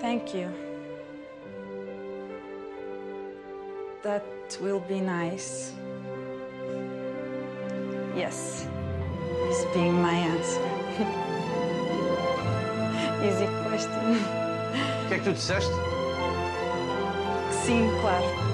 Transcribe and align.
Thank 0.00 0.34
you. 0.34 0.48
That 4.02 4.24
will 4.60 4.80
be 4.80 5.00
nice. 5.00 5.72
Yes, 8.16 8.66
is 9.50 9.64
being 9.74 10.00
my 10.00 10.14
answer. 10.14 10.62
Easy 13.26 13.46
question. 13.66 14.18
Kijk, 15.08 15.22
tu 15.22 15.32
disseste? 15.32 15.74
Sim, 17.50 17.90
claro. 18.00 18.47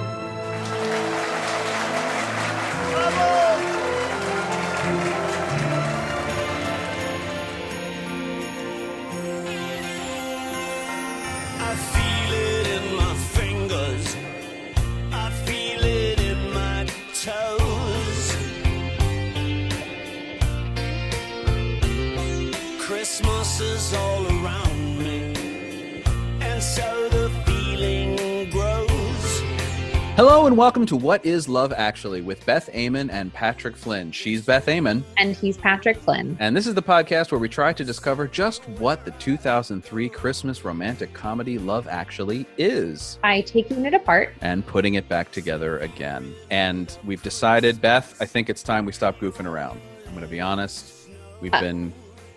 Hello 30.16 30.46
and 30.46 30.56
welcome 30.56 30.86
to 30.86 30.96
What 30.96 31.24
is 31.26 31.48
Love 31.48 31.72
Actually 31.76 32.22
with 32.22 32.46
Beth 32.46 32.68
Amon 32.72 33.10
and 33.10 33.32
Patrick 33.32 33.74
Flynn. 33.76 34.12
She's 34.12 34.44
Beth 34.46 34.68
Amon, 34.68 35.04
And 35.16 35.34
he's 35.34 35.56
Patrick 35.56 35.96
Flynn. 35.98 36.36
and 36.38 36.56
this 36.56 36.68
is 36.68 36.74
the 36.74 36.82
podcast 36.82 37.32
where 37.32 37.40
we 37.40 37.48
try 37.48 37.72
to 37.72 37.84
discover 37.84 38.28
just 38.28 38.68
what 38.78 39.04
the 39.04 39.10
2003 39.12 40.08
Christmas 40.08 40.64
romantic 40.64 41.12
comedy 41.14 41.58
Love 41.58 41.88
Actually 41.88 42.46
is 42.58 43.18
By 43.22 43.40
taking 43.40 43.86
it 43.86 43.94
apart, 43.94 44.32
and 44.40 44.64
putting 44.64 44.94
it 44.94 45.08
back 45.08 45.32
together 45.32 45.78
again. 45.80 46.32
And 46.50 46.96
we've 47.04 47.22
decided, 47.22 47.80
Beth, 47.80 48.16
I 48.20 48.26
think 48.26 48.48
it's 48.48 48.62
time 48.62 48.84
we 48.86 48.92
stop 48.92 49.18
goofing 49.18 49.46
around. 49.46 49.80
I'm 50.06 50.12
going 50.12 50.24
to 50.24 50.30
be 50.30 50.40
honest. 50.40 50.92
We've 51.40 51.52
Uh. 51.54 51.60
been 51.60 51.92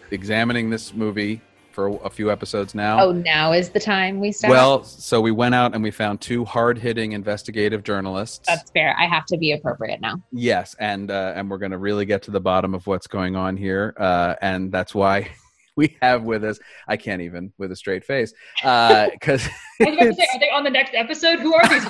examining 0.09 0.71
this 0.71 0.93
movie 0.95 1.41
for 1.77 1.99
a 2.03 2.09
few 2.09 2.31
episodes 2.31 2.73
now. 2.73 2.99
oh, 2.99 3.11
now 3.11 3.53
is 3.53 3.69
the 3.69 3.79
time 3.79 4.19
we 4.19 4.31
start. 4.31 4.49
Well, 4.49 4.83
so 4.83 5.21
we 5.21 5.29
went 5.29 5.53
out 5.53 5.75
and 5.75 5.83
we 5.83 5.91
found 5.91 6.19
two 6.19 6.43
hard-hitting 6.43 7.11
investigative 7.11 7.83
journalists. 7.83 8.39
that's 8.47 8.71
fair. 8.71 8.95
I 8.99 9.05
have 9.05 9.27
to 9.27 9.37
be 9.37 9.51
appropriate 9.51 10.01
now. 10.01 10.19
Yes, 10.31 10.75
and 10.79 11.11
uh, 11.11 11.33
and 11.35 11.51
we're 11.51 11.59
going 11.59 11.73
to 11.73 11.77
really 11.77 12.05
get 12.05 12.23
to 12.23 12.31
the 12.31 12.39
bottom 12.39 12.73
of 12.73 12.87
what's 12.87 13.05
going 13.05 13.35
on 13.35 13.57
here, 13.57 13.93
uh, 13.99 14.33
and 14.41 14.71
that's 14.71 14.95
why 14.95 15.29
we 15.75 15.95
have 16.01 16.23
with 16.23 16.43
us. 16.43 16.57
I 16.87 16.97
can't 16.97 17.21
even 17.21 17.53
with 17.59 17.71
a 17.71 17.75
straight 17.75 18.03
face 18.03 18.33
because 18.55 19.47
I 19.79 19.83
was 19.85 19.93
about 19.93 20.05
to 20.05 20.13
say, 20.15 20.27
are 20.33 20.39
they 20.39 20.49
on 20.49 20.63
the 20.63 20.71
next 20.71 20.95
episode? 20.95 21.37
Who 21.37 21.53
are 21.53 21.69
these? 21.69 21.85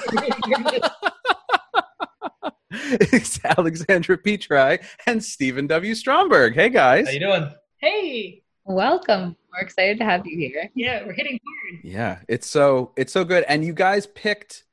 it's 3.14 3.40
Alexandra 3.46 4.18
Petri 4.18 4.80
and 5.06 5.24
Stephen 5.24 5.66
W. 5.68 5.96
Stromberg. 5.96 6.56
Hey 6.56 6.68
guys. 6.68 7.06
How 7.08 7.14
you 7.14 7.22
doing? 7.22 7.54
hey, 7.78 8.44
Welcome. 8.70 9.38
We're 9.58 9.64
excited 9.64 9.98
to 9.98 10.06
have 10.06 10.28
you 10.28 10.38
here. 10.38 10.70
yeah, 10.76 11.04
we're 11.04 11.14
hitting 11.14 11.40
hard. 11.44 11.84
Yeah, 11.84 12.20
it's 12.28 12.48
so 12.48 12.92
it's 12.96 13.12
so 13.12 13.26
good, 13.26 13.44
and 13.48 13.66
you 13.66 13.74
guys 13.74 14.06
picked. 14.06 14.66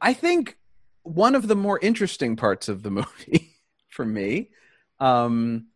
I 0.00 0.12
think 0.12 0.56
one 1.02 1.34
of 1.34 1.48
the 1.48 1.56
more 1.56 1.76
interesting 1.80 2.36
parts 2.36 2.68
of 2.68 2.84
the 2.84 2.90
movie 2.92 3.56
for 3.88 4.04
me, 4.04 4.50
um, 5.00 5.66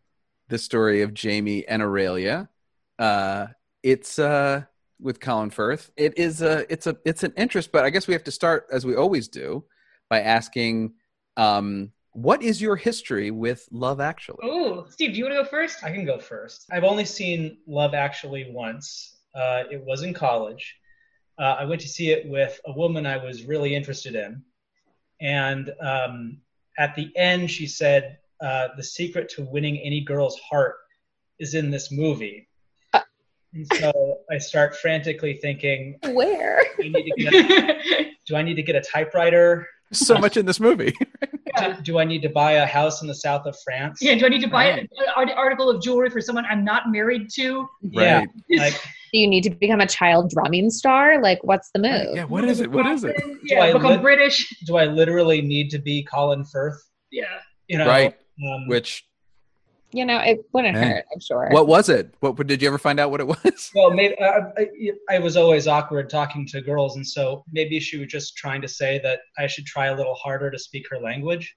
the 0.48 0.58
story 0.58 1.02
of 1.02 1.12
Jamie 1.12 1.66
and 1.66 1.82
Aurelia. 1.82 2.48
Uh, 3.00 3.48
it's 3.82 4.20
uh, 4.20 4.62
with 5.00 5.18
Colin 5.18 5.50
Firth. 5.50 5.90
It 5.96 6.16
is 6.16 6.40
a 6.40 6.72
it's 6.72 6.86
a 6.86 6.96
it's 7.04 7.24
an 7.24 7.32
interest, 7.36 7.72
but 7.72 7.84
I 7.84 7.90
guess 7.90 8.06
we 8.06 8.14
have 8.14 8.24
to 8.24 8.30
start 8.30 8.68
as 8.70 8.86
we 8.86 8.94
always 8.94 9.26
do 9.26 9.64
by 10.08 10.20
asking, 10.20 10.92
um, 11.36 11.90
what 12.12 12.42
is 12.42 12.60
your 12.60 12.76
history 12.76 13.30
with 13.30 13.66
Love 13.70 14.00
Actually? 14.00 14.40
Oh, 14.42 14.86
Steve, 14.90 15.12
do 15.12 15.18
you 15.18 15.24
want 15.24 15.36
to 15.36 15.42
go 15.42 15.48
first? 15.48 15.82
I 15.82 15.90
can 15.90 16.04
go 16.04 16.18
first. 16.18 16.66
I've 16.70 16.84
only 16.84 17.04
seen 17.04 17.58
Love 17.66 17.94
Actually 17.94 18.50
once. 18.50 19.16
Uh, 19.34 19.64
it 19.70 19.82
was 19.82 20.02
in 20.02 20.12
college. 20.12 20.76
Uh, 21.38 21.56
I 21.58 21.64
went 21.64 21.80
to 21.80 21.88
see 21.88 22.10
it 22.10 22.28
with 22.28 22.60
a 22.66 22.72
woman 22.72 23.06
I 23.06 23.16
was 23.16 23.44
really 23.44 23.74
interested 23.74 24.14
in. 24.14 24.42
And 25.20 25.72
um, 25.80 26.38
at 26.78 26.94
the 26.94 27.10
end, 27.16 27.50
she 27.50 27.66
said, 27.66 28.18
uh, 28.42 28.68
The 28.76 28.82
secret 28.82 29.30
to 29.30 29.42
winning 29.44 29.78
any 29.78 30.02
girl's 30.02 30.38
heart 30.38 30.76
is 31.38 31.54
in 31.54 31.70
this 31.70 31.90
movie. 31.90 32.48
Uh. 32.92 33.00
And 33.54 33.66
so 33.74 34.18
I 34.30 34.36
start 34.36 34.76
frantically 34.76 35.34
thinking, 35.34 35.98
Where? 36.10 36.62
do 36.78 36.84
I 36.84 36.88
need 36.88 37.10
to 37.10 37.22
get, 37.22 38.06
do 38.26 38.36
I 38.36 38.42
need 38.42 38.54
to 38.54 38.62
get 38.62 38.76
a 38.76 38.82
typewriter? 38.82 39.66
So 39.92 40.18
much 40.18 40.36
in 40.36 40.44
this 40.44 40.60
movie. 40.60 40.94
Yeah. 41.56 41.76
Do, 41.76 41.82
do 41.82 41.98
I 41.98 42.04
need 42.04 42.22
to 42.22 42.28
buy 42.28 42.52
a 42.52 42.66
house 42.66 43.02
in 43.02 43.08
the 43.08 43.14
south 43.14 43.46
of 43.46 43.56
France? 43.64 43.98
yeah, 44.00 44.14
do 44.14 44.26
I 44.26 44.28
need 44.28 44.40
to 44.42 44.48
buy 44.48 44.70
Right. 44.70 44.88
an 45.16 45.30
article 45.30 45.68
of 45.70 45.82
jewelry 45.82 46.10
for 46.10 46.20
someone 46.20 46.44
I'm 46.46 46.64
not 46.64 46.90
married 46.90 47.28
to? 47.34 47.68
Yeah. 47.82 48.24
Like, 48.50 48.80
Do 49.12 49.18
you 49.18 49.28
need 49.28 49.42
to 49.44 49.50
become 49.50 49.80
a 49.82 49.86
child 49.86 50.30
drumming 50.30 50.70
star? 50.70 51.20
Like, 51.20 51.38
what's 51.44 51.70
the 51.74 51.80
move? 51.80 52.16
Yeah. 52.16 52.24
What 52.24 52.44
is 52.46 52.60
it? 52.60 52.70
What 52.70 52.86
is 52.86 53.04
it? 53.04 53.14
Yeah, 53.44 53.60
I 53.60 53.72
become 53.74 53.90
lit- 53.92 54.00
British. 54.02 54.48
do 54.66 54.76
I 54.76 54.86
literally 54.86 55.42
need 55.42 55.68
to 55.72 55.78
be 55.78 56.02
Colin 56.04 56.44
Firth? 56.44 56.82
Yeah. 57.10 57.24
You 57.68 57.76
know, 57.76 57.86
Right. 57.86 58.16
Um, 58.42 58.68
Which 58.68 59.04
You 59.94 60.06
know, 60.06 60.18
it 60.18 60.38
wouldn't 60.52 60.74
Man. 60.74 60.90
hurt, 60.90 61.04
I'm 61.12 61.20
sure. 61.20 61.48
What 61.50 61.66
was 61.66 61.88
it? 61.88 62.14
What 62.20 62.36
did 62.46 62.62
you 62.62 62.68
ever 62.68 62.78
find 62.78 62.98
out 62.98 63.10
what 63.10 63.20
it 63.20 63.26
was? 63.44 63.70
well, 63.74 63.90
maybe 63.90 64.18
I, 64.20 64.38
I, 64.58 64.66
I 65.10 65.18
was 65.18 65.36
always 65.36 65.66
awkward 65.68 66.08
talking 66.08 66.46
to 66.48 66.60
girls, 66.62 66.96
and 66.96 67.06
so 67.06 67.44
maybe 67.52 67.78
she 67.78 67.98
was 67.98 68.08
just 68.08 68.36
trying 68.36 68.62
to 68.62 68.68
say 68.68 69.00
that 69.02 69.20
I 69.38 69.46
should 69.46 69.66
try 69.66 69.86
a 69.88 69.94
little 69.96 70.14
harder 70.14 70.50
to 70.50 70.58
speak 70.58 70.86
her 70.90 70.98
language. 70.98 71.54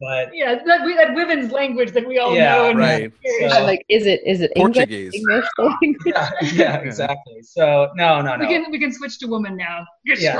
But 0.00 0.28
Yeah, 0.34 0.62
that, 0.66 0.84
we- 0.84 0.94
that 0.94 1.14
women's 1.14 1.50
language 1.50 1.90
that 1.92 2.06
we 2.06 2.18
all 2.18 2.34
Yeah, 2.36 2.54
know. 2.56 2.68
and 2.70 2.78
right. 2.78 3.12
So- 3.40 3.48
I'm 3.48 3.64
like, 3.64 3.84
is 3.88 4.04
it 4.06 4.20
is 4.26 4.42
it 4.42 4.52
Portuguese. 4.54 5.14
English? 5.14 5.46
English 5.58 5.76
thing? 5.80 5.96
yeah, 6.06 6.30
yeah, 6.52 6.76
exactly. 6.76 7.40
So 7.42 7.88
no, 7.96 8.20
no, 8.20 8.36
no. 8.36 8.46
we 8.46 8.52
can 8.52 8.70
we 8.70 8.78
can 8.78 8.92
switch 8.92 9.18
to 9.20 9.26
woman 9.26 9.56
now. 9.56 9.86
You're 10.04 10.18
Yeah. 10.18 10.38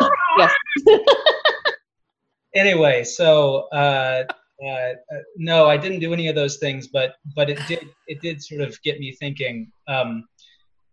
Anyway, 2.55 3.05
so 3.05 3.69
uh, 3.73 4.25
uh, 4.65 4.69
uh, 4.69 4.95
no, 5.37 5.69
I 5.69 5.77
didn't 5.77 6.01
do 6.01 6.13
any 6.13 6.29
of 6.29 6.35
those 6.35 6.57
things, 6.57 6.89
but 6.89 7.15
but 7.35 7.51
it 7.51 7.59
did 7.69 7.89
it 8.07 8.21
did 8.23 8.43
sort 8.43 8.61
of 8.63 8.81
get 8.83 8.99
me 8.99 9.13
thinking 9.13 9.71
um, 9.87 10.25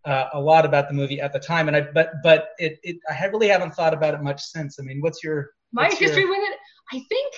uh, 0.04 0.26
a 0.34 0.40
lot 0.40 0.66
about 0.66 0.88
the 0.88 0.94
movie 0.94 1.20
at 1.20 1.32
the 1.32 1.38
time, 1.38 1.68
and 1.68 1.76
I 1.76 1.80
but 1.80 2.12
but 2.22 2.48
it, 2.58 2.78
it 2.82 2.96
I 3.10 3.24
really 3.26 3.48
haven't 3.48 3.74
thought 3.74 3.94
about 3.94 4.14
it 4.14 4.22
much 4.22 4.42
since. 4.42 4.78
I 4.78 4.82
mean, 4.82 5.00
what's 5.00 5.22
your 5.24 5.50
My 5.72 5.84
what's 5.84 6.00
your- 6.00 6.10
history 6.10 6.28
with 6.28 6.40
it, 6.40 6.58
I 6.92 7.00
think, 7.08 7.34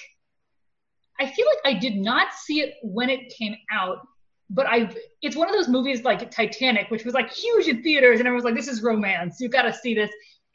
I 1.20 1.30
feel 1.30 1.46
like 1.46 1.76
I 1.76 1.78
did 1.78 1.94
not 1.96 2.32
see 2.34 2.60
it 2.60 2.74
when 2.82 3.08
it 3.08 3.32
came 3.38 3.54
out, 3.72 3.98
but 4.50 4.66
I, 4.66 4.90
it's 5.22 5.36
one 5.36 5.48
of 5.48 5.54
those 5.54 5.68
movies 5.68 6.02
like 6.02 6.28
Titanic, 6.30 6.90
which 6.90 7.04
was 7.04 7.14
like 7.14 7.32
huge 7.32 7.68
in 7.68 7.82
theaters, 7.82 8.18
and 8.18 8.26
everyone 8.26 8.42
was 8.42 8.44
like, 8.44 8.56
"This 8.56 8.68
is 8.68 8.82
romance. 8.82 9.40
You 9.40 9.48
got 9.48 9.62
to 9.62 9.72
see 9.72 9.94
this." 9.94 10.10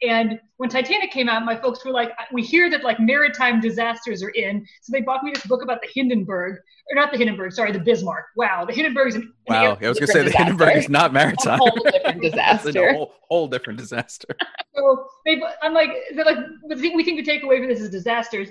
And 0.06 0.40
when 0.56 0.68
Titanic 0.68 1.10
came 1.12 1.28
out, 1.28 1.44
my 1.44 1.56
folks 1.56 1.84
were 1.84 1.92
like, 1.92 2.10
"We 2.32 2.42
hear 2.42 2.68
that 2.70 2.82
like 2.82 2.98
maritime 2.98 3.60
disasters 3.60 4.22
are 4.22 4.30
in," 4.30 4.66
so 4.82 4.90
they 4.92 5.00
bought 5.00 5.22
me 5.22 5.30
this 5.32 5.46
book 5.46 5.62
about 5.62 5.80
the 5.80 5.88
Hindenburg, 5.94 6.56
or 6.90 6.94
not 6.94 7.12
the 7.12 7.18
Hindenburg, 7.18 7.52
sorry, 7.52 7.72
the 7.72 7.78
Bismarck. 7.78 8.24
Wow, 8.36 8.64
the 8.64 8.72
Hindenburg's 8.72 9.14
an, 9.14 9.22
an 9.22 9.32
Wow, 9.48 9.78
I 9.80 9.88
was 9.88 9.98
going 9.98 10.06
to 10.08 10.12
say 10.12 10.22
the 10.24 10.30
Hindenburg 10.30 10.76
is 10.76 10.86
disaster. 10.86 10.92
not 10.92 11.10
A 11.10 11.14
maritime. 11.14 11.58
whole 11.58 11.70
different 11.90 12.24
It's 12.24 12.34
a 12.34 12.38
disaster. 12.38 12.92
whole, 12.94 13.14
whole 13.28 13.48
different 13.48 13.78
disaster. 13.78 14.28
So 14.74 15.06
they, 15.26 15.38
I'm 15.62 15.74
like, 15.74 15.90
they're 16.14 16.24
like, 16.24 16.38
we 16.66 16.76
think 16.76 16.96
we 16.96 17.04
think 17.04 17.22
the 17.24 17.30
takeaway 17.30 17.60
for 17.60 17.66
this 17.66 17.78
is 17.78 17.90
disasters. 17.90 18.48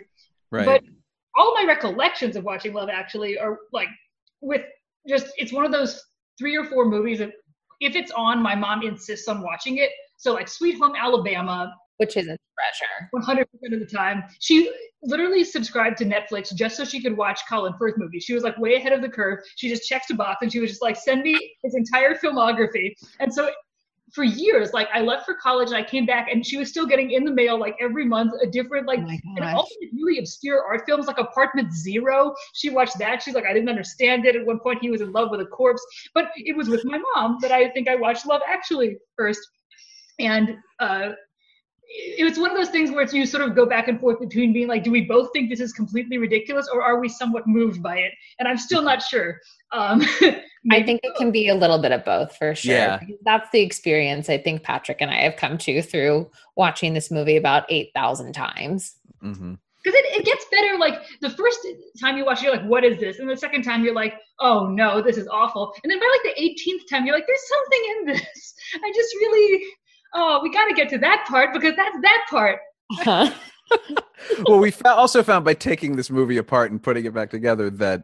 Right. 0.52 0.66
But 0.66 0.84
all 1.36 1.56
my 1.56 1.66
recollections 1.68 2.36
of 2.36 2.44
watching 2.44 2.74
Love 2.74 2.90
Actually 2.90 3.40
are 3.40 3.58
like 3.74 3.88
with 4.40 4.62
just 5.08 5.28
it's 5.38 5.52
one 5.52 5.66
of 5.66 5.72
those 5.72 6.06
three 6.38 6.56
or 6.56 6.64
four 6.66 6.86
movies 6.86 7.18
that 7.20 7.32
if 7.80 7.96
it's 7.96 8.12
on, 8.12 8.40
my 8.40 8.54
mom 8.54 8.84
insists 8.84 9.28
on 9.28 9.42
watching 9.42 9.78
it. 9.78 9.90
So 10.22 10.34
like 10.34 10.48
Sweet 10.48 10.78
Home 10.80 10.94
Alabama, 10.96 11.74
Which 11.98 12.16
is 12.16 12.28
a 12.28 12.38
treasure. 12.56 13.10
100% 13.16 13.74
of 13.74 13.80
the 13.80 13.86
time. 13.88 14.24
She 14.40 14.72
literally 15.02 15.44
subscribed 15.44 15.98
to 15.98 16.06
Netflix 16.06 16.54
just 16.54 16.78
so 16.78 16.86
she 16.86 17.02
could 17.02 17.18
watch 17.18 17.42
Colin 17.50 17.74
Firth 17.80 17.96
movies. 17.98 18.24
She 18.24 18.36
was 18.36 18.44
like 18.44 18.56
way 18.60 18.76
ahead 18.76 18.94
of 18.94 19.02
the 19.02 19.10
curve. 19.10 19.40
She 19.56 19.68
just 19.68 19.88
checked 19.88 20.12
a 20.12 20.16
box 20.16 20.38
and 20.44 20.52
she 20.52 20.60
was 20.60 20.70
just 20.70 20.84
like, 20.84 20.96
send 20.96 21.24
me 21.24 21.56
his 21.64 21.74
entire 21.74 22.14
filmography. 22.14 22.94
And 23.20 23.34
so 23.34 23.50
for 24.14 24.24
years, 24.24 24.74
like 24.74 24.90
I 24.94 25.02
left 25.02 25.26
for 25.26 25.34
college 25.34 25.70
and 25.70 25.78
I 25.78 25.84
came 25.84 26.06
back 26.06 26.28
and 26.32 26.46
she 26.46 26.58
was 26.58 26.70
still 26.70 26.86
getting 26.86 27.12
in 27.12 27.24
the 27.24 27.32
mail 27.32 27.60
like 27.60 27.76
every 27.82 28.06
month 28.06 28.34
a 28.44 28.48
different 28.48 28.86
like 28.86 29.00
oh 29.00 29.36
and 29.38 29.46
also 29.46 29.74
really 29.94 30.20
obscure 30.20 30.64
art 30.64 30.84
films 30.86 31.08
like 31.08 31.18
Apartment 31.18 31.74
Zero. 31.74 32.36
She 32.54 32.70
watched 32.70 33.00
that. 33.00 33.24
She's 33.24 33.34
like, 33.34 33.46
I 33.46 33.54
didn't 33.54 33.70
understand 33.70 34.26
it. 34.28 34.36
At 34.36 34.46
one 34.46 34.60
point, 34.60 34.80
he 34.82 34.92
was 34.92 35.02
in 35.02 35.12
love 35.14 35.32
with 35.32 35.42
a 35.42 35.46
corpse. 35.46 35.84
But 36.14 36.26
it 36.36 36.56
was 36.56 36.70
with 36.70 36.86
my 36.86 37.02
mom 37.16 37.38
that 37.42 37.52
I 37.52 37.70
think 37.72 37.88
I 37.88 37.96
watched 37.96 38.28
Love 38.28 38.42
Actually 38.48 38.98
first. 39.18 39.40
And 40.22 40.58
uh, 40.80 41.12
it 41.94 42.24
was 42.24 42.40
one 42.40 42.52
of 42.52 42.58
those 42.58 42.70
things 42.70 42.92
where 42.92 43.02
it's, 43.02 43.14
you 43.14 43.26
sort 43.26 43.44
of 43.44 43.56
go 43.56 43.66
back 43.66 43.88
and 43.88 44.00
forth 44.00 44.20
between 44.20 44.54
being 44.54 44.68
like, 44.68 44.84
do 44.84 44.92
we 44.92 45.02
both 45.02 45.30
think 45.34 45.50
this 45.50 45.60
is 45.60 45.74
completely 45.74 46.18
ridiculous 46.18 46.70
or 46.72 46.82
are 46.82 47.00
we 47.00 47.10
somewhat 47.10 47.48
moved 47.48 47.84
by 47.84 47.98
it? 47.98 48.14
And 48.40 48.48
I'm 48.48 48.58
still 48.58 48.82
not 48.82 49.02
sure. 49.02 49.40
Um, 49.72 50.02
I 50.22 50.44
maybe 50.64 50.86
think 50.86 51.02
it 51.04 51.16
can 51.18 51.32
be 51.32 51.50
a 51.50 51.56
little 51.56 51.82
bit 51.82 51.92
of 51.92 52.06
both 52.06 52.36
for 52.38 52.56
sure. 52.56 52.74
Yeah. 52.74 53.00
That's 53.26 53.50
the 53.52 53.62
experience 53.62 54.30
I 54.30 54.38
think 54.38 54.64
Patrick 54.64 54.98
and 55.02 55.12
I 55.12 55.22
have 55.22 55.36
come 55.36 55.58
to 55.60 55.82
through 55.82 56.30
watching 56.56 56.94
this 56.94 57.12
movie 57.12 57.38
about 57.38 57.66
8,000 57.70 58.34
times. 58.34 58.96
hmm 59.20 59.56
because 59.84 59.98
it, 59.98 60.06
it 60.20 60.26
gets 60.26 60.46
better 60.52 60.78
like 60.78 61.02
the 61.22 61.30
first 61.32 61.66
time 62.00 62.18
you 62.18 62.26
watch 62.26 62.40
it, 62.40 62.44
you're 62.44 62.56
like 62.56 62.66
what 62.66 62.84
is 62.84 63.00
this 63.00 63.20
and 63.20 63.30
the 63.30 63.36
second 63.36 63.64
time 63.64 63.84
you're 63.84 63.96
like 63.96 64.14
oh 64.40 64.68
no 64.68 65.02
this 65.02 65.18
is 65.18 65.28
awful 65.28 65.74
and 65.84 65.92
then 65.92 66.00
by 66.00 66.06
like 66.06 66.36
the 66.36 66.42
18th 66.42 66.88
time 66.90 67.06
you're 67.06 67.16
like 67.16 67.26
there's 67.28 67.48
something 67.50 67.84
in 67.90 68.06
this 68.06 68.54
i 68.84 68.92
just 68.96 69.16
really 69.16 69.64
oh 70.14 70.40
we 70.44 70.52
got 70.52 70.66
to 70.68 70.74
get 70.74 70.90
to 70.90 70.98
that 70.98 71.26
part 71.28 71.54
because 71.54 71.76
that's 71.76 71.98
that 72.02 72.26
part 72.30 72.60
well, 74.48 74.60
we 74.60 74.72
fo- 74.72 74.90
also 74.90 75.24
found 75.24 75.46
by 75.46 75.54
taking 75.54 75.96
this 75.96 76.10
movie 76.10 76.38
apart 76.38 76.72
and 76.72 76.82
putting 76.84 77.06
it 77.06 77.14
back 77.14 77.30
together 77.30 77.70
that 77.70 78.04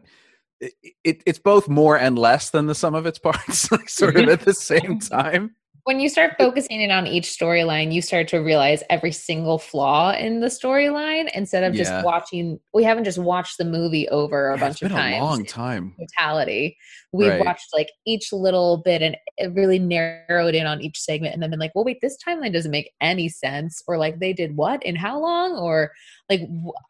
it, 0.60 0.72
it, 1.04 1.22
it's 1.26 1.38
both 1.38 1.68
more 1.68 1.98
and 1.98 2.18
less 2.18 2.50
than 2.50 2.66
the 2.66 2.74
sum 2.74 2.94
of 2.94 3.06
its 3.06 3.18
parts, 3.28 3.70
like 3.70 3.88
sort 3.88 4.16
of 4.16 4.28
at 4.28 4.40
the 4.40 4.54
same 4.54 4.98
time. 5.00 5.54
when 5.84 6.00
you 6.00 6.08
start 6.08 6.34
focusing 6.38 6.80
in 6.80 6.90
on 6.90 7.06
each 7.06 7.26
storyline, 7.26 7.92
you 7.92 8.00
start 8.02 8.28
to 8.28 8.38
realize 8.38 8.82
every 8.90 9.12
single 9.12 9.58
flaw 9.58 10.12
in 10.12 10.40
the 10.40 10.48
storyline 10.48 11.28
instead 11.34 11.62
of 11.64 11.74
Yeah. 11.74 11.84
just 11.84 12.04
watching. 12.04 12.58
We 12.74 12.84
haven't 12.84 13.04
just 13.04 13.18
watched 13.18 13.58
the 13.58 13.64
movie 13.64 14.08
over 14.08 14.50
a 14.50 14.56
Yeah, 14.56 14.60
bunch 14.60 14.70
it's 14.72 14.80
been 14.80 14.92
of 14.92 14.96
times. 14.98 15.16
a 15.16 15.24
long 15.24 15.44
time. 15.44 15.94
totality. 15.98 16.76
We've 17.12 17.30
Right. 17.30 17.44
watched 17.44 17.68
like 17.72 17.90
each 18.06 18.32
little 18.32 18.78
bit 18.84 19.00
and 19.00 19.16
it 19.38 19.52
really 19.54 19.78
narrowed 19.78 20.54
in 20.54 20.66
on 20.66 20.82
each 20.82 21.00
segment 21.00 21.32
and 21.32 21.42
then 21.42 21.50
been 21.50 21.58
like, 21.58 21.74
well, 21.74 21.84
wait, 21.84 21.98
this 22.02 22.18
timeline 22.26 22.52
doesn't 22.52 22.70
make 22.70 22.92
any 23.00 23.28
sense. 23.30 23.82
Or 23.88 23.96
like 23.96 24.18
they 24.18 24.32
did 24.34 24.56
what 24.56 24.84
in 24.84 24.94
how 24.94 25.18
long? 25.18 25.56
Or 25.56 25.90
like 26.28 26.42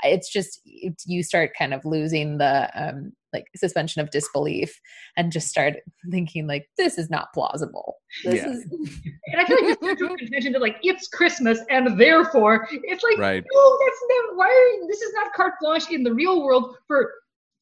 it's 0.02 0.32
just, 0.32 0.60
it's, 0.64 1.06
you 1.06 1.22
start 1.22 1.52
kind 1.56 1.72
of 1.72 1.84
losing 1.84 2.38
the 2.38 2.68
um, 2.74 3.12
like 3.32 3.44
suspension 3.54 4.02
of 4.02 4.10
disbelief 4.10 4.80
and 5.16 5.30
just 5.30 5.48
start 5.48 5.74
thinking 6.10 6.48
like, 6.48 6.68
this 6.76 6.98
is 6.98 7.08
not 7.10 7.32
plausible. 7.32 7.98
This 8.24 8.44
Yeah. 8.44 8.50
is 8.50 8.64
and 9.32 9.40
i 9.40 9.44
feel 9.44 9.56
like 9.62 9.78
there's 9.80 9.98
central 9.98 10.16
contention 10.16 10.52
that 10.52 10.62
like 10.62 10.76
it's 10.82 11.08
christmas 11.08 11.60
and 11.70 12.00
therefore 12.00 12.66
it's 12.70 13.04
like 13.04 13.18
Right. 13.18 13.44
no 13.52 13.78
that's 13.84 14.04
not 14.08 14.36
why 14.36 14.46
are, 14.48 14.88
this 14.88 15.00
is 15.02 15.12
not 15.14 15.32
carte 15.34 15.54
blanche 15.60 15.90
in 15.90 16.02
the 16.02 16.12
real 16.14 16.42
world 16.42 16.76
for 16.86 17.12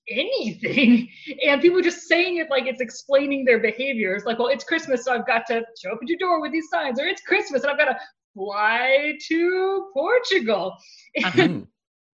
anything 0.09 1.09
and 1.47 1.61
people 1.61 1.81
just 1.83 2.07
saying 2.09 2.37
it 2.39 2.49
like 2.51 2.67
it's 2.67 2.81
explaining 2.81 3.45
their 3.45 3.59
behaviors 3.59 4.25
like 4.25 4.39
well 4.39 4.49
it's 4.49 4.65
christmas 4.65 5.05
so 5.05 5.13
i've 5.15 5.27
got 5.27 5.47
to 5.47 5.63
show 5.81 5.91
up 5.93 5.99
at 6.03 6.09
your 6.09 6.19
door 6.19 6.41
with 6.41 6.53
these 6.53 6.69
signs 6.71 7.01
or 7.01 7.07
it's 7.07 7.23
christmas 7.23 7.63
and 7.63 7.71
i've 7.71 7.79
got 7.79 7.87
to 7.87 7.97
fly 8.35 9.13
to 9.29 9.87
portugal 9.93 10.73
Mhm. 11.21 11.67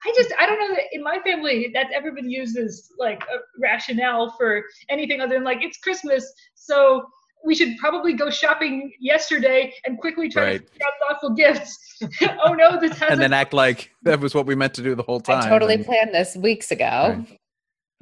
i 0.05 0.13
just 0.17 0.33
i 0.39 0.47
don't 0.47 0.59
know 0.59 0.75
that 0.75 0.85
in 0.93 1.03
my 1.03 1.19
family 1.25 1.71
that's 1.75 1.91
ever 1.95 2.11
been 2.13 2.31
used 2.31 2.57
as 2.57 2.89
like 2.99 3.23
a 3.23 3.39
rationale 3.61 4.35
for 4.39 4.63
anything 4.89 5.21
other 5.21 5.35
than 5.35 5.45
like 5.45 5.59
it's 5.63 5.79
christmas 5.79 6.25
so 6.55 7.05
we 7.45 7.55
should 7.55 7.77
probably 7.79 8.15
go 8.15 8.29
shopping 8.31 8.91
yesterday 8.99 9.73
and 9.85 9.99
quickly 9.99 10.29
try 10.29 10.43
Right. 10.43 10.67
to 10.67 10.73
figure 10.73 10.87
out 10.87 11.09
thoughtful 11.09 11.31
gifts 11.35 11.79
oh 12.45 12.55
no 12.55 12.81
this 12.81 12.93
hasn't 12.93 13.13
And 13.13 13.21
then 13.21 13.33
act 13.33 13.53
like 13.53 13.91
that 14.03 14.19
was 14.21 14.35
what 14.35 14.47
we 14.47 14.55
meant 14.55 14.75
to 14.75 14.83
do 14.83 14.95
the 14.95 15.03
whole 15.03 15.21
time. 15.21 15.45
I 15.45 15.49
totally 15.49 15.75
and- 15.75 15.85
planned 15.85 16.13
this 16.15 16.35
weeks 16.37 16.71
ago. 16.71 17.25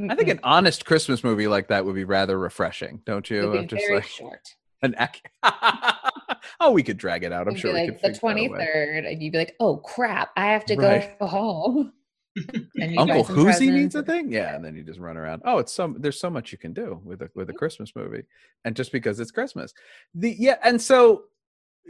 I 0.01 0.15
think 0.17 0.29
an 0.29 0.41
honest 0.43 0.85
Christmas 0.85 1.23
movie 1.23 1.47
like 1.47 1.69
that 1.69 1.85
would 1.85 1.95
be 1.95 2.05
rather 2.05 2.39
refreshing, 2.39 3.01
don't 3.07 3.29
you? 3.31 3.45
Of 3.53 3.63
be 3.63 3.77
just 3.77 3.87
very 3.87 3.97
like 4.01 4.09
short. 4.09 4.55
an 4.83 4.97
ac- 4.99 5.23
oh, 6.61 6.73
we 6.73 6.83
could 6.83 6.97
drag 6.97 7.23
it 7.25 7.33
out. 7.33 7.47
I'm 7.47 7.53
It'd 7.55 7.61
sure 7.61 7.73
like 7.73 7.87
could 7.87 7.95
the 7.95 7.99
figure 7.99 8.13
that 8.15 8.19
twenty 8.21 8.47
away. 8.47 8.59
third, 8.59 9.05
and 9.05 9.23
you'd 9.23 9.33
be 9.33 9.39
like, 9.39 9.55
"Oh 9.61 9.77
crap, 9.77 10.31
I 10.37 10.47
have 10.47 10.65
to 10.67 10.77
Right. 10.77 11.19
go 11.19 11.27
home." 11.27 11.93
Uncle 12.99 13.25
some 13.25 13.37
Whoosy 13.37 13.71
needs 13.71 13.95
a 13.95 14.03
thing, 14.03 14.33
yeah, 14.33 14.57
and 14.57 14.65
then 14.65 14.75
you 14.75 14.83
just 14.83 14.99
run 14.99 15.17
around. 15.17 15.43
Oh, 15.45 15.59
it's 15.59 15.73
so 15.73 15.95
there's 15.97 16.19
so 16.19 16.29
much 16.31 16.51
you 16.51 16.59
can 16.59 16.73
do 16.73 17.01
with 17.05 17.23
a 17.23 17.31
with 17.37 17.49
a 17.51 17.53
Christmas 17.55 17.93
movie, 17.95 18.25
and 18.65 18.75
just 18.75 18.91
because 18.91 19.21
it's 19.21 19.31
Christmas, 19.31 19.73
the 20.15 20.35
yeah, 20.37 20.57
and 20.65 20.83
so 20.83 21.25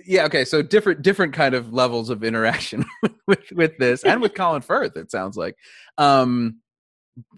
yeah, 0.04 0.24
okay, 0.26 0.44
so 0.44 0.60
different 0.60 1.00
different 1.00 1.32
kind 1.32 1.54
of 1.54 1.72
levels 1.72 2.10
of 2.10 2.22
interaction 2.22 2.84
with 3.26 3.50
with 3.52 3.78
this, 3.78 4.04
and 4.04 4.20
with 4.20 4.34
Colin 4.34 4.60
Firth. 4.60 4.96
It 4.98 5.10
sounds 5.10 5.38
like, 5.38 5.56
um, 5.96 6.60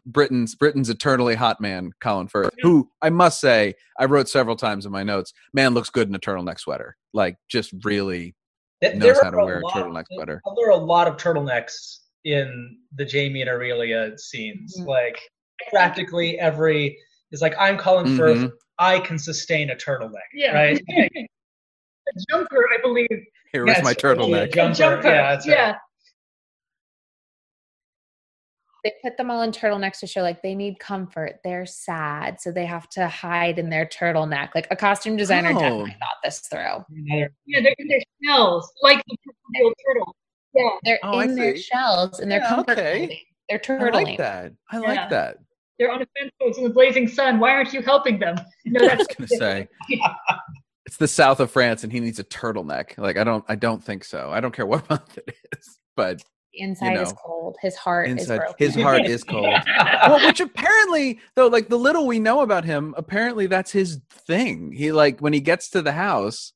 Britain's 0.06 0.54
Britain's 0.54 0.88
eternally 0.90 1.34
hot 1.34 1.60
man, 1.60 1.90
Colin 2.00 2.28
Firth, 2.28 2.50
who 2.62 2.88
I 3.02 3.10
must 3.10 3.40
say 3.40 3.74
I 3.98 4.04
wrote 4.06 4.28
several 4.28 4.56
times 4.56 4.86
in 4.86 4.92
my 4.92 5.02
notes. 5.02 5.32
Man 5.52 5.74
looks 5.74 5.90
good 5.90 6.08
in 6.08 6.14
a 6.14 6.18
turtleneck 6.18 6.58
sweater, 6.60 6.96
like 7.12 7.36
just 7.48 7.72
really 7.84 8.34
Th- 8.82 8.94
knows 8.94 9.02
there 9.02 9.24
how 9.24 9.30
to 9.30 9.36
are 9.38 9.44
wear 9.44 9.60
a 9.60 9.64
lot- 9.64 9.72
turtleneck 9.74 10.04
sweater. 10.12 10.40
There 10.56 10.68
are 10.68 10.70
a 10.70 10.76
lot 10.76 11.08
of 11.08 11.16
turtlenecks 11.16 11.98
in 12.24 12.78
the 12.94 13.04
Jamie 13.04 13.40
and 13.42 13.50
Aurelia 13.50 14.16
scenes. 14.18 14.76
Mhm. 14.80 14.86
Like 14.86 15.18
practically 15.70 16.38
every 16.38 16.96
is 17.32 17.42
like 17.42 17.54
I'm 17.58 17.76
Colin 17.76 18.16
Firth. 18.16 18.38
Mhm. 18.38 18.52
I 18.78 19.00
can 19.00 19.18
sustain 19.18 19.70
a 19.70 19.74
turtleneck. 19.76 20.12
yeah 20.34 20.52
Right. 20.54 20.80
a 20.88 22.12
jumper 22.30 22.68
i 22.72 22.80
believe 22.82 23.08
Here 23.52 23.66
Yeah, 23.66 23.78
is 23.78 23.84
my 23.84 23.90
it's 23.92 24.00
totally 24.02 24.32
a 24.38 24.46
turtleneck. 24.46 24.52
Jumper, 24.54 24.74
jumper 24.74 25.08
yeah, 25.08 25.30
that's 25.34 25.48
right. 25.48 25.76
They 28.86 28.92
put 29.02 29.16
them 29.16 29.32
all 29.32 29.42
in 29.42 29.50
turtlenecks 29.50 29.98
to 29.98 30.06
show 30.06 30.22
like 30.22 30.42
they 30.42 30.54
need 30.54 30.78
comfort. 30.78 31.40
They're 31.42 31.66
sad, 31.66 32.40
so 32.40 32.52
they 32.52 32.66
have 32.66 32.88
to 32.90 33.08
hide 33.08 33.58
in 33.58 33.68
their 33.68 33.84
turtleneck. 33.84 34.50
Like 34.54 34.68
a 34.70 34.76
costume 34.76 35.16
designer 35.16 35.50
Oh. 35.50 35.58
definitely 35.58 35.96
thought 35.98 36.18
this 36.22 36.38
through. 36.38 36.84
Yeah 36.92 37.26
they're 37.48 37.74
in 37.78 37.88
their 37.88 38.00
shells 38.24 38.72
like 38.82 39.02
the 39.08 39.16
proverbial 39.24 39.74
turtle 39.84 40.16
yeah 40.54 40.68
They're 40.84 40.98
Oh, 41.02 41.18
in 41.18 41.34
their 41.34 41.56
shells 41.56 42.20
and 42.20 42.30
their 42.30 42.38
Yeah, 42.38 42.48
comfort 42.48 42.78
okay. 42.78 42.98
clothing. 42.98 43.18
They're 43.48 43.58
turtling. 43.58 43.80
I 43.80 43.90
turtling. 43.90 44.04
like 44.04 44.18
that. 44.18 44.52
I 44.70 44.76
Yeah. 44.76 44.80
like 44.88 45.10
that. 45.10 45.36
they're 45.80 45.90
on 45.90 46.02
a 46.02 46.06
fence 46.16 46.30
post 46.40 46.58
in 46.58 46.64
the 46.64 46.70
blazing 46.70 47.08
sun 47.08 47.40
why 47.40 47.50
aren't 47.50 47.72
you 47.72 47.82
helping 47.82 48.20
them 48.20 48.36
no 48.66 48.84
I 48.84 48.88
that's 48.94 48.98
was 49.00 49.08
gonna 49.16 49.28
say 49.28 49.68
it's 50.86 50.96
the 50.98 51.08
south 51.08 51.40
of 51.40 51.50
France, 51.50 51.82
and 51.82 51.92
he 51.92 51.98
needs 51.98 52.20
a 52.20 52.24
turtleneck. 52.24 52.96
Like 52.98 53.16
I 53.16 53.24
don't, 53.24 53.44
I 53.48 53.56
don't 53.56 53.82
think 53.82 54.04
so. 54.04 54.30
I 54.30 54.38
don't 54.38 54.54
care 54.54 54.64
what 54.66 54.88
month 54.90 55.18
it 55.18 55.34
is, 55.58 55.80
but 55.96 56.22
Inside 56.56 56.98
is 57.00 57.10
know, 57.12 57.18
cold. 57.24 57.56
His 57.62 57.76
heart 57.76 58.08
is 58.08 58.12
inside 58.22 58.38
broken. 58.38 58.54
his 58.58 58.74
heart 58.74 59.04
is 59.06 59.24
cold. 59.34 59.54
well, 60.06 60.26
which 60.26 60.40
apparently, 60.40 61.20
though, 61.34 61.46
like 61.48 61.68
the 61.68 61.78
little 61.78 62.06
we 62.06 62.18
know 62.18 62.40
about 62.40 62.64
him, 62.64 62.94
apparently 62.96 63.46
that's 63.46 63.70
his 63.72 64.00
thing. 64.10 64.72
He 64.72 64.92
like 64.92 65.20
when 65.20 65.32
he 65.32 65.40
gets 65.40 65.70
to 65.70 65.82
the 65.82 65.92
house, 65.92 66.52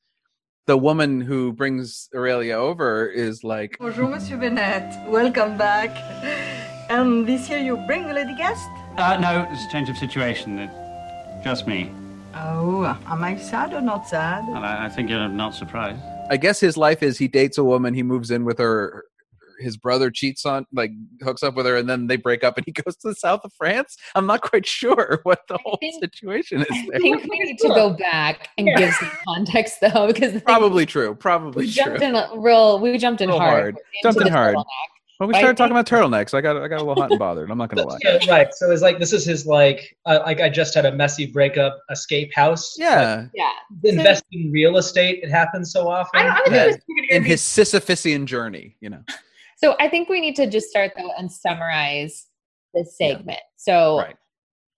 the 0.66 0.76
woman 0.76 1.20
who 1.20 1.52
brings 1.52 2.08
Aurelia 2.14 2.54
over 2.56 3.06
is 3.06 3.42
like, 3.44 3.76
Bonjour, 3.78 4.08
Monsieur 4.08 4.36
Bennett. 4.36 5.08
Welcome 5.08 5.56
back. 5.58 5.90
And 6.90 7.26
this 7.26 7.48
year 7.48 7.58
you 7.60 7.76
bring 7.86 8.10
a 8.10 8.12
lady 8.12 8.34
guest? 8.36 8.68
Uh, 8.96 9.16
no, 9.20 9.46
it's 9.50 9.64
a 9.64 9.70
change 9.70 9.88
of 9.88 9.96
situation. 9.96 10.58
It, 10.58 10.70
just 11.44 11.66
me. 11.66 11.90
Oh, 12.34 12.84
am 13.06 13.24
I 13.24 13.36
sad 13.36 13.72
or 13.72 13.80
not 13.80 14.08
sad? 14.08 14.44
And 14.44 14.58
I, 14.58 14.86
I 14.86 14.88
think 14.88 15.08
you're 15.10 15.28
not 15.28 15.54
surprised. 15.54 16.00
I 16.30 16.36
guess 16.36 16.60
his 16.60 16.76
life 16.76 17.02
is 17.02 17.18
he 17.18 17.26
dates 17.26 17.58
a 17.58 17.64
woman, 17.64 17.92
he 17.94 18.02
moves 18.04 18.30
in 18.30 18.44
with 18.44 18.58
her. 18.58 19.04
His 19.60 19.76
brother 19.76 20.10
cheats 20.10 20.44
on, 20.46 20.66
like, 20.72 20.90
hooks 21.22 21.42
up 21.42 21.54
with 21.54 21.66
her, 21.66 21.76
and 21.76 21.88
then 21.88 22.06
they 22.06 22.16
break 22.16 22.42
up, 22.44 22.56
and 22.56 22.64
he 22.66 22.72
goes 22.82 22.96
to 22.96 23.08
the 23.08 23.14
south 23.14 23.40
of 23.44 23.52
France. 23.54 23.96
I'm 24.14 24.26
not 24.26 24.40
quite 24.42 24.66
sure 24.66 25.20
what 25.24 25.40
the 25.48 25.58
whole 25.64 25.76
think- 25.80 26.02
situation 26.02 26.60
is 26.62 26.66
I 26.70 26.98
think 26.98 27.22
we 27.24 27.38
need 27.38 27.58
to 27.58 27.68
go 27.68 27.90
back 27.90 28.48
and 28.58 28.66
Yeah. 28.68 28.78
give 28.78 28.94
some 28.94 29.10
context 29.28 29.78
though, 29.80 30.06
because 30.06 30.32
the 30.32 30.40
thing- 30.40 30.46
Probably 30.46 30.86
true. 30.86 31.14
Probably 31.14 31.66
we 31.66 31.72
true. 31.72 31.84
jumped 31.98 32.02
in 32.02 32.40
real 32.42 32.78
we 32.80 32.96
jumped 32.98 33.20
in 33.20 33.28
hard. 33.28 33.40
hard. 33.40 33.76
Jumped 34.02 34.20
in 34.22 34.28
hard. 34.32 34.54
turtleneck. 34.56 34.64
When 35.18 35.28
we 35.28 35.34
I 35.34 35.40
started 35.40 35.58
talking 35.58 35.72
about 35.72 35.86
turtlenecks, 35.86 36.32
I 36.32 36.40
got 36.40 36.56
I 36.56 36.66
got 36.66 36.76
a 36.80 36.82
little 36.84 36.94
hot 37.02 37.10
and 37.10 37.18
bothered. 37.18 37.50
I'm 37.50 37.58
not 37.58 37.68
gonna 37.68 37.86
lie. 37.86 37.98
Yeah, 38.02 38.18
right. 38.30 38.48
So 38.54 38.70
it's 38.70 38.80
like 38.80 38.98
this 38.98 39.12
is 39.12 39.22
his 39.26 39.44
like 39.46 39.94
uh, 40.06 40.20
like 40.24 40.40
I 40.40 40.48
just 40.48 40.72
had 40.74 40.86
a 40.86 40.92
messy 40.92 41.26
breakup, 41.26 41.78
escape 41.90 42.32
house. 42.34 42.74
Yeah, 42.78 43.26
Yeah. 43.34 43.50
Like, 43.84 43.92
invest 43.92 44.24
in 44.32 44.50
real 44.50 44.78
estate. 44.78 45.20
It 45.22 45.30
happens 45.30 45.72
so 45.72 45.88
often. 45.90 46.18
I 46.20 46.22
don't, 46.22 46.32
I 46.32 46.36
don't 46.44 46.54
Yeah. 46.54 46.64
think 46.64 46.76
it 46.88 47.10
was 47.10 47.16
in 47.16 47.24
his 47.24 47.42
Sisyphusian 47.42 48.24
journey, 48.24 48.76
you 48.80 48.88
know. 48.88 49.02
So 49.62 49.76
I 49.78 49.88
think 49.88 50.08
we 50.08 50.20
need 50.20 50.36
to 50.36 50.46
just 50.48 50.70
start 50.70 50.92
though 50.96 51.10
and 51.18 51.30
summarize 51.30 52.26
this 52.72 52.96
Yeah. 52.98 53.08
segment. 53.16 53.40
So 53.56 53.98
Right. 53.98 54.16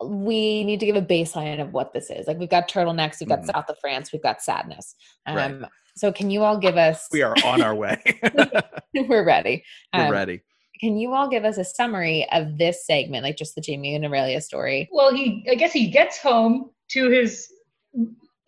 we 0.04 0.64
need 0.64 0.80
to 0.80 0.86
give 0.86 0.96
a 0.96 1.02
baseline 1.02 1.60
of 1.60 1.72
what 1.72 1.92
this 1.92 2.10
is. 2.10 2.26
Like 2.26 2.38
we've 2.38 2.48
got 2.50 2.68
turtlenecks, 2.68 3.20
we've 3.20 3.28
got 3.28 3.40
Mhm. 3.42 3.52
South 3.52 3.68
of 3.68 3.78
France, 3.80 4.12
we've 4.12 4.22
got 4.22 4.42
sadness. 4.42 4.96
Um, 5.26 5.36
Right. 5.36 5.70
So 5.94 6.10
can 6.10 6.30
you 6.30 6.42
all 6.42 6.56
give 6.58 6.76
us? 6.78 7.06
We 7.12 7.22
are 7.22 7.36
on 7.44 7.62
our 7.62 7.74
way. 7.74 8.00
we're 8.94 9.24
ready. 9.24 9.62
We're 9.94 10.06
Um, 10.06 10.10
ready. 10.10 10.40
Can 10.80 10.96
you 10.96 11.14
all 11.14 11.28
give 11.28 11.44
us 11.44 11.58
a 11.58 11.64
summary 11.64 12.26
of 12.32 12.58
this 12.58 12.84
segment, 12.86 13.22
like 13.22 13.36
just 13.36 13.54
the 13.54 13.60
Jamie 13.60 13.94
and 13.94 14.04
Aurelia 14.04 14.40
story? 14.40 14.88
well 14.90 15.14
he 15.14 15.46
i 15.48 15.54
guess 15.54 15.72
he 15.72 15.86
gets 15.88 16.18
home 16.18 16.70
to 16.88 17.08
his 17.08 17.52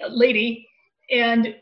lady 0.08 0.68
and 1.12 1.54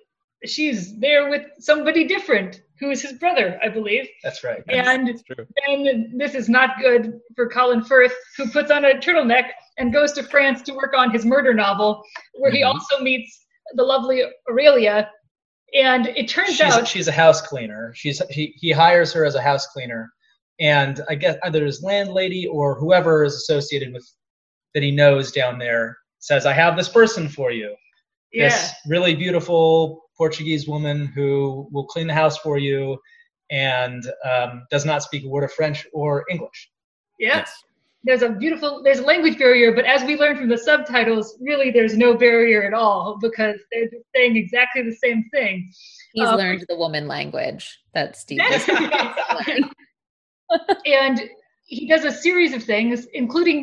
she's 0.47 0.99
there 0.99 1.29
with 1.29 1.45
somebody 1.59 2.05
different 2.05 2.63
who 2.83 2.91
is 2.91 3.01
his 3.01 3.13
brother 3.15 3.59
i 3.63 3.69
believe 3.69 4.07
That's 4.25 4.43
right. 4.45 4.63
and 4.69 5.09
It's 5.09 5.23
true. 5.23 5.47
then 5.67 6.13
this 6.17 6.35
is 6.35 6.49
not 6.49 6.71
good 6.81 7.21
for 7.37 7.49
colin 7.49 7.83
firth 7.85 8.13
who 8.37 8.51
puts 8.51 8.71
on 8.71 8.85
a 8.85 8.95
turtleneck 8.95 9.51
and 9.79 9.93
goes 9.93 10.13
to 10.15 10.23
france 10.25 10.61
to 10.63 10.75
work 10.75 10.93
on 10.97 11.11
his 11.13 11.25
murder 11.25 11.55
novel 11.55 12.03
where 12.35 12.51
he 12.51 12.63
Mhm. 12.63 12.67
also 12.75 13.01
meets 13.03 13.47
the 13.75 13.83
lovely 13.83 14.25
aurelia 14.51 15.09
and 15.75 16.09
it 16.09 16.29
turns 16.29 16.51
She's, 16.57 16.61
out 16.61 16.87
she's 16.87 17.09
a 17.09 17.13
house 17.13 17.41
cleaner. 17.41 17.93
She's 17.97 18.21
he, 18.29 18.53
he 18.57 18.73
hires 18.73 19.11
her 19.15 19.25
as 19.25 19.37
a 19.37 19.41
house 19.41 19.67
cleaner, 19.69 20.13
and 20.61 21.01
I 21.09 21.15
guess 21.15 21.37
either 21.45 21.65
his 21.65 21.83
landlady 21.83 22.47
or 22.47 22.79
whoever 22.79 23.25
is 23.25 23.35
associated 23.37 23.91
with 23.95 24.07
that 24.75 24.83
he 24.83 24.91
knows 24.91 25.33
down 25.33 25.59
there 25.59 25.97
says, 26.19 26.45
"I 26.45 26.53
have 26.53 26.77
this 26.77 26.91
person 26.91 27.27
for 27.27 27.51
you. 27.51 27.75
Yeah. 28.35 28.51
This 28.51 28.71
really 28.87 29.15
beautiful 29.15 30.02
Portuguese 30.23 30.65
woman 30.75 30.99
who 31.17 31.67
will 31.73 31.87
clean 31.93 32.07
the 32.07 32.15
house 32.23 32.37
for 32.39 32.57
you." 32.67 32.81
And 33.51 34.03
um, 34.33 34.51
does 34.71 34.85
not 34.91 35.03
speak 35.03 35.23
a 35.25 35.29
word 35.29 35.45
of 35.49 35.53
French 35.53 35.79
or 35.93 36.25
English. 36.35 36.61
Yeah. 37.19 37.37
Yes. 37.39 37.49
There's 38.05 38.23
a 38.23 38.31
beautiful 38.45 38.71
there's 38.85 39.03
a 39.05 39.09
language 39.13 39.37
barrier, 39.43 39.71
but 39.79 39.85
as 39.85 40.01
we 40.09 40.13
learned 40.23 40.39
from 40.41 40.49
the 40.55 40.59
subtitles, 40.69 41.27
really 41.49 41.71
there's 41.77 41.97
no 42.07 42.11
barrier 42.25 42.61
at 42.69 42.75
all 42.83 43.19
because 43.27 43.57
they're 43.71 43.91
saying 44.15 44.35
exactly 44.45 44.83
the 44.91 44.97
same 45.07 45.21
thing. 45.35 45.55
He's 46.15 46.29
Um, 46.29 46.37
learned 46.43 46.63
the 46.73 46.79
woman 46.85 47.05
language 47.17 47.65
that 47.95 48.09
Steve 48.23 48.39
Yes. 48.39 48.65
has 48.67 49.47
learned. 49.49 49.67
and 51.01 51.17
he 51.73 51.83
does 51.93 52.05
a 52.13 52.13
series 52.27 52.53
of 52.59 52.63
things, 52.75 52.99
including 53.23 53.59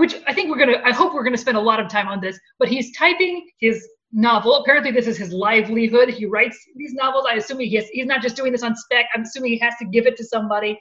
which 0.00 0.14
I 0.30 0.32
think 0.34 0.44
we're 0.50 0.62
gonna 0.64 0.80
I 0.90 0.92
hope 1.00 1.08
we're 1.14 1.26
gonna 1.28 1.44
spend 1.46 1.56
a 1.56 1.66
lot 1.70 1.78
of 1.82 1.86
time 1.96 2.08
on 2.14 2.18
this, 2.26 2.36
but 2.60 2.68
he's 2.74 2.88
typing 3.02 3.34
his 3.64 3.76
novel. 4.12 4.56
Apparently 4.56 4.90
this 4.90 5.06
is 5.06 5.16
his 5.16 5.32
livelihood. 5.32 6.08
He 6.10 6.26
writes 6.26 6.58
these 6.76 6.94
novels. 6.94 7.26
I 7.28 7.34
assume 7.34 7.60
he 7.60 7.74
has, 7.76 7.88
he's 7.88 8.06
not 8.06 8.22
just 8.22 8.36
doing 8.36 8.52
this 8.52 8.62
on 8.62 8.76
spec. 8.76 9.06
I'm 9.14 9.22
assuming 9.22 9.52
he 9.52 9.58
has 9.58 9.74
to 9.80 9.86
give 9.86 10.06
it 10.06 10.16
to 10.16 10.24
somebody. 10.24 10.78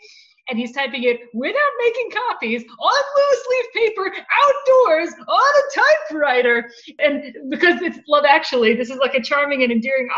And 0.49 0.57
he's 0.57 0.71
typing 0.71 1.03
it 1.03 1.19
without 1.33 1.71
making 1.79 2.09
copies 2.27 2.63
on 2.63 3.03
loose 3.15 3.45
leaf 3.51 3.65
paper 3.75 4.07
outdoors 4.07 5.13
on 5.27 5.39
a 5.39 5.81
typewriter. 6.09 6.71
And 6.97 7.35
because 7.49 7.81
it's 7.83 7.99
Love 8.07 8.25
Actually, 8.27 8.73
this 8.73 8.89
is 8.89 8.97
like 8.97 9.13
a 9.13 9.21
charming 9.21 9.61
and 9.61 9.71
endearing 9.71 10.09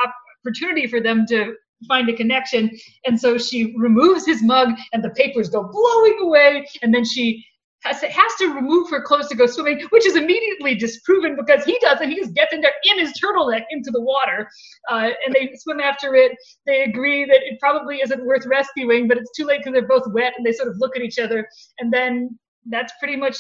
opportunity 0.46 0.88
for 0.88 1.02
them 1.02 1.26
to 1.28 1.56
find 1.86 2.08
a 2.10 2.14
connection. 2.14 2.72
And 3.06 3.20
so 3.20 3.38
she 3.38 3.74
removes 3.78 4.26
his 4.26 4.42
mug 4.42 4.70
and 4.94 5.04
the 5.04 5.10
papers 5.10 5.50
go 5.50 5.64
blowing 5.64 6.20
away. 6.22 6.66
And 6.82 6.94
then 6.94 7.04
she 7.04 7.46
has 7.84 8.00
to, 8.02 8.08
has 8.08 8.36
to 8.40 8.54
remove 8.54 8.90
her 8.90 9.02
clothes 9.02 9.28
to 9.30 9.36
go 9.36 9.46
swimming, 9.46 9.82
which 9.90 10.06
is 10.06 10.16
immediately 10.16 10.76
disproven 10.76 11.36
because 11.36 11.64
he 11.66 11.78
doesn't. 11.80 12.10
He 12.10 12.16
just 12.16 12.34
gets 12.34 12.54
in 12.54 12.62
there 12.62 12.74
in 12.84 13.00
his 13.00 13.14
turtleneck 13.20 13.64
into 13.72 13.92
the 13.92 14.02
water. 14.02 14.50
Uh, 14.90 15.10
and 15.26 15.34
they 15.34 15.52
swim 15.56 15.80
after 15.80 16.16
it. 16.16 16.34
They 16.66 16.84
agree 16.84 17.26
that 17.26 17.42
it 17.44 17.60
probably 17.60 18.02
isn't 18.02 18.26
worth 18.26 18.46
rescuing, 18.46 19.08
but 19.08 19.18
it's 19.18 19.32
too 19.36 19.46
late 19.46 19.60
because 19.60 19.74
they're 19.74 19.88
both 19.88 20.08
wet 20.14 20.34
and 20.38 20.46
they 20.46 20.52
sort 20.52 20.70
of 20.70 20.76
look 20.78 20.96
at 20.96 21.02
each 21.02 21.20
other. 21.20 21.48
And 21.80 21.92
then 21.92 22.38
that's 22.70 22.94
pretty 23.00 23.16
much 23.16 23.38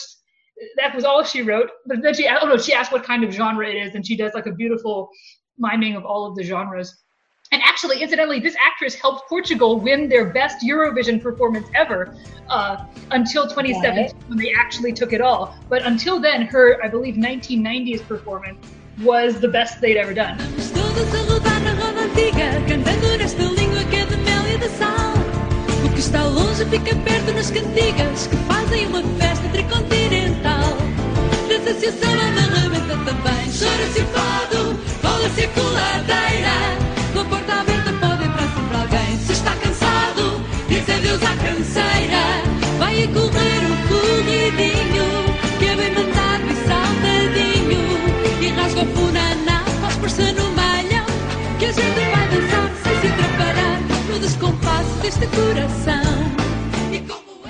that 0.77 0.95
was 0.95 1.03
all 1.03 1.23
she 1.23 1.41
wrote. 1.41 1.69
But 1.85 2.01
then 2.01 2.13
she, 2.13 2.27
I 2.27 2.35
don't 2.35 2.49
know, 2.49 2.57
she 2.57 2.73
asked 2.73 2.91
what 2.91 3.03
kind 3.03 3.23
of 3.23 3.31
genre 3.31 3.67
it 3.67 3.75
is, 3.75 3.95
and 3.95 4.05
she 4.05 4.15
does 4.15 4.33
like 4.33 4.45
a 4.45 4.51
beautiful 4.51 5.09
miming 5.57 5.95
of 5.95 6.05
all 6.05 6.25
of 6.25 6.35
the 6.35 6.43
genres. 6.43 7.03
And 7.53 7.61
actually, 7.63 8.01
incidentally, 8.01 8.39
this 8.39 8.55
actress 8.65 8.95
helped 8.95 9.27
Portugal 9.27 9.77
win 9.77 10.07
their 10.07 10.23
best 10.31 10.65
Eurovision 10.65 11.21
performance 11.21 11.67
ever 11.75 12.15
uh, 12.47 12.85
until 13.11 13.43
2017 13.43 14.15
when 14.27 14.37
they 14.37 14.53
actually 14.53 14.93
took 14.93 15.11
it 15.11 15.19
all. 15.19 15.53
But 15.67 15.85
until 15.85 16.21
then, 16.21 16.43
her, 16.43 16.81
I 16.81 16.87
believe, 16.87 17.15
1990s 17.15 18.07
performance 18.07 18.65
was 19.03 19.41
the 19.41 19.49
best 19.49 19.81
they'd 19.81 19.97
ever 19.97 20.13
done. 20.13 20.37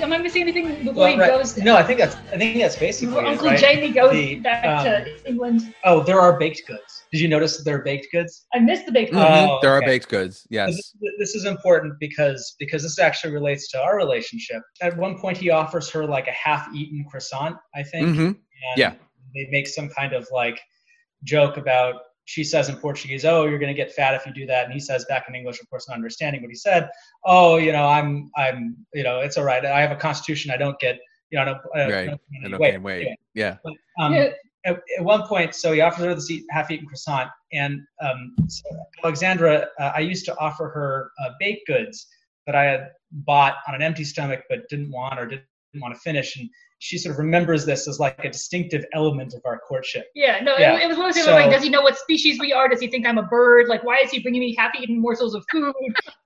Am 0.01 0.11
I 0.11 0.17
missing 0.17 0.41
anything 0.41 0.67
before 0.79 0.93
Well, 0.93 1.13
he 1.13 1.17
right. 1.19 1.29
goes? 1.29 1.55
No, 1.57 1.77
I 1.77 1.83
think 1.83 1.99
that's 1.99 2.15
I 2.33 2.37
think 2.37 2.59
that's 2.59 2.75
basically 2.75 3.13
Before 3.13 3.23
it, 3.23 3.27
Uncle 3.29 3.47
right? 3.47 3.57
Jamie 3.59 3.91
goes 3.93 4.11
The, 4.11 4.35
back 4.39 4.65
um, 4.65 4.85
to 4.85 5.29
England. 5.29 5.73
Oh, 5.85 6.03
there 6.03 6.19
are 6.19 6.37
baked 6.37 6.63
goods. 6.67 7.03
Did 7.13 7.21
you 7.21 7.29
notice 7.29 7.55
that 7.55 7.63
there 7.63 7.77
are 7.77 7.83
baked 7.83 8.07
goods? 8.11 8.45
I 8.53 8.59
missed 8.59 8.87
the 8.87 8.91
baked 8.91 9.13
Mhm. 9.13 9.15
goods. 9.15 9.49
Oh, 9.51 9.59
there 9.61 9.71
are 9.71 9.79
baked 9.81 10.09
goods. 10.09 10.41
So 10.41 10.47
Yes. 10.49 10.75
This, 10.75 10.93
this 11.19 11.35
is 11.35 11.45
important 11.45 11.93
because 11.99 12.55
because 12.59 12.83
this 12.83 12.99
actually 12.99 13.31
relates 13.31 13.69
to 13.71 13.79
our 13.81 13.95
relationship. 13.95 14.61
At 14.81 14.97
one 14.97 15.17
point, 15.17 15.37
he 15.37 15.49
offers 15.49 15.89
her 15.91 16.05
like 16.05 16.27
a 16.27 16.31
half-eaten 16.33 17.05
croissant, 17.09 17.55
I 17.73 17.83
think. 17.83 18.15
hmm 18.15 18.21
and 18.25 18.37
Yeah. 18.75 18.93
They 19.33 19.47
make 19.49 19.67
some 19.67 19.87
kind 19.87 20.11
of 20.11 20.27
like 20.33 20.59
joke 21.23 21.55
about. 21.55 21.95
She 22.31 22.45
says 22.45 22.69
in 22.69 22.77
Portuguese, 22.77 23.25
"Oh, 23.25 23.45
you're 23.45 23.59
going 23.59 23.75
to 23.75 23.81
get 23.83 23.91
fat 23.91 24.13
if 24.13 24.25
you 24.25 24.31
do 24.31 24.45
that," 24.45 24.63
and 24.63 24.73
he 24.73 24.79
says 24.79 25.03
back 25.09 25.25
in 25.27 25.35
English, 25.35 25.61
of 25.61 25.69
course, 25.69 25.89
not 25.89 25.95
understanding 25.95 26.41
what 26.41 26.49
he 26.49 26.55
said. 26.55 26.89
Oh, 27.25 27.57
you 27.57 27.73
know, 27.73 27.85
I'm, 27.85 28.31
I'm, 28.37 28.77
you 28.93 29.03
know, 29.03 29.19
it's 29.19 29.37
all 29.37 29.43
right. 29.43 29.65
I 29.65 29.81
have 29.81 29.91
a 29.91 29.97
constitution. 29.97 30.49
I 30.49 30.55
don't 30.55 30.79
get, 30.79 30.97
you 31.29 31.35
know, 31.37 31.41
I 31.41 31.45
don't, 31.45 31.57
I 31.75 31.77
don't, 31.79 31.91
Right. 31.91 32.03
I 32.03 32.05
don't 32.05 32.21
And 32.31 32.51
gain 32.53 32.59
weight. 32.59 32.81
wait. 32.81 32.95
Anyway, 33.01 33.17
Yeah. 33.33 33.57
but, 33.65 33.73
um, 33.99 34.13
Yeah. 34.13 34.29
at, 34.63 34.79
at 34.97 35.03
one 35.03 35.23
point, 35.27 35.55
so 35.55 35.73
he 35.73 35.81
offers 35.81 36.05
her 36.05 36.15
this 36.15 36.31
eat, 36.31 36.45
half-eaten 36.51 36.87
croissant, 36.87 37.29
and 37.51 37.81
um, 38.01 38.33
so 38.47 38.63
Alexandra, 39.03 39.67
uh, 39.77 39.91
I 39.93 39.99
used 39.99 40.23
to 40.27 40.37
offer 40.39 40.69
her 40.69 41.11
uh, 41.21 41.31
baked 41.37 41.67
goods 41.67 42.07
that 42.45 42.55
I 42.55 42.63
had 42.63 42.91
bought 43.11 43.55
on 43.67 43.75
an 43.75 43.81
empty 43.81 44.05
stomach, 44.05 44.43
but 44.49 44.69
didn't 44.69 44.91
want 44.91 45.19
or 45.19 45.25
didn't 45.25 45.43
want 45.75 45.93
to 45.93 45.99
finish, 45.99 46.37
and 46.37 46.49
she 46.83 46.97
sort 46.97 47.13
of 47.13 47.19
remembers 47.19 47.63
this 47.63 47.87
as 47.87 47.99
like 47.99 48.17
a 48.25 48.29
distinctive 48.31 48.83
element 48.95 49.35
of 49.35 49.41
our 49.45 49.59
courtship. 49.59 50.05
Yeah, 50.15 50.39
no, 50.43 50.57
Yeah. 50.57 50.77
It, 50.77 50.81
it 50.85 50.87
was 50.87 50.97
one 50.97 51.09
of 51.09 51.15
those 51.15 51.25
So- 51.25 51.31
like, 51.33 51.51
does 51.51 51.61
he 51.61 51.69
know 51.69 51.81
what 51.83 51.95
species 51.95 52.39
we 52.39 52.51
are? 52.53 52.67
Does 52.67 52.79
he 52.79 52.87
think 52.87 53.05
I'm 53.05 53.19
a 53.19 53.23
bird? 53.23 53.67
Like, 53.67 53.83
why 53.83 53.97
is 54.03 54.09
he 54.09 54.17
bringing 54.19 54.41
me 54.41 54.55
half-eaten 54.57 54.99
morsels 54.99 55.35
of 55.35 55.45
food? 55.51 55.73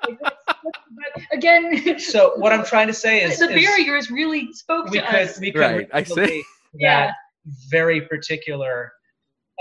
Like, 0.07 0.21
what's, 0.21 0.35
what's, 0.61 0.79
but 1.15 1.23
again, 1.37 1.99
So 1.99 2.33
what 2.37 2.53
I'm 2.53 2.63
trying 2.63 2.87
to 2.87 2.93
say 2.93 3.21
is, 3.23 3.37
the 3.39 3.49
is 3.49 3.65
barriers 3.65 4.09
really 4.11 4.53
spoke 4.53 4.89
we 4.91 4.99
to 4.99 5.05
could 5.05 5.15
us. 5.15 5.39
we 5.39 5.51
could 5.51 5.59
Right, 5.59 5.89
I 5.93 6.03
see. 6.03 6.13
relate 6.21 6.43
Yeah. 6.73 7.07
that 7.07 7.13
very 7.69 8.01
particular 8.01 8.93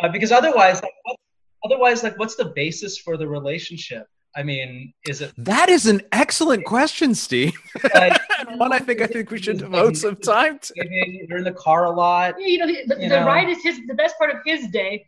uh, 0.03 0.09
because 0.11 0.31
otherwise, 0.31 0.81
like, 0.81 0.93
what, 1.05 1.17
otherwise, 1.65 2.05
like, 2.05 2.17
what's 2.21 2.37
the 2.37 2.47
basis 2.55 2.99
for 2.99 3.17
the 3.17 3.27
relationship? 3.27 4.07
I 4.37 4.43
mean, 4.45 4.93
is 5.09 5.21
it 5.23 5.33
That 5.39 5.69
is 5.69 5.87
an 5.87 6.03
excellent 6.13 6.65
question, 6.65 7.15
Steve. 7.17 7.53
like 7.95 8.21
and 8.49 8.61
one 8.61 8.73
I 8.73 8.79
think 8.79 9.01
I 9.01 9.07
think 9.07 9.31
we 9.31 9.39
should 9.41 9.59
devote 9.59 9.97
some 9.97 10.17
time 10.17 10.59
to. 10.61 10.75
maybe 10.77 11.27
you're 11.29 11.39
in 11.39 11.45
the 11.45 11.53
car 11.53 11.85
a 11.85 11.91
lot? 11.91 12.35
Yeah, 12.39 12.47
you 12.47 12.59
know, 12.59 12.67
the, 12.67 13.03
You 13.03 13.09
the 13.09 13.21
know. 13.21 13.27
ride 13.27 13.49
is 13.49 13.63
his 13.63 13.81
the 13.87 13.95
best 13.95 14.17
part 14.19 14.31
of 14.31 14.37
his 14.45 14.69
day. 14.69 15.07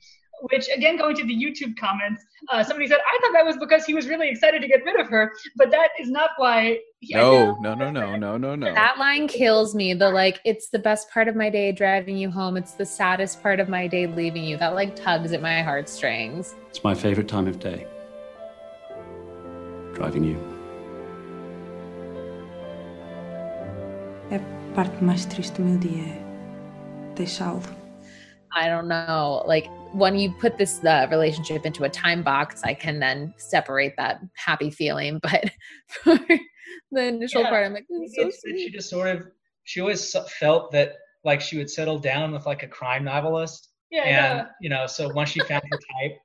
Which 0.53 0.69
again, 0.69 0.99
going 0.99 1.17
to 1.17 1.25
the 1.25 1.35
YouTube 1.35 1.79
comments, 1.79 2.23
uh, 2.51 2.63
somebody 2.63 2.87
said, 2.89 2.99
"I 2.99 3.19
thought 3.23 3.33
that 3.33 3.47
was 3.47 3.57
because 3.57 3.87
he 3.87 3.95
was 3.95 4.07
really 4.07 4.29
excited 4.29 4.61
to 4.61 4.69
get 4.69 4.85
rid 4.85 5.01
of 5.01 5.09
her," 5.09 5.33
but 5.57 5.71
that 5.71 5.89
is 5.99 6.11
not 6.11 6.29
why. 6.37 6.79
He, 7.01 7.15
No, 7.15 7.57
no, 7.63 7.75
no, 7.75 7.91
no, 7.91 8.17
no, 8.17 8.37
no, 8.37 8.55
no. 8.55 8.75
That 8.75 8.99
line 8.99 9.29
kills 9.29 9.75
me. 9.75 9.95
The 9.95 10.11
like, 10.11 10.43
it's 10.45 10.69
the 10.69 10.79
best 10.79 11.11
part 11.11 11.29
of 11.29 11.37
my 11.37 11.49
day 11.49 11.73
driving 11.73 12.19
you 12.19 12.31
home. 12.31 12.59
It's 12.59 12.73
the 12.75 12.85
saddest 12.85 13.43
part 13.43 13.61
of 13.61 13.71
my 13.71 13.87
day 13.87 14.07
leaving 14.07 14.45
you. 14.45 14.59
That 14.59 14.75
like 14.75 14.95
tugs 14.95 15.33
at 15.33 15.41
my 15.41 15.63
heartstrings. 15.63 16.55
It's 16.69 16.85
my 16.85 16.95
favorite 16.95 17.29
time 17.29 17.47
of 17.47 17.59
day. 17.59 17.87
Driving 19.95 20.23
you. 20.23 20.56
A 24.31 24.75
parte 24.75 25.03
mais 25.03 25.25
triste 25.27 25.55
do 25.57 25.63
meu 25.63 25.79
dia, 25.79 26.03
é 26.05 27.15
deixá-lo. 27.15 27.61
I 28.55 28.69
don't 28.69 28.89
know. 28.89 29.43
Like 29.47 29.69
when 29.93 30.17
you 30.19 30.33
put 30.41 30.57
this 30.57 30.83
uh, 30.85 31.07
relationship 31.11 31.67
into 31.67 31.85
a 31.85 31.89
time 31.89 32.23
box, 32.23 32.63
I 32.65 32.75
can 32.75 32.99
then 33.01 33.35
separate 33.37 33.95
that 33.99 34.21
happy 34.35 34.71
feeling. 34.71 35.21
But 35.23 35.51
for 36.03 36.17
the 36.93 37.03
initial 37.09 37.43
Yeah. 37.43 37.51
part, 37.51 37.67
I'm 37.67 37.75
like, 37.75 37.87
this 37.89 38.15
so 38.17 38.27
It's 38.27 38.41
that 38.43 38.55
she 38.57 38.71
just 38.71 38.89
sort 38.91 39.09
of 39.09 39.27
she 39.65 39.81
always 39.81 40.15
felt 40.39 40.71
that 40.73 40.93
like 41.25 41.41
she 41.41 41.59
would 41.59 41.69
settle 41.71 41.99
down 41.99 42.33
with 42.33 42.47
like 42.47 42.63
a 42.63 42.69
crime 42.69 43.05
novelist, 43.05 43.69
Yeah, 43.91 44.03
and 44.05 44.39
no. 44.39 44.47
you 44.61 44.69
know, 44.71 44.87
so 44.87 45.09
once 45.13 45.31
she 45.31 45.41
found 45.41 45.63
her 45.71 45.79
type, 46.01 46.17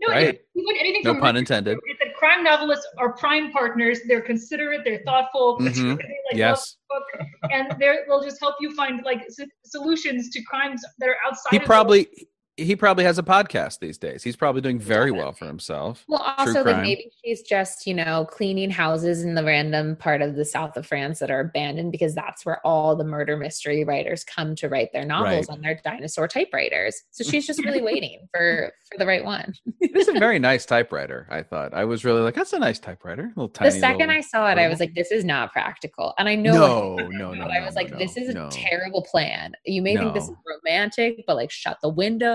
No, 0.00 0.08
Right. 0.08 0.34
if 0.34 0.40
you 0.54 0.64
look 0.66 0.76
anything 0.80 1.02
No 1.04 1.12
from 1.12 1.20
pun 1.20 1.36
intended. 1.36 1.78
It's 1.84 1.98
that 2.00 2.03
crime 2.24 2.42
novelists 2.42 2.86
are 2.98 3.12
prime 3.14 3.52
partners. 3.52 3.98
They're 4.08 4.22
considerate. 4.22 4.80
They're 4.84 5.02
thoughtful. 5.04 5.58
Mhm. 5.58 5.98
They, 5.98 6.04
like, 6.30 6.36
Yes. 6.44 6.76
the 6.90 7.26
and 7.50 7.74
they're, 7.78 8.04
they'll 8.06 8.22
just 8.22 8.40
help 8.40 8.54
you 8.60 8.74
find 8.74 9.02
like 9.04 9.20
s- 9.22 9.46
solutions 9.66 10.30
to 10.30 10.42
crimes 10.44 10.80
that 10.98 11.08
are 11.10 11.16
outside. 11.26 11.50
He 11.50 11.58
of 11.58 11.64
probably 11.64 12.08
he 12.56 12.76
probably 12.76 13.04
has 13.04 13.18
a 13.18 13.22
podcast 13.22 13.80
these 13.80 13.98
days. 13.98 14.22
He's 14.22 14.36
probably 14.36 14.60
doing 14.60 14.78
very 14.78 15.10
well 15.10 15.32
for 15.32 15.46
himself. 15.46 16.04
Well, 16.06 16.34
also 16.38 16.62
like 16.62 16.82
maybe 16.82 17.10
she's 17.24 17.42
just 17.42 17.86
you 17.86 17.94
know 17.94 18.26
cleaning 18.30 18.70
houses 18.70 19.22
in 19.24 19.34
the 19.34 19.42
random 19.44 19.96
part 19.96 20.22
of 20.22 20.36
the 20.36 20.44
south 20.44 20.76
of 20.76 20.86
France 20.86 21.18
that 21.18 21.30
are 21.30 21.40
abandoned 21.40 21.90
because 21.92 22.14
that's 22.14 22.46
where 22.46 22.64
all 22.66 22.94
the 22.94 23.04
murder 23.04 23.36
mystery 23.36 23.82
writers 23.84 24.22
come 24.24 24.54
to 24.56 24.68
write 24.68 24.92
their 24.92 25.04
novels 25.04 25.48
Right. 25.48 25.54
on 25.56 25.60
their 25.62 25.80
dinosaur 25.84 26.28
typewriters. 26.28 27.02
So 27.10 27.24
she's 27.24 27.46
just 27.46 27.64
really 27.64 27.82
waiting 27.90 28.28
for 28.32 28.72
for 28.90 28.98
the 28.98 29.06
right 29.06 29.24
one. 29.24 29.54
This 29.80 30.08
is 30.08 30.14
a 30.14 30.18
very 30.18 30.38
nice 30.38 30.64
typewriter. 30.66 31.26
I 31.30 31.42
thought 31.42 31.74
I 31.74 31.84
was 31.84 32.04
really 32.04 32.20
like 32.20 32.34
that's 32.34 32.52
a 32.52 32.58
nice 32.58 32.78
typewriter. 32.78 33.32
little 33.36 33.48
tiny. 33.48 33.70
the 33.70 33.78
second 33.80 34.10
I 34.10 34.20
saw 34.20 34.48
it, 34.50 34.58
I 34.58 34.68
was 34.68 34.78
like, 34.80 34.94
"This 34.94 35.10
is 35.10 35.24
not 35.24 35.52
practical," 35.52 36.14
and 36.18 36.28
I 36.28 36.34
know. 36.36 36.96
no, 36.96 36.96
no, 37.08 37.08
no, 37.08 37.28
but 37.30 37.48
no. 37.48 37.54
I 37.54 37.64
was 37.64 37.74
like, 37.74 37.90
no, 37.90 37.98
"This 37.98 38.16
is 38.16 38.34
a 38.34 38.48
terrible 38.50 39.02
plan. 39.02 39.54
You 39.64 39.82
may 39.82 39.96
think 39.96 40.14
this 40.14 40.24
is 40.28 40.36
romantic, 40.64 41.24
but 41.26 41.36
like, 41.36 41.50
shut 41.50 41.78
the 41.82 41.88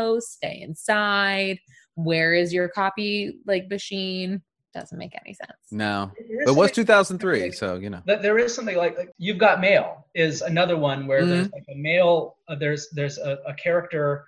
windows, 0.09 0.31
stay 0.31 0.61
inside. 0.61 1.59
Where 1.95 2.33
is 2.33 2.53
your 2.53 2.69
copy 2.69 3.39
like 3.45 3.69
machine? 3.69 4.41
Doesn't 4.73 4.97
make 4.97 5.13
any 5.25 5.33
sense." 5.33 5.51
No, 5.71 6.11
but 6.45 6.51
it 6.51 6.55
was 6.55 6.69
something- 6.69 6.85
2003, 6.85 7.51
so 7.51 7.75
you 7.75 7.89
know. 7.89 8.01
There 8.05 8.37
is 8.37 8.53
something 8.53 8.77
like, 8.77 8.97
like 8.97 9.11
you've 9.17 9.37
got 9.39 9.59
mail 9.59 10.05
is 10.15 10.41
another 10.41 10.77
one 10.77 11.07
where 11.07 11.21
Mm-hmm. 11.21 11.29
there's 11.29 11.51
like 11.51 11.65
a 11.69 11.75
mail 11.75 12.37
uh, 12.47 12.55
there's 12.55 12.89
there's 12.91 13.17
a, 13.17 13.37
a 13.47 13.53
character 13.55 14.25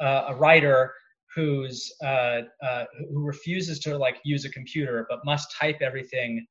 uh, 0.00 0.24
a 0.28 0.34
writer 0.34 0.92
who's 1.34 1.92
uh, 2.02 2.40
uh, 2.62 2.84
who 3.10 3.24
refuses 3.24 3.78
to 3.80 3.96
like 3.98 4.16
use 4.24 4.44
a 4.44 4.50
computer 4.50 5.06
but 5.10 5.24
must 5.24 5.54
type 5.60 5.78
everything 5.80 6.46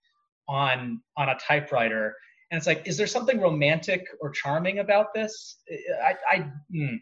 on 0.47 1.01
on 1.17 1.29
a 1.29 1.35
typewriter 1.35 2.13
and 2.51 2.57
it's 2.57 2.67
like 2.67 2.81
is 2.87 2.95
there 2.97 3.07
something 3.07 3.39
romantic 3.41 4.05
or 4.21 4.29
charming 4.31 4.79
about 4.79 5.13
this 5.13 5.57
I 6.03 6.15
I 6.31 6.37
hmm. 6.73 6.95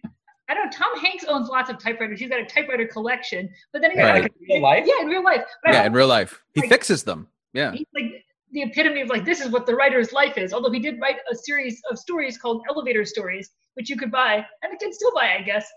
I 0.49 0.53
don't. 0.53 0.71
Tom 0.71 0.97
Hanks 0.99 1.25
owns 1.27 1.49
lots 1.49 1.69
of 1.69 1.77
typewriters. 1.79 2.19
He's 2.19 2.29
got 2.29 2.39
a 2.39 2.45
typewriter 2.45 2.85
collection. 2.87 3.49
But 3.73 3.81
then 3.81 3.91
again, 3.91 4.05
Right. 4.05 4.21
Like 4.23 4.33
in 4.39 4.47
real 4.55 4.61
life? 4.61 4.83
Yeah, 4.85 5.01
in 5.01 5.07
real 5.07 5.23
life. 5.23 5.43
But 5.63 5.73
Yeah, 5.73 5.85
in 5.85 5.93
real 5.93 6.07
life, 6.07 6.41
he 6.53 6.61
Like- 6.61 6.69
fixes 6.69 7.03
them. 7.03 7.27
Yeah, 7.53 7.71
he's 7.71 7.87
like 7.95 8.23
the 8.51 8.61
epitome 8.63 9.01
of 9.01 9.09
like 9.09 9.25
this 9.25 9.41
is 9.41 9.49
what 9.49 9.65
the 9.65 9.73
writer's 9.75 10.13
life 10.13 10.37
is. 10.37 10.53
Although 10.53 10.71
he 10.71 10.79
did 10.79 10.99
write 11.01 11.17
a 11.31 11.35
series 11.35 11.81
of 11.89 11.97
stories 11.97 12.37
called 12.37 12.63
Elevator 12.69 13.05
Stories, 13.05 13.49
which 13.75 13.89
you 13.89 13.97
could 13.97 14.11
buy 14.11 14.45
and 14.61 14.73
it 14.73 14.79
can 14.79 14.93
still 14.93 15.11
buy, 15.15 15.35
I 15.37 15.41
guess, 15.41 15.67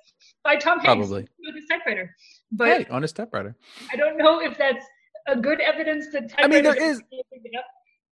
by 0.45 0.57
Tom 0.57 0.81
Hanks 0.81 1.09
Probably. 1.09 1.27
with 1.41 1.55
his 1.55 1.65
typewriter. 1.71 2.15
But 2.53 2.69
right 2.69 2.91
on 2.91 3.03
his 3.03 3.13
typewriter. 3.13 3.57
I 3.93 3.97
don't 3.97 4.17
know 4.19 4.41
if 4.41 4.59
that's 4.59 4.85
a 5.29 5.37
good 5.37 5.61
evidence 5.61 6.07
that 6.13 6.33
I 6.39 6.47
mean, 6.47 6.63
there 6.63 6.73
typewriters- 6.75 6.99
is- 6.99 7.03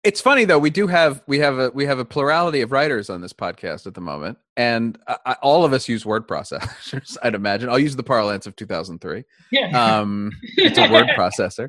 It's 0.02 0.20
funny 0.20 0.46
though. 0.46 0.58
We 0.58 0.70
do 0.70 0.86
have 0.86 1.22
we 1.26 1.40
have 1.40 1.58
a 1.58 1.70
we 1.74 1.84
have 1.84 1.98
a 1.98 2.06
plurality 2.06 2.62
of 2.62 2.72
writers 2.72 3.10
on 3.10 3.20
this 3.20 3.34
podcast 3.34 3.86
at 3.86 3.92
the 3.92 4.00
moment, 4.00 4.38
and 4.56 4.98
I, 5.06 5.16
I, 5.26 5.32
all 5.42 5.62
of 5.64 5.74
us 5.74 5.88
use 5.88 6.06
word 6.06 6.26
processors. 6.26 7.18
I'd 7.22 7.34
imagine. 7.34 7.68
I'll 7.68 7.78
use 7.78 7.96
the 7.96 8.02
parlance 8.02 8.46
of 8.46 8.56
2003. 8.56 9.24
Yeah. 9.52 9.98
Um, 9.98 10.32
it's 10.56 10.78
a 10.78 10.90
word 10.90 11.08
processor, 11.08 11.68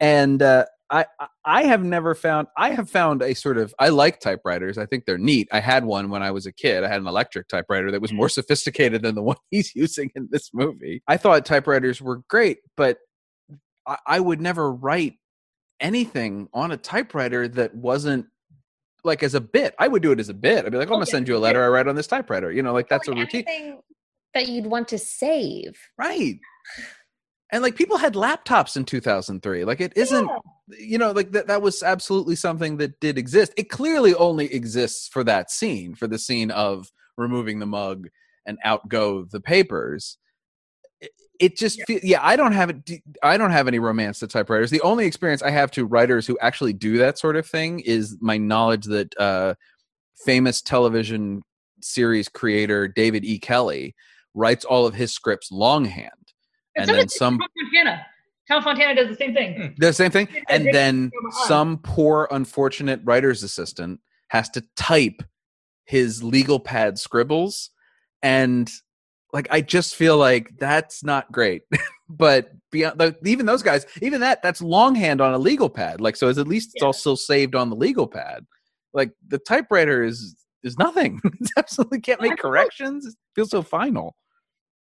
and 0.00 0.40
uh, 0.40 0.64
I 0.88 1.04
I- 1.44 1.64
have 1.64 1.84
never 1.84 2.14
found 2.14 2.48
I 2.56 2.70
have 2.70 2.88
found 2.88 3.20
a 3.20 3.34
sort 3.34 3.58
of 3.58 3.74
I 3.78 3.90
like 3.90 4.20
typewriters. 4.20 4.78
I 4.78 4.86
think 4.86 5.04
they're 5.04 5.18
neat. 5.18 5.48
I 5.52 5.60
had 5.60 5.84
one 5.84 6.08
when 6.08 6.22
I 6.22 6.30
was 6.30 6.46
a 6.46 6.52
kid. 6.52 6.84
I 6.84 6.88
had 6.88 7.02
an 7.02 7.06
electric 7.06 7.48
typewriter 7.48 7.90
that 7.90 8.00
was 8.00 8.14
more 8.14 8.30
sophisticated 8.30 9.02
than 9.02 9.14
the 9.14 9.22
one 9.30 9.36
he's 9.50 9.74
using 9.74 10.10
in 10.14 10.28
this 10.30 10.54
movie. 10.54 11.02
I 11.06 11.18
thought 11.18 11.44
typewriters 11.44 12.00
were 12.00 12.22
great, 12.30 12.60
but 12.78 12.96
I, 13.86 13.98
I 14.06 14.20
would 14.20 14.40
never 14.40 14.72
write 14.72 15.16
anything 15.80 16.48
on 16.52 16.72
a 16.72 16.76
typewriter 16.76 17.48
that 17.48 17.74
wasn't 17.74 18.26
like 19.04 19.22
as 19.22 19.34
a 19.34 19.40
bit. 19.40 19.74
I 19.78 19.88
would 19.88 20.02
do 20.02 20.12
it 20.12 20.20
as 20.20 20.28
a 20.28 20.34
bit. 20.34 20.64
I'd 20.64 20.72
be 20.72 20.78
like, 20.78 20.88
oh, 20.88 20.94
I'm 20.94 20.96
gonna 20.96 21.06
send 21.06 21.28
you 21.28 21.36
a 21.36 21.38
letter 21.38 21.62
I 21.62 21.68
write 21.68 21.88
on 21.88 21.96
this 21.96 22.06
typewriter. 22.06 22.52
You 22.52 22.62
know, 22.62 22.72
like 22.72 22.88
that's 22.88 23.08
a 23.08 23.12
routine. 23.12 23.44
that 24.34 24.48
you'd 24.48 24.66
want 24.66 24.88
to 24.88 24.98
save. 24.98 25.78
Right. 25.96 26.38
And 27.50 27.62
like 27.62 27.76
people 27.76 27.96
had 27.96 28.14
laptops 28.14 28.76
in 28.76 28.84
2003. 28.84 29.64
Like 29.64 29.80
it 29.80 29.92
isn't, 29.96 30.28
you 30.78 30.98
know, 30.98 31.12
like 31.12 31.32
that 31.32 31.46
that 31.46 31.62
was 31.62 31.82
absolutely 31.82 32.36
something 32.36 32.76
that 32.76 33.00
did 33.00 33.16
exist. 33.16 33.54
It 33.56 33.70
clearly 33.70 34.14
only 34.14 34.52
exists 34.52 35.08
for 35.08 35.24
that 35.24 35.50
scene, 35.50 35.94
for 35.94 36.06
the 36.06 36.18
scene 36.18 36.50
of 36.50 36.92
removing 37.16 37.58
the 37.58 37.66
mug 37.66 38.08
and 38.46 38.58
out 38.64 38.88
go 38.88 39.24
the 39.24 39.40
papers. 39.40 40.18
It, 41.00 41.10
it 41.38 41.56
just 41.56 41.82
feel, 41.84 42.00
yeah, 42.02 42.20
I 42.22 42.36
don't 42.36 42.52
have 42.52 42.70
it 42.70 43.02
I 43.22 43.36
don't 43.36 43.52
have 43.52 43.68
any 43.68 43.78
romance 43.78 44.18
to 44.20 44.26
typewriters. 44.26 44.70
The 44.70 44.80
only 44.82 45.06
experience 45.06 45.42
I 45.42 45.50
have 45.50 45.70
to 45.72 45.86
writers 45.86 46.26
who 46.26 46.38
actually 46.40 46.72
do 46.72 46.98
that 46.98 47.18
sort 47.18 47.36
of 47.36 47.46
thing 47.46 47.80
is 47.80 48.16
my 48.20 48.36
knowledge 48.38 48.86
that 48.86 49.16
uh 49.18 49.54
famous 50.24 50.60
television 50.60 51.42
series 51.80 52.28
creator 52.28 52.88
David 52.88 53.24
E. 53.24 53.38
Kelley 53.38 53.94
writes 54.34 54.64
all 54.64 54.86
of 54.86 54.94
his 54.94 55.12
scripts 55.12 55.50
longhand. 55.52 56.10
And 56.76 56.86
so 56.86 56.94
then 56.94 57.08
some 57.08 57.38
Tom 57.38 57.48
Fontana. 57.72 58.06
Tom 58.48 58.62
Fontana 58.62 58.94
does 58.94 59.08
the 59.08 59.16
same 59.16 59.34
thing. 59.34 59.74
the 59.78 59.92
same 59.92 60.10
thing. 60.10 60.28
And 60.48 60.72
then 60.72 61.10
some 61.44 61.78
poor, 61.78 62.28
unfortunate 62.30 63.00
writer's 63.04 63.42
assistant 63.42 64.00
has 64.28 64.48
to 64.50 64.64
type 64.76 65.22
his 65.84 66.22
legal 66.22 66.58
pad 66.58 66.98
scribbles. 66.98 67.70
And 68.22 68.70
like, 69.32 69.48
I 69.50 69.60
just 69.60 69.94
feel 69.94 70.16
like 70.16 70.56
that's 70.58 71.04
not 71.04 71.30
great. 71.32 71.62
but 72.08 72.50
beyond 72.70 72.98
like, 72.98 73.18
even 73.24 73.46
those 73.46 73.62
guys, 73.62 73.86
even 74.00 74.20
that, 74.20 74.42
that's 74.42 74.60
longhand 74.62 75.20
on 75.20 75.34
a 75.34 75.38
legal 75.38 75.68
pad. 75.68 76.00
Like, 76.00 76.16
so 76.16 76.28
as 76.28 76.38
at 76.38 76.48
least 76.48 76.70
it's 76.74 76.82
Yeah. 76.82 76.86
all 76.86 76.92
still 76.92 77.16
saved 77.16 77.54
on 77.54 77.70
the 77.70 77.76
legal 77.76 78.06
pad. 78.06 78.46
Like, 78.94 79.12
the 79.26 79.38
typewriter 79.38 80.02
is 80.02 80.34
is 80.64 80.76
nothing. 80.78 81.20
it's 81.40 81.52
absolutely 81.56 82.00
can't 82.00 82.20
make 82.20 82.36
corrections. 82.38 83.06
It 83.06 83.14
feels 83.34 83.50
so 83.50 83.62
final. 83.62 84.16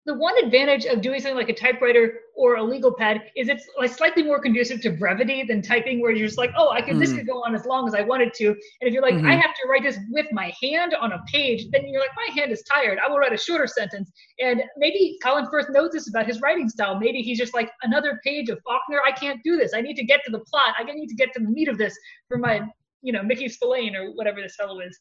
The 0.05 0.15
one 0.15 0.37
advantage 0.45 0.85
of 0.85 1.01
doing 1.01 1.21
something 1.21 1.37
like 1.37 1.49
a 1.49 1.55
typewriter 1.55 2.15
or 2.35 2.57
a 2.57 2.63
legal 2.63 2.93
pad 2.93 3.23
is 3.37 3.49
it's 3.49 3.65
like 3.79 3.93
slightly 3.93 4.25
more 4.25 4.41
conducive 4.41 4.81
to 4.81 4.91
brevity 4.91 5.45
than 5.45 5.63
typing 5.63 6.01
where 6.01 6.11
you're 6.11 6.27
just 6.27 6.39
like 6.39 6.51
oh 6.57 6.71
i 6.71 6.81
could 6.83 6.99
this 6.99 7.13
Mm. 7.13 7.19
could 7.19 7.27
go 7.29 7.43
on 7.45 7.55
as 7.55 7.65
long 7.67 7.87
as 7.87 7.95
i 7.95 8.01
wanted 8.03 8.35
to. 8.35 8.49
And 8.49 8.57
if 8.81 8.93
you're 8.93 9.03
like 9.03 9.15
i 9.15 9.19
Mhm. 9.37 9.41
have 9.41 9.55
to 9.55 9.69
write 9.69 9.85
this 9.85 9.99
with 10.11 10.27
my 10.33 10.53
hand 10.61 10.95
on 10.95 11.13
a 11.13 11.23
page 11.31 11.71
then 11.71 11.87
you're 11.87 12.01
like 12.01 12.11
my 12.17 12.35
hand 12.35 12.51
is 12.51 12.63
tired. 12.65 12.99
I 12.99 13.09
will 13.09 13.19
write 13.19 13.33
a 13.33 13.37
shorter 13.39 13.67
sentence. 13.69 14.11
And 14.41 14.63
maybe 14.77 15.19
colin 15.23 15.47
firth 15.51 15.67
knows 15.71 15.93
this 15.93 16.09
about 16.09 16.27
his 16.27 16.41
writing 16.41 16.69
style. 16.69 16.99
Maybe 16.99 17.23
he's 17.23 17.39
just 17.39 17.55
like 17.55 17.71
another 17.83 18.21
page 18.25 18.49
of 18.49 18.59
faulkner. 18.67 19.01
I 19.07 19.13
can't 19.13 19.41
do 19.45 19.57
this. 19.57 19.73
I 19.75 19.81
need 19.83 19.95
to 19.97 20.05
get 20.05 20.21
to 20.25 20.33
the 20.33 20.41
plot. 20.51 20.75
I 20.79 20.83
need 20.85 21.09
to 21.09 21.15
get 21.15 21.33
to 21.35 21.41
the 21.41 21.49
meat 21.49 21.69
of 21.69 21.79
this 21.79 21.97
for 22.29 22.39
my 22.39 22.63
you 23.03 23.13
know 23.13 23.23
mickey 23.23 23.49
spillane 23.49 23.95
or 23.95 24.11
whatever 24.13 24.41
this 24.41 24.57
fellow 24.57 24.81
is 24.81 24.99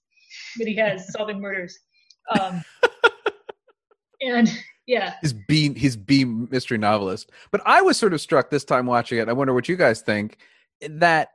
that 0.57 0.67
he 0.67 0.75
has 0.75 1.11
solving 1.11 1.39
murders. 1.41 1.77
Um 2.39 2.63
and 4.21 4.47
yeah 4.87 5.15
his 5.21 5.33
B 5.33 5.77
his 5.77 5.95
B 5.95 6.25
mystery 6.25 6.77
novelist. 6.77 7.31
But 7.51 7.61
I 7.65 7.81
was 7.81 7.97
sort 7.97 8.13
of 8.13 8.21
struck 8.21 8.49
this 8.49 8.63
time 8.63 8.85
watching 8.85 9.19
it. 9.19 9.29
I 9.29 9.33
wonder 9.33 9.53
what 9.53 9.69
you 9.69 9.75
guys 9.75 10.01
think 10.01 10.37
that 10.89 11.29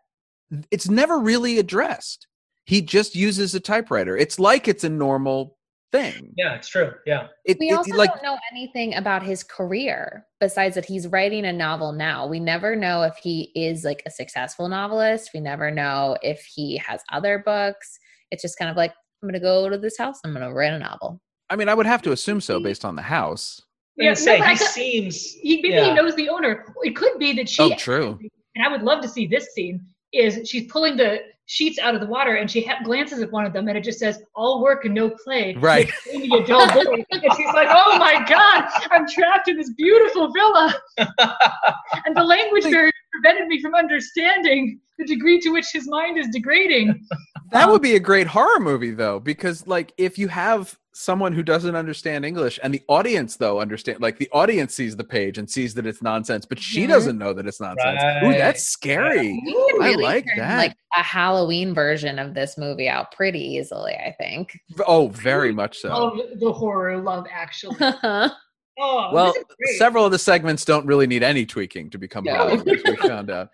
it's 0.70 0.88
never 0.88 1.18
really 1.18 1.58
addressed. 1.58 2.26
He 2.64 2.82
just 2.82 3.14
uses 3.14 3.54
a 3.54 3.60
typewriter. 3.60 4.16
It's 4.16 4.38
like 4.38 4.66
it's 4.68 4.84
a 4.84 4.88
normal 4.88 5.56
thing. 5.92 6.32
Yeah, 6.36 6.54
it's 6.56 6.68
true. 6.68 6.92
Yeah. 7.06 7.28
It, 7.44 7.58
We 7.60 7.70
it- 7.70 7.74
also 7.74 7.94
like 7.94 8.10
don't 8.12 8.22
know 8.22 8.38
anything 8.52 8.94
about 8.96 9.22
his 9.22 9.44
career 9.44 10.26
besides 10.40 10.74
that 10.74 10.84
he's 10.84 11.06
writing 11.06 11.44
a 11.44 11.52
novel 11.52 11.92
now. 11.92 12.26
We 12.26 12.40
never 12.40 12.74
know 12.74 13.02
if 13.02 13.16
he 13.16 13.52
is 13.54 13.84
like 13.84 14.02
a 14.04 14.10
successful 14.10 14.68
novelist. 14.68 15.30
We 15.32 15.40
never 15.40 15.70
know 15.70 16.16
if 16.22 16.44
he 16.44 16.76
has 16.78 17.02
other 17.12 17.38
books. 17.44 17.98
It's 18.32 18.42
just 18.42 18.58
kind 18.58 18.70
of 18.70 18.76
like, 18.76 18.90
I'm 19.22 19.28
going 19.28 19.34
to 19.34 19.40
go 19.40 19.68
to 19.68 19.78
this 19.78 19.96
house. 19.96 20.18
I'm 20.24 20.32
going 20.34 20.46
to 20.46 20.52
write 20.52 20.72
a 20.72 20.78
novel. 20.78 21.20
I 21.48 21.56
mean, 21.56 21.68
I 21.68 21.74
would 21.74 21.86
have 21.86 22.02
to 22.02 22.12
assume 22.12 22.40
so 22.40 22.60
based 22.60 22.84
on 22.84 22.96
the 22.96 23.02
house. 23.02 23.62
Yeah, 23.96 24.06
gonna 24.06 24.16
say 24.16 24.38
no, 24.38 24.46
he 24.46 24.56
thought- 24.56 24.70
seems. 24.72 25.32
he, 25.32 25.56
maybe 25.62 25.74
yeah. 25.74 25.86
he 25.86 25.94
knows 25.94 26.14
the 26.16 26.28
owner. 26.28 26.74
It 26.82 26.96
could 26.96 27.18
be 27.18 27.32
that 27.34 27.48
she. 27.48 27.62
Oh, 27.62 27.74
true. 27.76 28.18
And 28.54 28.64
I 28.64 28.68
would 28.68 28.82
love 28.82 29.02
to 29.02 29.08
see 29.08 29.26
this 29.26 29.54
scene. 29.54 29.84
Is 30.12 30.48
she's 30.48 30.70
pulling 30.70 30.96
the 30.96 31.18
sheets 31.46 31.78
out 31.78 31.94
of 31.94 32.00
the 32.00 32.06
water 32.06 32.36
and 32.36 32.50
she 32.50 32.62
ha- 32.62 32.78
glances 32.84 33.20
at 33.20 33.30
one 33.30 33.44
of 33.44 33.52
them 33.52 33.68
and 33.68 33.76
it 33.76 33.84
just 33.84 33.98
says 33.98 34.22
"all 34.34 34.62
work 34.62 34.84
and 34.84 34.94
no 34.94 35.10
play." 35.10 35.54
Right. 35.58 35.86
Makes 35.86 36.08
Amy 36.12 36.38
a 36.38 36.46
dull 36.46 36.62
and 36.70 37.04
she's 37.36 37.54
like, 37.54 37.68
"Oh 37.70 37.98
my 37.98 38.24
god, 38.28 38.68
I'm 38.90 39.06
trapped 39.08 39.48
in 39.48 39.56
this 39.56 39.72
beautiful 39.74 40.32
villa." 40.32 40.74
and 40.98 42.16
the 42.16 42.22
language 42.24 42.64
barrier 42.64 42.92
prevented 43.12 43.48
me 43.48 43.60
from 43.60 43.74
understanding 43.74 44.80
the 44.98 45.06
degree 45.06 45.40
to 45.40 45.50
which 45.50 45.66
his 45.72 45.88
mind 45.88 46.18
is 46.18 46.28
degrading. 46.28 47.06
That 47.52 47.68
would 47.68 47.82
be 47.82 47.96
a 47.96 48.00
great 48.00 48.26
horror 48.26 48.60
movie 48.60 48.92
though, 48.92 49.20
because 49.20 49.66
like 49.66 49.92
if 49.98 50.18
you 50.18 50.28
have 50.28 50.78
someone 50.96 51.32
who 51.32 51.42
doesn't 51.42 51.76
understand 51.76 52.24
English 52.24 52.58
and 52.62 52.72
the 52.72 52.82
audience 52.88 53.36
though 53.36 53.60
understand 53.60 54.00
like 54.00 54.16
the 54.18 54.28
audience 54.32 54.74
sees 54.74 54.96
the 54.96 55.04
page 55.04 55.36
and 55.36 55.48
sees 55.50 55.74
that 55.74 55.86
it's 55.86 56.00
nonsense, 56.00 56.46
but 56.46 56.58
she 56.58 56.84
Mhm. 56.84 56.88
doesn't 56.88 57.18
know 57.18 57.32
that 57.34 57.46
it's 57.46 57.60
nonsense. 57.60 58.00
Ooh, 58.24 58.32
that's 58.32 58.62
scary. 58.62 59.38
We 59.44 59.72
could 59.72 59.82
I 59.82 59.94
like 59.94 60.24
turn, 60.26 60.38
that. 60.38 60.56
Like 60.56 60.76
a 60.96 61.02
Halloween 61.02 61.74
version 61.74 62.18
of 62.18 62.32
this 62.32 62.56
movie 62.56 62.88
out 62.88 63.12
pretty 63.12 63.40
easily, 63.40 63.92
I 63.94 64.14
think. 64.18 64.58
Oh, 64.86 65.08
very 65.08 65.52
much 65.52 65.78
so. 65.80 65.90
Of 65.90 66.40
the 66.40 66.52
horror 66.52 66.96
love, 66.98 67.26
actually. 67.30 67.76
Oh, 68.78 69.08
well, 69.10 69.32
this 69.32 69.36
is 69.36 69.44
great. 69.58 69.78
several 69.78 70.04
of 70.04 70.12
the 70.12 70.18
segments 70.18 70.62
don't 70.66 70.84
really 70.84 71.06
need 71.06 71.22
any 71.22 71.46
tweaking 71.46 71.88
to 71.90 71.98
become 71.98 72.24
No. 72.24 72.34
horror 72.36 72.56
movies, 72.58 72.82
we 72.86 72.96
found 73.08 73.30
out. 73.30 73.48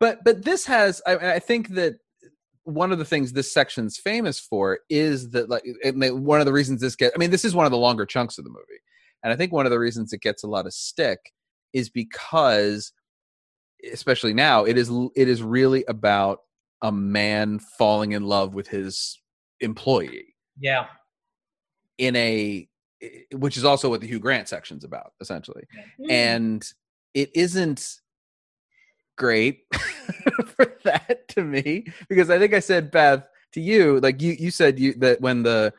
But 0.00 0.24
but 0.24 0.44
this 0.44 0.66
has 0.66 1.00
I, 1.06 1.34
I 1.34 1.38
think 1.38 1.68
that 1.76 1.98
one 2.66 2.90
of 2.92 2.98
the 2.98 3.04
things 3.04 3.32
this 3.32 3.52
section's 3.52 3.96
famous 3.96 4.38
for 4.40 4.80
is 4.90 5.30
that 5.30 5.48
like 5.48 5.64
and 5.84 6.02
they- 6.02 6.10
one 6.10 6.40
of 6.40 6.46
the 6.46 6.52
reasons 6.52 6.80
this 6.80 6.96
get 6.96 7.12
I 7.14 7.18
mean 7.18 7.30
this 7.30 7.44
is 7.44 7.54
one 7.54 7.64
of 7.66 7.70
the 7.72 7.78
longer 7.78 8.04
chunks 8.04 8.38
of 8.38 8.44
the 8.44 8.50
movie. 8.50 8.80
and 9.22 9.32
I 9.32 9.36
think 9.36 9.52
one 9.52 9.66
of 9.66 9.70
the 9.70 9.78
reasons 9.78 10.12
it 10.12 10.20
gets 10.20 10.42
a 10.42 10.48
lot 10.48 10.66
of 10.66 10.74
stick 10.74 11.32
is 11.72 11.88
because, 11.90 12.92
especially 13.92 14.34
now, 14.34 14.64
it 14.64 14.76
is 14.78 14.90
it 15.14 15.28
is 15.28 15.42
really 15.42 15.84
about 15.88 16.40
a 16.82 16.90
man 16.92 17.58
falling 17.78 18.12
in 18.12 18.24
love 18.24 18.52
with 18.54 18.68
his 18.68 19.20
employee 19.60 20.34
Yeah. 20.58 20.86
in 21.98 22.16
a 22.16 22.68
which 23.32 23.56
is 23.56 23.64
also 23.64 23.88
what 23.90 24.00
the 24.00 24.06
Hugh 24.06 24.18
Grant 24.18 24.48
section's 24.48 24.84
about 24.84 25.12
essentially 25.20 25.64
Mm. 26.00 26.10
and 26.10 26.72
it 27.14 27.30
isn't 27.34 28.00
great 29.16 29.64
for 30.46 30.76
that 30.84 31.26
to 31.28 31.42
me 31.42 31.86
because 32.08 32.30
I 32.30 32.38
think 32.38 32.54
I 32.54 32.60
said 32.60 32.90
Beth 32.90 33.26
to 33.52 33.60
you 33.60 33.98
like 34.00 34.20
you 34.20 34.32
you 34.38 34.50
said 34.50 34.78
you 34.78 34.94
that 34.94 35.20
when 35.20 35.42
the 35.42 35.72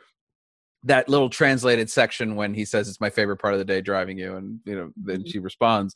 that 0.83 1.09
little 1.09 1.29
translated 1.29 1.89
section 1.89 2.35
when 2.35 2.53
he 2.53 2.63
says 2.63 2.87
it's 2.87 3.01
my 3.01 3.09
favorite 3.09 3.37
part 3.37 3.53
of 3.53 3.59
the 3.59 3.65
day 3.65 3.81
driving 3.81 4.17
you 4.17 4.35
and 4.35 4.59
you 4.65 4.75
know 4.75 4.91
then 4.95 5.19
Mm-hmm. 5.19 5.27
she 5.29 5.39
responds 5.39 5.95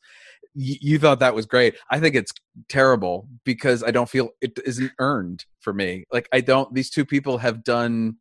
y- 0.55 0.77
you 0.81 0.99
thought 0.99 1.19
that 1.19 1.35
was 1.35 1.45
great 1.45 1.75
i 1.89 1.99
think 1.99 2.15
it's 2.15 2.33
terrible 2.67 3.27
because 3.45 3.83
i 3.83 3.91
don't 3.91 4.09
feel 4.09 4.29
it 4.41 4.59
isn't 4.65 4.91
earned 4.99 5.45
for 5.59 5.71
me 5.71 6.03
like 6.11 6.27
i 6.33 6.41
don't 6.41 6.73
these 6.73 6.89
two 6.89 7.05
people 7.05 7.37
have 7.37 7.63
done 7.63 8.17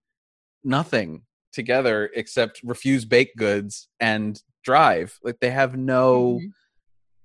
nothing 0.62 1.22
together 1.52 2.11
except 2.14 2.61
refuse 2.62 3.04
baked 3.04 3.37
goods 3.37 3.88
and 3.98 4.42
drive 4.62 5.18
like 5.24 5.40
they 5.40 5.50
have 5.50 5.76
no 5.76 6.38
Mhm. 6.40 6.50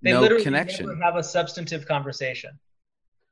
They 0.06 0.12
no 0.12 0.22
literally 0.22 0.44
connection 0.44 0.86
never 0.86 1.04
have 1.04 1.16
a 1.18 1.24
substantive 1.24 1.86
conversation. 1.88 2.52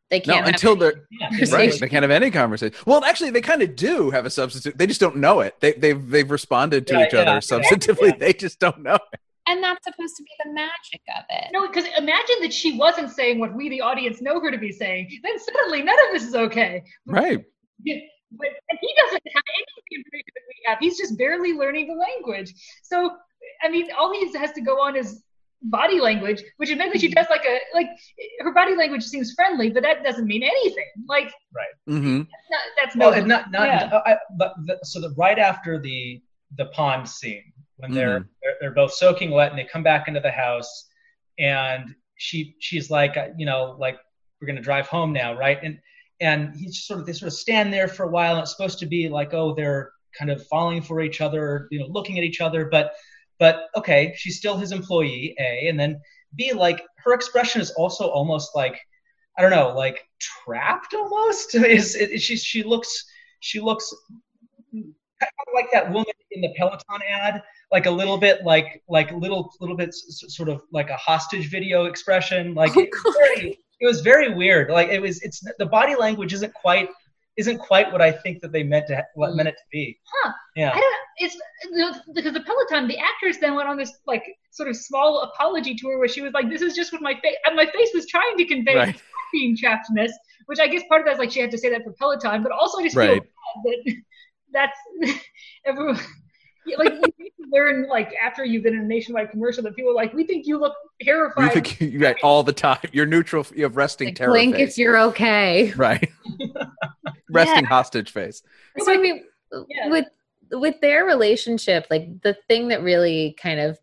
They 0.10 0.20
can't 0.20 0.46
have 0.46 0.48
until 0.48 0.76
they're 0.76 1.08
right 1.52 1.72
they 1.80 1.88
can't 1.90 2.04
have 2.04 2.12
any 2.12 2.30
conversation 2.30 2.76
well 2.86 3.04
actually 3.04 3.32
they 3.32 3.42
kind 3.42 3.62
of 3.64 3.76
do 3.76 4.12
have 4.12 4.26
a 4.26 4.30
substitute 4.30 4.78
they 4.78 4.86
just 4.86 5.00
don't 5.00 5.16
know 5.16 5.40
it 5.40 5.60
they, 5.60 5.74
they've 5.74 6.08
they've 6.10 6.30
responded 6.30 6.86
to 6.88 6.94
Yeah, 6.94 7.08
each 7.08 7.14
other 7.16 7.32
yeah. 7.32 7.38
substantively 7.40 8.10
Yeah. 8.10 8.16
they 8.20 8.34
just 8.34 8.60
don't 8.60 8.82
know 8.84 9.00
it. 9.14 9.20
and 9.48 9.64
that's 9.64 9.84
supposed 9.86 10.16
to 10.18 10.24
be 10.24 10.30
the 10.44 10.52
magic 10.54 11.02
of 11.18 11.24
it. 11.30 11.50
No, 11.52 11.68
because 11.68 11.86
imagine 11.98 12.36
that 12.42 12.54
she 12.54 12.78
wasn't 12.78 13.10
saying 13.12 13.40
what 13.40 13.54
we, 13.56 13.70
the 13.70 13.82
audience, 13.82 14.22
know 14.22 14.40
her 14.40 14.52
to 14.52 14.58
be 14.58 14.72
saying. 14.72 15.20
Then 15.24 15.40
suddenly, 15.40 15.82
none 15.82 15.98
of 16.08 16.14
this 16.14 16.24
is 16.24 16.36
okay. 16.36 16.84
right 17.08 17.44
But 17.86 18.48
and 18.70 18.80
he 18.82 18.94
doesn't 19.02 19.24
have 19.36 19.44
any 19.56 19.64
of 19.78 19.84
the 19.90 19.96
information 19.98 20.32
that 20.36 20.46
we 20.48 20.56
have. 20.68 20.78
He's 20.80 20.98
just 20.98 21.18
barely 21.18 21.54
learning 21.54 21.88
the 21.88 21.96
language. 21.96 22.54
So, 22.84 23.16
I 23.64 23.70
mean, 23.70 23.88
all 23.98 24.14
he 24.14 24.32
has 24.38 24.52
to 24.54 24.62
go 24.62 24.82
on 24.82 24.96
is 24.96 25.24
body 25.64 26.00
language, 26.00 26.44
which 26.58 26.70
admittedly 26.72 27.00
she 27.00 27.08
does 27.10 27.28
like 27.30 27.46
a 27.46 27.60
like 27.74 27.88
her 28.40 28.54
body 28.54 28.76
language 28.76 29.04
seems 29.04 29.34
friendly, 29.34 29.70
but 29.70 29.84
that 29.84 30.04
doesn't 30.04 30.26
mean 30.26 30.44
anything. 30.44 30.86
Like 31.08 31.32
right, 31.56 31.68
mm-hmm. 31.90 32.18
not, 32.18 32.62
that's 32.78 32.96
no. 32.96 33.10
Well, 33.10 33.20
and 33.20 33.28
not 33.28 33.52
not. 33.52 33.68
Yeah. 33.68 34.00
I, 34.06 34.18
but 34.38 34.54
the, 34.66 34.80
so 34.84 35.00
that 35.02 35.14
right 35.18 35.40
after 35.40 35.80
the 35.80 36.22
the 36.58 36.66
pond 36.68 37.08
scene, 37.10 37.52
when 37.78 37.92
they're, 37.92 38.22
Mhm. 38.22 38.28
they're 38.42 38.56
they're 38.62 38.74
both 38.74 38.94
soaking 38.94 39.32
wet 39.32 39.50
and 39.50 39.58
they 39.58 39.66
come 39.66 39.84
back 39.84 40.08
into 40.08 40.20
the 40.20 40.32
house, 40.32 40.90
and 41.40 41.96
she 42.16 42.56
she's 42.60 42.90
like, 42.92 43.18
uh, 43.18 43.30
you 43.38 43.46
know, 43.46 43.76
like 43.80 43.98
we're 44.40 44.48
gonna 44.48 44.62
drive 44.62 44.88
home 44.88 45.14
now, 45.14 45.34
right? 45.34 45.60
And 45.64 45.80
and 46.20 46.56
he's 46.56 46.84
sort 46.84 47.00
of 47.00 47.06
they 47.06 47.14
sort 47.14 47.28
of 47.28 47.34
stand 47.34 47.74
there 47.74 47.88
for 47.88 48.04
a 48.04 48.10
while. 48.10 48.36
And 48.36 48.44
it's 48.44 48.52
supposed 48.52 48.80
to 48.80 48.86
be 48.86 49.10
like, 49.10 49.34
oh, 49.34 49.54
they're 49.56 49.92
kind 50.18 50.30
of 50.30 50.46
falling 50.48 50.82
for 50.82 51.02
each 51.02 51.22
other, 51.22 51.68
you 51.72 51.80
know, 51.80 51.88
looking 51.88 52.18
at 52.18 52.24
each 52.24 52.40
other, 52.40 52.66
but 52.66 52.94
but 53.40 53.68
okay, 53.76 54.14
she's 54.18 54.38
still 54.38 54.58
his 54.58 54.72
employee, 54.72 55.36
A, 55.40 55.68
and 55.68 55.80
then 55.80 56.00
B, 56.36 56.54
like 56.54 56.84
her 56.98 57.14
expression 57.14 57.62
is 57.62 57.72
also 57.72 58.08
almost 58.08 58.56
like 58.56 58.80
I 59.38 59.42
don't 59.42 59.52
know, 59.52 59.74
like 59.76 60.08
trapped 60.20 60.94
almost. 60.94 61.56
Is 61.56 61.96
it, 61.96 62.22
she 62.22 62.36
she 62.36 62.64
looks 62.64 63.06
she 63.40 63.60
looks 63.60 63.94
like 65.54 65.68
that 65.72 65.92
woman 65.92 66.06
in 66.32 66.42
the 66.42 66.54
Peloton 66.56 67.02
ad, 67.08 67.42
like 67.72 67.86
a 67.86 67.92
little 67.92 68.18
bit 68.18 68.44
like 68.44 68.84
like 68.88 69.12
little 69.12 69.52
little 69.60 69.78
bit 69.78 69.94
sort 69.94 70.50
of 70.50 70.62
like 70.72 70.90
a 70.90 70.98
hostage 70.98 71.50
video 71.50 71.86
expression. 71.86 72.54
Like 72.54 72.76
Oh, 72.76 72.82
it, 72.82 72.90
was 73.06 73.16
very, 73.18 73.60
it 73.80 73.86
was 73.86 74.02
very 74.02 74.34
weird. 74.34 74.70
Like 74.70 74.90
it 74.90 75.02
was 75.02 75.22
it's 75.22 75.44
the 75.60 75.66
body 75.66 75.96
language 75.96 76.34
isn't 76.34 76.54
quite 76.54 76.90
isn't 77.38 77.58
quite 77.58 77.92
what 77.92 78.02
I 78.02 78.12
think 78.12 78.42
that 78.42 78.52
they 78.52 78.64
meant 78.64 78.88
to 78.88 79.04
what 79.16 79.36
meant 79.36 79.50
it 79.50 79.56
to 79.58 79.64
be. 79.72 80.00
Huh. 80.24 80.32
Yeah. 80.56 80.72
I 80.72 80.80
don't. 80.80 80.96
It's 81.18 81.36
the- 81.64 82.02
because 82.14 82.34
the 82.34 82.42
Peloton, 82.42 82.88
the 82.88 82.98
actress 82.98 83.38
then 83.40 83.56
went 83.56 83.68
on 83.70 83.78
this 83.78 83.92
like 84.08 84.24
sort 84.52 84.70
of 84.70 84.76
small 84.76 85.22
apology 85.22 85.76
tour 85.76 85.98
where 86.00 86.08
she 86.08 86.22
was 86.22 86.34
like, 86.34 86.50
"This 86.50 86.62
is 86.62 86.76
just 86.76 86.92
what 86.94 87.02
my 87.02 87.14
face, 87.22 87.36
and 87.46 87.56
my 87.56 87.66
face 87.66 87.90
was 87.94 88.06
trying 88.08 88.38
to 88.38 88.46
convey 88.46 88.76
Right. 88.76 89.02
being 89.32 89.56
trappedness." 89.58 90.12
Which 90.48 90.60
I 90.60 90.68
guess 90.68 90.84
part 90.90 91.02
of 91.02 91.06
that 91.06 91.14
is 91.14 91.20
like 91.20 91.32
she 91.32 91.40
had 91.40 91.52
to 91.52 91.58
say 91.58 91.70
that 91.70 91.84
for 91.84 91.94
Peloton, 91.94 92.44
but 92.44 92.52
also 92.52 92.80
I 92.80 92.84
just 92.84 92.96
Right. 92.96 93.22
feel 93.22 93.84
bad 93.86 93.96
that 94.54 94.68
that's 95.02 95.20
everyone. 95.66 96.00
Yeah, 96.66 96.78
Like 96.78 96.94
you 96.94 97.02
need 97.20 97.32
to 97.42 97.50
learn, 97.52 97.88
like 97.88 98.14
after 98.22 98.44
you've 98.46 98.64
been 98.64 98.74
in 98.76 98.82
a 98.82 98.86
nationwide 98.86 99.32
commercial, 99.32 99.64
that 99.64 99.76
people 99.76 99.92
are 99.92 99.96
like, 99.96 100.14
"We 100.14 100.24
think 100.26 100.46
you 100.48 100.58
look 100.58 100.74
terrified. 101.02 101.44
you 101.44 101.50
terrified." 101.50 101.78
think 101.80 101.94
you 101.94 102.00
right 102.00 102.18
all 102.24 102.44
the 102.44 102.54
time 102.54 102.80
you're 102.92 103.06
neutral 103.06 103.46
you 103.56 103.64
have 103.64 103.76
resting 103.78 104.08
Like, 104.10 104.16
terror 104.16 104.32
blink 104.32 104.56
face. 104.56 104.70
if 104.72 104.78
you're 104.78 104.98
okay. 105.00 105.72
right 105.76 106.10
resting 107.30 107.66
hostage 107.66 108.12
face 108.12 108.42
So 108.80 108.92
I 108.92 108.98
mean, 108.98 109.24
Yeah. 109.70 109.90
with 109.90 110.06
with 110.52 110.80
their 110.82 111.04
relationship, 111.06 111.88
like 111.90 112.22
the 112.22 112.36
thing 112.48 112.68
that 112.68 112.84
really 112.84 113.36
kind 113.42 113.60
of 113.60 113.80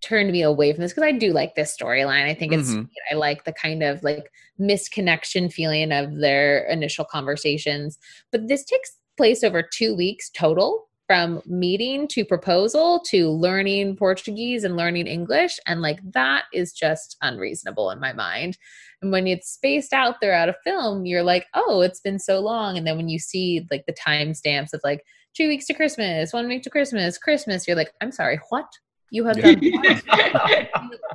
turned 0.00 0.30
me 0.30 0.42
away 0.42 0.72
from 0.72 0.82
this 0.82 0.92
because 0.92 1.02
I 1.04 1.12
do 1.12 1.32
like 1.32 1.54
this 1.56 1.76
storyline. 1.76 2.24
I 2.28 2.34
think 2.34 2.52
it's 2.52 2.70
Mhm. 2.70 2.88
I 3.10 3.14
like 3.14 3.44
the 3.44 3.52
kind 3.52 3.82
of 3.82 4.02
like 4.04 4.30
misconnection 4.60 5.52
feeling 5.52 5.90
of 5.92 6.16
their 6.16 6.64
initial 6.66 7.04
conversations. 7.04 7.98
But 8.30 8.46
this 8.48 8.64
takes 8.64 8.98
place 9.16 9.42
over 9.42 9.62
two 9.62 9.94
weeks 9.96 10.30
total 10.30 10.88
from 11.06 11.42
meeting 11.46 12.06
to 12.08 12.24
proposal 12.24 13.00
to 13.06 13.30
learning 13.30 13.96
Portuguese 13.96 14.64
and 14.64 14.76
learning 14.76 15.06
English. 15.06 15.58
And 15.66 15.82
like 15.82 16.00
that 16.12 16.44
is 16.52 16.72
just 16.72 17.16
unreasonable 17.22 17.90
in 17.90 18.00
my 18.00 18.12
mind. 18.12 18.56
And 19.02 19.10
when 19.10 19.26
it's 19.26 19.50
spaced 19.50 19.92
out 19.92 20.16
throughout 20.20 20.48
a 20.48 20.56
film, 20.64 21.06
you're 21.06 21.24
like, 21.24 21.46
oh, 21.54 21.80
it's 21.80 22.00
been 22.00 22.18
so 22.18 22.40
long. 22.40 22.78
And 22.78 22.86
then 22.86 22.96
when 22.96 23.08
you 23.08 23.18
see 23.18 23.66
like 23.70 23.84
the 23.86 23.94
timestamps 23.94 24.72
of 24.72 24.80
like 24.84 25.04
two 25.34 25.48
weeks 25.48 25.66
to 25.66 25.74
Christmas, 25.74 26.32
one 26.32 26.48
week 26.48 26.62
to 26.62 26.70
Christmas, 26.70 27.18
Christmas, 27.18 27.66
you're 27.66 27.76
like, 27.76 27.92
I'm 28.00 28.12
sorry, 28.12 28.40
what? 28.50 28.66
You 29.12 29.26
have 29.26 29.38
done 29.42 29.60
what? 29.72 30.68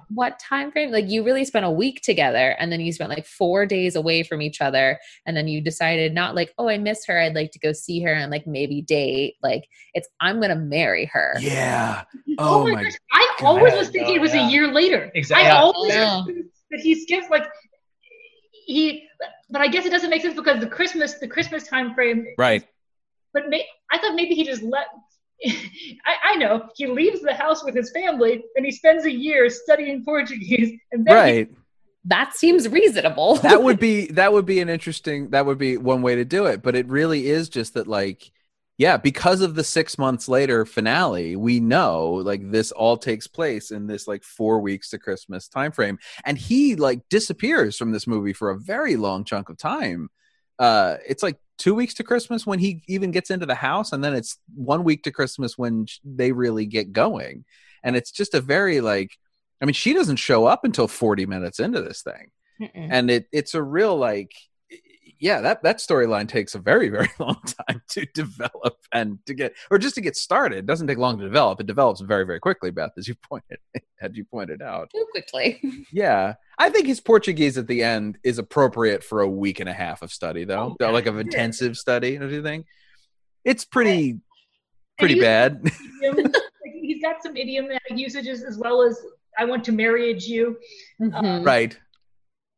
what 0.10 0.40
time 0.40 0.72
frame? 0.72 0.92
Like 0.92 1.10
you 1.10 1.24
really 1.24 1.44
spent 1.46 1.66
a 1.66 1.72
week 1.72 2.02
together 2.02 2.56
and 2.60 2.72
then 2.72 2.80
you 2.80 2.94
spent 2.94 3.10
like 3.10 3.26
four 3.26 3.66
days 3.66 3.96
away 3.96 4.22
from 4.22 4.40
each 4.40 4.62
other. 4.62 5.00
And 5.26 5.36
then 5.36 5.48
you 5.48 5.62
decided 5.62 6.14
not 6.14 6.36
like, 6.36 6.54
oh, 6.60 6.70
I 6.70 6.78
miss 6.78 7.06
her. 7.08 7.20
I'd 7.20 7.34
like 7.34 7.52
to 7.54 7.60
go 7.60 7.74
see 7.74 8.00
her 8.04 8.14
and 8.14 8.30
like 8.32 8.46
maybe 8.46 8.84
date. 8.84 9.38
Like 9.42 9.68
it's, 9.96 10.08
I'm 10.22 10.36
going 10.38 10.50
to 10.52 10.56
marry 10.56 11.06
her. 11.06 11.38
yeah 11.42 12.04
Oh, 12.38 12.62
oh, 12.62 12.64
my 12.66 12.74
my 12.74 12.84
gosh! 12.84 12.94
I 13.12 13.36
God. 13.40 13.48
always 13.48 13.74
was 13.74 13.90
thinking 13.90 14.16
it 14.16 14.22
was 14.22 14.36
Yeah. 14.36 14.48
a 14.48 14.52
year 14.52 14.68
later. 14.72 15.12
Exactly. 15.16 15.48
I 15.48 15.58
always 15.58 15.96
Yeah. 15.96 16.22
assumed 16.22 16.46
that 16.70 16.80
he 16.82 16.94
skips 16.94 17.32
like 17.32 17.48
he, 18.68 19.08
but 19.50 19.62
I 19.62 19.68
guess 19.70 19.86
it 19.88 19.90
doesn't 19.90 20.12
make 20.12 20.22
sense 20.22 20.36
because 20.36 20.60
the 20.60 20.68
Christmas 20.68 21.16
the 21.16 21.28
Christmas 21.28 21.68
time 21.68 21.96
frame. 21.96 22.28
right 22.38 22.64
But 23.34 23.50
may, 23.50 23.66
I 23.92 23.98
thought 23.98 24.14
maybe 24.14 24.36
he 24.36 24.44
just 24.44 24.62
let. 24.62 24.86
I, 26.06 26.16
I 26.24 26.36
know. 26.36 26.68
He 26.76 26.88
leaves 26.88 27.22
the 27.22 27.34
house 27.34 27.64
with 27.64 27.76
his 27.76 27.92
family 27.92 28.44
and 28.56 28.66
he 28.66 28.72
spends 28.72 29.06
a 29.06 29.12
year 29.12 29.50
studying 29.50 30.04
Portuguese 30.04 30.80
and 30.92 31.06
then 31.06 31.16
he- 31.16 31.34
right. 31.34 31.52
That 32.06 32.34
seems 32.34 32.70
reasonable. 32.70 33.36
that 33.44 33.62
would 33.62 33.80
be 33.80 34.08
that 34.12 34.32
would 34.32 34.46
be 34.46 34.62
an 34.62 34.70
interesting 34.70 35.30
that 35.32 35.46
would 35.46 35.58
be 35.58 35.78
one 35.78 36.02
way 36.02 36.16
to 36.16 36.26
do 36.26 36.46
it 36.46 36.64
but 36.64 36.76
it 36.76 36.88
really 36.88 37.28
is 37.28 37.50
just 37.50 37.74
that 37.74 37.88
like 37.88 38.32
yeah 38.78 38.96
because 38.96 39.42
of 39.42 39.56
the 39.56 39.64
six 39.64 39.98
months 39.98 40.30
later 40.30 40.66
finale 40.66 41.36
we 41.36 41.60
know 41.60 42.12
like 42.12 42.50
this 42.50 42.72
all 42.72 42.96
takes 42.96 43.28
place 43.28 43.72
in 43.72 43.88
this 43.88 44.08
like 44.08 44.24
four 44.24 44.60
weeks 44.60 44.90
to 44.92 44.98
christmas 45.00 45.48
time 45.50 45.72
frame 45.72 45.98
and 46.24 46.38
he 46.38 46.76
like 46.76 47.02
disappears 47.10 47.76
from 47.76 47.92
this 47.92 48.08
movie 48.08 48.34
for 48.34 48.52
a 48.52 48.60
very 48.60 48.96
long 48.96 49.24
chunk 49.26 49.50
of 49.50 49.58
time. 49.58 50.10
Uh 50.60 50.96
it's 51.06 51.24
like 51.24 51.38
two 51.58 51.74
weeks 51.76 51.96
to 51.96 52.04
christmas 52.04 52.46
when 52.46 52.60
he 52.60 52.82
even 52.88 53.12
gets 53.12 53.30
into 53.30 53.46
the 53.46 53.56
house 53.56 53.92
and 53.92 54.04
then 54.04 54.14
it's 54.14 54.38
one 54.56 54.84
week 54.84 55.04
to 55.04 55.12
christmas 55.12 55.58
when 55.58 55.86
they 56.04 56.32
really 56.32 56.66
get 56.66 56.92
going 56.92 57.46
and 57.84 57.96
it's 57.96 58.12
just 58.12 58.34
a 58.34 58.42
very 58.42 58.82
like 58.82 59.18
i 59.62 59.66
mean 59.66 59.74
she 59.74 59.94
doesn't 59.94 60.18
show 60.18 60.46
up 60.46 60.64
until 60.64 60.88
40 60.88 61.26
minutes 61.26 61.60
into 61.60 61.82
this 61.82 62.02
thing 62.02 62.32
Mm-mm. 62.62 62.88
and 62.90 63.10
it 63.12 63.28
it's 63.32 63.54
a 63.54 63.62
real 63.62 63.98
like 63.98 64.32
yeah 65.20 65.42
that 65.42 65.64
that 65.64 65.78
storyline 65.78 66.28
takes 66.28 66.56
a 66.56 66.60
very 66.60 66.90
very 66.90 67.10
long 67.20 67.40
time 67.68 67.82
to 67.90 68.06
develop 68.14 68.78
and 68.92 69.18
to 69.26 69.34
get 69.34 69.54
or 69.72 69.78
just 69.78 69.96
to 69.96 70.02
get 70.02 70.16
started. 70.16 70.60
It 70.60 70.66
doesn't 70.66 70.88
take 70.88 70.98
long 70.98 71.18
to 71.20 71.24
develop. 71.24 71.60
It 71.60 71.68
develops 71.68 72.02
very 72.02 72.26
very 72.26 72.40
quickly 72.40 72.72
beth 72.72 72.92
as 72.98 73.08
you 73.08 73.16
pointed 73.30 73.58
as 74.02 74.12
you 74.16 74.26
pointed 74.26 74.62
out. 74.62 74.90
Too 74.94 75.06
quickly. 75.12 75.62
yeah. 75.92 76.36
I 76.60 76.70
think 76.70 76.88
his 76.88 77.00
portuguese 77.00 77.58
at 77.58 77.68
the 77.68 77.84
end 77.84 78.18
is 78.24 78.38
appropriate 78.40 79.04
for 79.04 79.22
a 79.22 79.30
week 79.30 79.60
and 79.60 79.70
a 79.70 79.74
half 79.74 80.02
of 80.02 80.12
study 80.12 80.44
though. 80.46 80.76
Oh, 80.80 80.92
like 80.92 81.06
of 81.06 81.18
intensive 81.20 81.78
study 81.78 82.18
don't 82.18 82.32
you 82.32 82.44
think? 82.44 82.66
It's 83.44 83.66
pretty 83.66 84.20
pretty 85.00 85.16
you- 85.16 85.22
bad. 85.22 85.62
idiom, 86.04 86.32
he's 86.82 87.02
got 87.02 87.22
some 87.24 87.36
idiomatic 87.38 87.82
usages 87.96 88.44
as 88.44 88.58
well 88.58 88.82
as 88.82 89.00
I 89.40 89.46
want 89.46 89.64
to 89.66 89.72
marry 89.72 90.10
you. 90.14 90.18
Jew. 90.20 90.58
Mhm. 91.00 91.46
right 91.46 91.78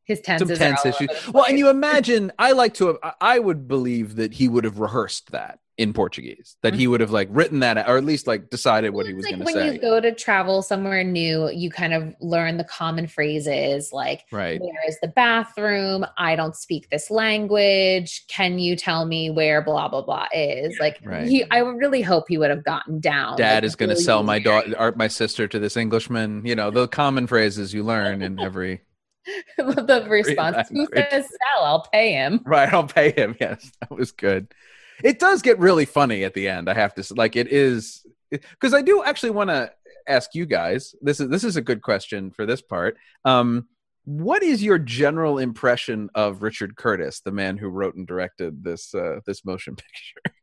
His 0.04 0.18
some 0.18 0.38
tenses. 0.38 0.50
are 0.50 0.56
tense 0.56 0.84
issues 0.84 1.08
well 1.32 1.44
and 1.44 1.58
you 1.58 1.68
imagine 1.68 2.32
i 2.38 2.52
like 2.52 2.74
to 2.74 2.88
have 2.88 2.96
I- 3.20 3.38
would 3.38 3.68
believe 3.68 4.16
that 4.16 4.34
he 4.34 4.48
would 4.48 4.64
have 4.64 4.78
rehearsed 4.78 5.32
that 5.32 5.60
in 5.80 5.94
Portuguese. 5.94 6.58
That 6.60 6.74
he 6.74 6.82
mm-hmm. 6.82 6.90
would 6.90 7.00
have 7.00 7.10
like 7.10 7.28
written 7.30 7.60
that 7.60 7.78
or 7.88 7.96
at 7.96 8.04
least 8.04 8.26
like 8.26 8.50
decided 8.50 8.90
what 8.90 9.06
he 9.06 9.14
was 9.14 9.24
like 9.24 9.36
going 9.36 9.46
to 9.46 9.52
say. 9.52 9.64
when 9.64 9.72
you 9.72 9.80
go 9.80 9.98
to 9.98 10.14
travel 10.14 10.60
somewhere 10.60 11.02
new, 11.02 11.48
you 11.48 11.70
kind 11.70 11.94
of 11.94 12.14
learn 12.20 12.58
the 12.58 12.64
common 12.64 13.06
phrases 13.06 13.90
like 13.90 14.26
right. 14.30 14.60
where 14.60 14.82
is 14.86 14.98
the 15.00 15.08
bathroom? 15.08 16.04
I 16.18 16.36
don't 16.36 16.54
speak 16.54 16.90
this 16.90 17.10
language. 17.10 18.26
Can 18.28 18.58
you 18.58 18.76
tell 18.76 19.06
me 19.06 19.30
where 19.30 19.62
blah 19.62 19.88
blah 19.88 20.02
blah 20.02 20.26
is? 20.34 20.78
Like 20.78 21.00
Right. 21.02 21.26
he 21.26 21.44
I 21.50 21.60
really 21.60 22.02
hope 22.02 22.26
he 22.28 22.36
would 22.36 22.50
have 22.50 22.62
gotten 22.62 23.00
down. 23.00 23.38
Dad 23.38 23.54
like, 23.54 23.64
is 23.64 23.74
going 23.74 23.88
to 23.88 23.94
really 23.94 24.04
sell 24.04 24.22
my 24.22 24.38
daughter 24.38 24.92
my 24.96 25.08
sister 25.08 25.48
to 25.48 25.58
this 25.58 25.78
Englishman. 25.78 26.44
You 26.44 26.56
know, 26.56 26.70
the 26.70 26.88
common 26.88 27.26
phrases 27.26 27.72
you 27.72 27.84
learn 27.84 28.20
in 28.20 28.38
every 28.38 28.82
the 29.58 30.06
response. 30.08 30.68
Who 30.68 30.86
says 30.94 31.26
sell? 31.26 31.64
I'll 31.64 31.86
pay 31.92 32.12
him. 32.12 32.40
Right, 32.46 32.72
I'll 32.72 32.86
pay 32.86 33.12
him. 33.12 33.36
Yes, 33.40 33.70
that 33.80 33.90
was 33.90 34.12
good. 34.12 34.52
It 35.02 35.18
does 35.18 35.42
get 35.42 35.58
really 35.58 35.84
funny 35.84 36.24
at 36.24 36.34
the 36.34 36.48
end. 36.48 36.68
I 36.68 36.74
have 36.74 36.94
to 36.94 37.14
like 37.14 37.36
it 37.36 37.48
is 37.48 38.04
because 38.30 38.74
I 38.74 38.82
do 38.82 39.02
actually 39.02 39.30
want 39.30 39.50
to 39.50 39.72
ask 40.06 40.34
you 40.34 40.46
guys. 40.46 40.94
This 41.00 41.20
is 41.20 41.28
this 41.28 41.44
is 41.44 41.56
a 41.56 41.62
good 41.62 41.82
question 41.82 42.30
for 42.30 42.44
this 42.44 42.60
part. 42.60 42.96
Um, 43.24 43.68
what 44.04 44.42
is 44.42 44.62
your 44.62 44.78
general 44.78 45.38
impression 45.38 46.10
of 46.14 46.42
Richard 46.42 46.76
Curtis, 46.76 47.20
the 47.20 47.32
man 47.32 47.56
who 47.56 47.68
wrote 47.68 47.94
and 47.94 48.06
directed 48.06 48.62
this 48.64 48.94
uh, 48.94 49.20
this 49.26 49.44
motion 49.44 49.76
picture? 49.76 50.36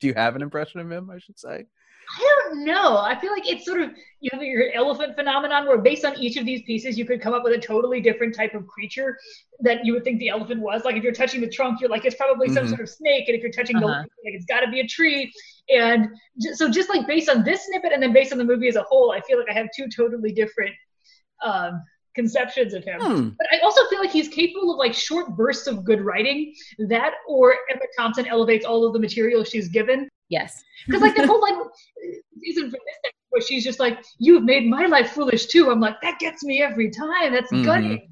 Do 0.00 0.08
you 0.08 0.14
have 0.14 0.36
an 0.36 0.42
impression 0.42 0.80
of 0.80 0.90
him? 0.90 1.10
I 1.10 1.18
should 1.18 1.38
say. 1.38 1.66
I 2.08 2.40
don't 2.44 2.64
know. 2.64 2.98
I 2.98 3.18
feel 3.20 3.32
like 3.32 3.48
it's 3.48 3.64
sort 3.64 3.80
of 3.82 3.90
you 4.20 4.30
have 4.32 4.42
your 4.42 4.72
elephant 4.72 5.14
phenomenon 5.16 5.66
where 5.66 5.78
based 5.78 6.04
on 6.04 6.16
each 6.18 6.36
of 6.36 6.46
these 6.46 6.62
pieces, 6.62 6.96
you 6.96 7.04
could 7.04 7.20
come 7.20 7.34
up 7.34 7.42
with 7.44 7.52
a 7.52 7.58
totally 7.58 8.00
different 8.00 8.34
type 8.34 8.54
of 8.54 8.66
creature 8.66 9.18
that 9.60 9.84
you 9.84 9.92
would 9.92 10.04
think 10.04 10.18
the 10.18 10.28
elephant 10.28 10.60
was. 10.60 10.84
Like 10.84 10.96
if 10.96 11.02
you're 11.02 11.12
touching 11.12 11.40
the 11.40 11.48
trunk, 11.48 11.80
you're 11.80 11.90
like 11.90 12.04
it's 12.04 12.16
probably 12.16 12.48
some 12.48 12.64
Mhm. 12.64 12.68
sort 12.68 12.80
of 12.80 12.88
snake, 12.88 13.28
and 13.28 13.36
if 13.36 13.42
you're 13.42 13.52
touching 13.52 13.78
the 13.80 13.86
Uh-huh. 13.86 14.00
leg, 14.00 14.10
like 14.24 14.34
it's 14.34 14.46
got 14.46 14.60
to 14.60 14.70
be 14.70 14.80
a 14.80 14.86
tree. 14.86 15.32
And 15.68 16.08
so 16.54 16.70
just 16.70 16.88
like 16.88 17.06
based 17.06 17.28
on 17.28 17.42
this 17.44 17.66
snippet, 17.66 17.92
and 17.92 18.02
then 18.02 18.12
based 18.12 18.32
on 18.32 18.38
the 18.38 18.44
movie 18.44 18.68
as 18.68 18.76
a 18.76 18.82
whole, 18.82 19.10
I 19.12 19.20
feel 19.22 19.38
like 19.38 19.48
I 19.50 19.54
have 19.54 19.68
two 19.76 19.88
totally 19.88 20.32
different 20.32 20.74
um, 21.42 21.82
conceptions 22.14 22.72
of 22.72 22.82
him. 22.84 23.00
Hmm. 23.00 23.28
But 23.38 23.46
I 23.52 23.58
also 23.58 23.84
feel 23.90 23.98
like 24.00 24.10
he's 24.10 24.28
capable 24.28 24.72
of 24.72 24.78
like 24.78 24.94
short 24.94 25.36
bursts 25.36 25.66
of 25.66 25.84
good 25.84 26.00
writing. 26.00 26.54
That 26.78 27.14
or 27.28 27.56
Emma 27.70 27.82
Thompson 27.98 28.26
elevates 28.26 28.64
all 28.64 28.86
of 28.86 28.92
the 28.94 28.98
material 28.98 29.44
she's 29.44 29.68
given. 29.68 30.08
Yes. 30.28 30.62
Because 30.86 31.02
like 31.02 31.14
the 31.14 31.26
whole 31.26 31.40
like 31.40 31.54
season 32.40 32.64
from 32.64 32.80
this 32.84 32.96
thing 33.02 33.12
where 33.30 33.42
she's 33.42 33.64
just 33.64 33.78
like, 33.78 33.98
"You've 34.18 34.42
made 34.44 34.66
my 34.66 34.86
life 34.86 35.10
foolish 35.10 35.46
too." 35.46 35.70
I'm 35.70 35.80
like, 35.80 36.00
that 36.02 36.18
gets 36.18 36.42
me 36.44 36.62
every 36.62 36.90
time. 36.90 37.32
That's 37.32 37.52
Mhm. 37.52 37.64
gutting, 37.64 38.08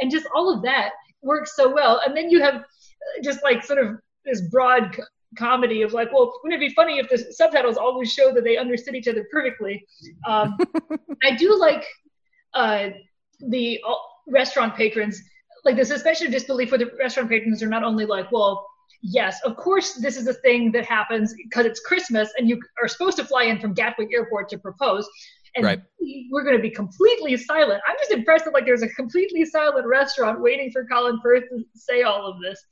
and 0.00 0.10
just 0.10 0.26
all 0.34 0.52
of 0.52 0.62
that 0.62 0.90
works 1.22 1.56
so 1.56 1.72
well. 1.72 2.00
And 2.06 2.16
then 2.16 2.30
you 2.30 2.40
have 2.40 2.54
uh, 2.56 3.22
just 3.22 3.42
like 3.42 3.64
sort 3.64 3.78
of 3.84 3.98
this 4.24 4.42
broad 4.42 4.92
co- 4.94 5.04
comedy 5.36 5.82
of 5.82 5.92
like, 5.92 6.12
well, 6.12 6.32
wouldn't 6.42 6.62
it 6.62 6.68
be 6.68 6.74
funny 6.74 6.98
if 6.98 7.08
the 7.08 7.18
subtitles 7.32 7.76
always 7.76 8.12
show 8.12 8.32
that 8.32 8.44
they 8.44 8.56
understood 8.56 8.94
each 8.94 9.08
other 9.08 9.26
perfectly? 9.30 9.84
Um, 10.26 10.56
I 11.24 11.34
do 11.36 11.58
like 11.58 11.84
uh, 12.54 12.90
the 13.40 13.80
uh, 13.86 13.94
restaurant 14.28 14.74
patrons, 14.76 15.20
like 15.64 15.76
the 15.76 15.84
suspension 15.84 16.26
of 16.28 16.32
disbelief 16.32 16.70
for 16.70 16.78
the 16.78 16.90
restaurant 16.98 17.28
patrons 17.28 17.62
are 17.62 17.68
not 17.68 17.82
only 17.82 18.06
like, 18.06 18.30
well, 18.30 18.66
yes, 19.02 19.40
of 19.44 19.56
course, 19.56 19.94
this 19.94 20.16
is 20.16 20.26
a 20.26 20.34
thing 20.34 20.72
that 20.72 20.84
happens 20.84 21.34
because 21.34 21.66
it's 21.66 21.80
Christmas 21.80 22.30
and 22.38 22.48
you 22.48 22.60
are 22.82 22.88
supposed 22.88 23.16
to 23.18 23.24
fly 23.24 23.44
in 23.44 23.58
from 23.60 23.74
Gatwick 23.74 24.08
Airport 24.12 24.48
to 24.50 24.58
propose. 24.58 25.08
And 25.54 25.64
Right. 25.64 25.80
we're 26.30 26.42
going 26.44 26.56
to 26.56 26.62
be 26.62 26.70
completely 26.70 27.36
silent. 27.36 27.80
I'm 27.86 27.96
just 27.98 28.10
impressed 28.10 28.44
that 28.44 28.52
like 28.52 28.66
there's 28.66 28.82
a 28.82 28.88
completely 28.90 29.44
silent 29.46 29.86
restaurant 29.86 30.40
waiting 30.40 30.70
for 30.70 30.84
Colin 30.84 31.18
Firth 31.22 31.44
to 31.50 31.64
say 31.74 32.02
all 32.02 32.26
of 32.30 32.40
this. 32.42 32.62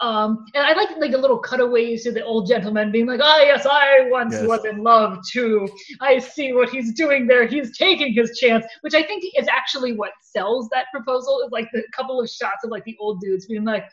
Um, 0.00 0.44
and 0.54 0.64
I 0.66 0.72
like 0.72 0.90
like 0.98 1.12
the 1.12 1.18
little 1.18 1.38
cutaways 1.38 2.02
to 2.04 2.12
the 2.12 2.24
old 2.24 2.48
gentleman 2.48 2.90
being 2.90 3.06
like, 3.06 3.20
"Ah, 3.22 3.40
yes, 3.42 3.66
I 3.70 4.08
once 4.10 4.34
Yes. 4.34 4.46
was 4.48 4.64
in 4.64 4.82
love 4.82 5.18
too. 5.30 5.68
I 6.00 6.18
see 6.18 6.52
what 6.52 6.70
he's 6.70 6.92
doing 6.94 7.28
there. 7.28 7.46
He's 7.46 7.76
taking 7.78 8.12
his 8.12 8.36
chance," 8.36 8.64
which 8.80 8.94
I 8.94 9.02
think 9.04 9.22
is 9.38 9.46
actually 9.46 9.92
what 9.92 10.10
sells 10.20 10.68
that 10.70 10.86
proposal. 10.92 11.40
Is 11.44 11.52
like 11.52 11.68
the 11.72 11.84
couple 11.94 12.20
of 12.20 12.28
shots 12.28 12.64
of 12.64 12.70
like 12.70 12.82
the 12.84 12.96
old 12.98 13.20
dudes 13.20 13.46
being 13.46 13.64
like, 13.64 13.84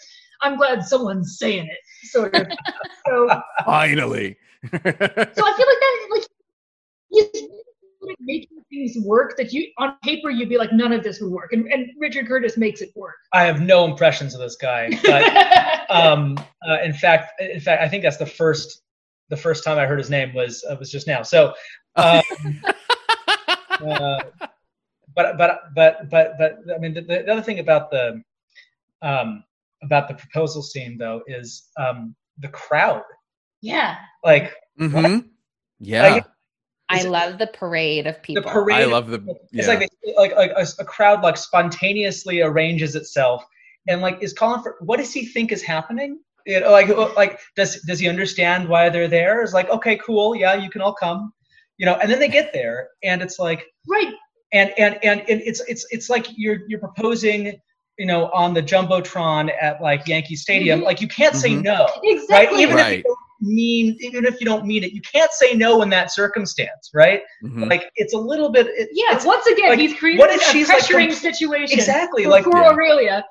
"I'm 0.41 0.57
glad 0.57 0.83
someone's 0.83 1.37
saying 1.37 1.67
it," 1.67 2.09
sort 2.09 2.35
of. 2.35 2.47
so, 3.07 3.41
Finally. 3.65 4.37
so 4.71 4.77
I 4.77 4.81
feel 4.81 4.91
like 4.91 5.35
that 5.35 6.07
like 6.11 6.27
he's 7.09 7.29
good 8.01 8.15
making 8.19 8.63
things 8.69 8.95
work 9.05 9.35
that 9.37 9.51
you 9.51 9.71
on 9.77 9.95
paper 10.03 10.29
you'd 10.29 10.49
be 10.49 10.57
like, 10.57 10.71
none 10.71 10.91
of 10.91 11.03
this 11.03 11.19
would 11.21 11.31
work, 11.31 11.53
and, 11.53 11.71
and 11.71 11.87
Richard 11.97 12.27
Curtis 12.27 12.57
makes 12.57 12.81
it 12.81 12.91
work. 12.95 13.15
I 13.33 13.43
have 13.43 13.61
no 13.61 13.85
impressions 13.85 14.33
of 14.33 14.39
this 14.39 14.55
guy, 14.55 14.89
but 15.03 15.89
um, 15.89 16.37
uh, 16.67 16.77
in 16.83 16.93
fact, 16.93 17.39
in 17.41 17.59
fact, 17.59 17.81
I 17.81 17.87
think 17.87 18.03
that's 18.03 18.17
the 18.17 18.25
first 18.25 18.81
the 19.29 19.37
first 19.37 19.63
time 19.63 19.77
I 19.77 19.85
heard 19.85 19.99
his 19.99 20.09
name 20.09 20.33
was 20.33 20.63
uh, 20.69 20.75
was 20.79 20.91
just 20.91 21.07
now. 21.07 21.21
So, 21.21 21.53
um, 21.95 22.21
uh, 23.81 24.19
but 25.15 25.37
but 25.37 25.59
but 25.75 26.09
but 26.09 26.37
but 26.37 26.59
I 26.73 26.77
mean, 26.79 26.93
the, 26.93 27.01
the 27.01 27.31
other 27.31 27.41
thing 27.41 27.59
about 27.59 27.91
the 27.91 28.21
um, 29.01 29.43
about 29.83 30.07
the 30.07 30.13
proposal 30.13 30.61
scene 30.61 30.97
though 30.97 31.21
is 31.27 31.69
um, 31.77 32.15
the 32.37 32.49
crowd. 32.49 33.03
yeah. 33.61 33.95
Like 34.23 34.53
Mm-hmm. 34.79 35.27
Yeah, 35.79 36.03
Like, 36.07 36.25
I 36.89 37.03
love 37.03 37.37
the 37.37 37.47
parade 37.47 38.07
of 38.07 38.21
people. 38.23 38.43
the 38.43 38.49
parade. 38.49 38.77
I 38.77 38.85
love 38.85 39.09
the. 39.09 39.21
It's 39.51 39.67
like 39.67 39.79
they, 39.79 40.13
like 40.17 40.35
like 40.35 40.51
a, 40.51 40.65
a 40.79 40.85
crowd 40.85 41.21
like 41.21 41.35
spontaneously 41.37 42.41
arranges 42.41 42.95
itself, 42.95 43.43
and 43.87 44.01
like 44.01 44.17
is 44.21 44.33
Colin 44.33 44.61
Firth 44.63 44.75
what 44.81 44.97
does 44.97 45.13
he 45.13 45.25
think 45.25 45.51
is 45.51 45.61
happening? 45.61 46.19
You 46.45 46.61
know, 46.61 46.71
like 46.71 46.87
like 47.15 47.39
does 47.55 47.81
does 47.81 47.99
he 47.99 48.07
understand 48.09 48.67
why 48.69 48.89
they're 48.89 49.07
there? 49.09 49.41
It's 49.41 49.53
like 49.53 49.69
okay, 49.69 49.97
cool, 49.97 50.35
yeah, 50.35 50.55
you 50.55 50.69
can 50.69 50.81
all 50.81 50.93
come, 50.93 51.31
you 51.77 51.85
know. 51.85 51.95
And 51.95 52.09
then 52.09 52.19
they 52.19 52.29
get 52.29 52.51
there, 52.53 52.89
and 53.03 53.21
it's 53.21 53.37
like 53.37 53.65
Right. 53.87 54.13
and 54.53 54.71
and 54.77 54.97
and, 55.03 55.19
and 55.29 55.41
it's 55.41 55.61
it's 55.67 55.85
it's 55.91 56.09
like 56.09 56.27
you're 56.37 56.59
you're 56.67 56.79
proposing, 56.79 57.59
you 57.99 58.05
know, 58.05 58.29
on 58.33 58.53
the 58.53 58.63
jumbotron 58.63 59.51
at 59.61 59.81
like 59.81 60.07
Yankee 60.07 60.35
Stadium. 60.35 60.79
Mhm. 60.81 60.85
Like 60.85 61.01
you 61.01 61.07
can't 61.07 61.35
say 61.35 61.51
Mhm. 61.51 61.63
no, 61.63 61.81
right? 61.83 61.99
Exactly. 62.03 62.63
Even 62.63 62.79
if 62.79 62.91
you 62.97 63.03
don't 63.03 63.17
mean 63.41 63.97
even 63.99 64.25
if 64.25 64.39
you 64.39 64.45
don't 64.45 64.65
mean 64.65 64.83
it, 64.85 64.93
you 64.93 65.01
can't 65.01 65.31
say 65.33 65.53
no 65.53 65.81
in 65.81 65.89
that 65.89 66.11
circumstance, 66.11 66.89
right? 66.93 67.21
Mhm. 67.43 67.69
Like 67.69 67.91
it's 67.97 68.13
a 68.13 68.17
little 68.17 68.49
bit. 68.49 68.67
It, 68.67 68.89
Yeah, 68.93 69.07
it's- 69.11 69.25
once 69.25 69.45
again, 69.47 69.69
like, 69.69 69.79
he's 69.79 69.93
created 69.99 70.19
what 70.19 70.29
if 70.31 70.41
a 70.41 70.45
she's, 70.51 70.69
pressuring 70.69 71.07
com- 71.09 71.15
situation. 71.17 71.77
Exactly, 71.77 72.23
for, 72.23 72.29
like- 72.29 72.45
for 72.45 72.57
Yeah. 72.57 72.69
Aurelia. 72.69 73.25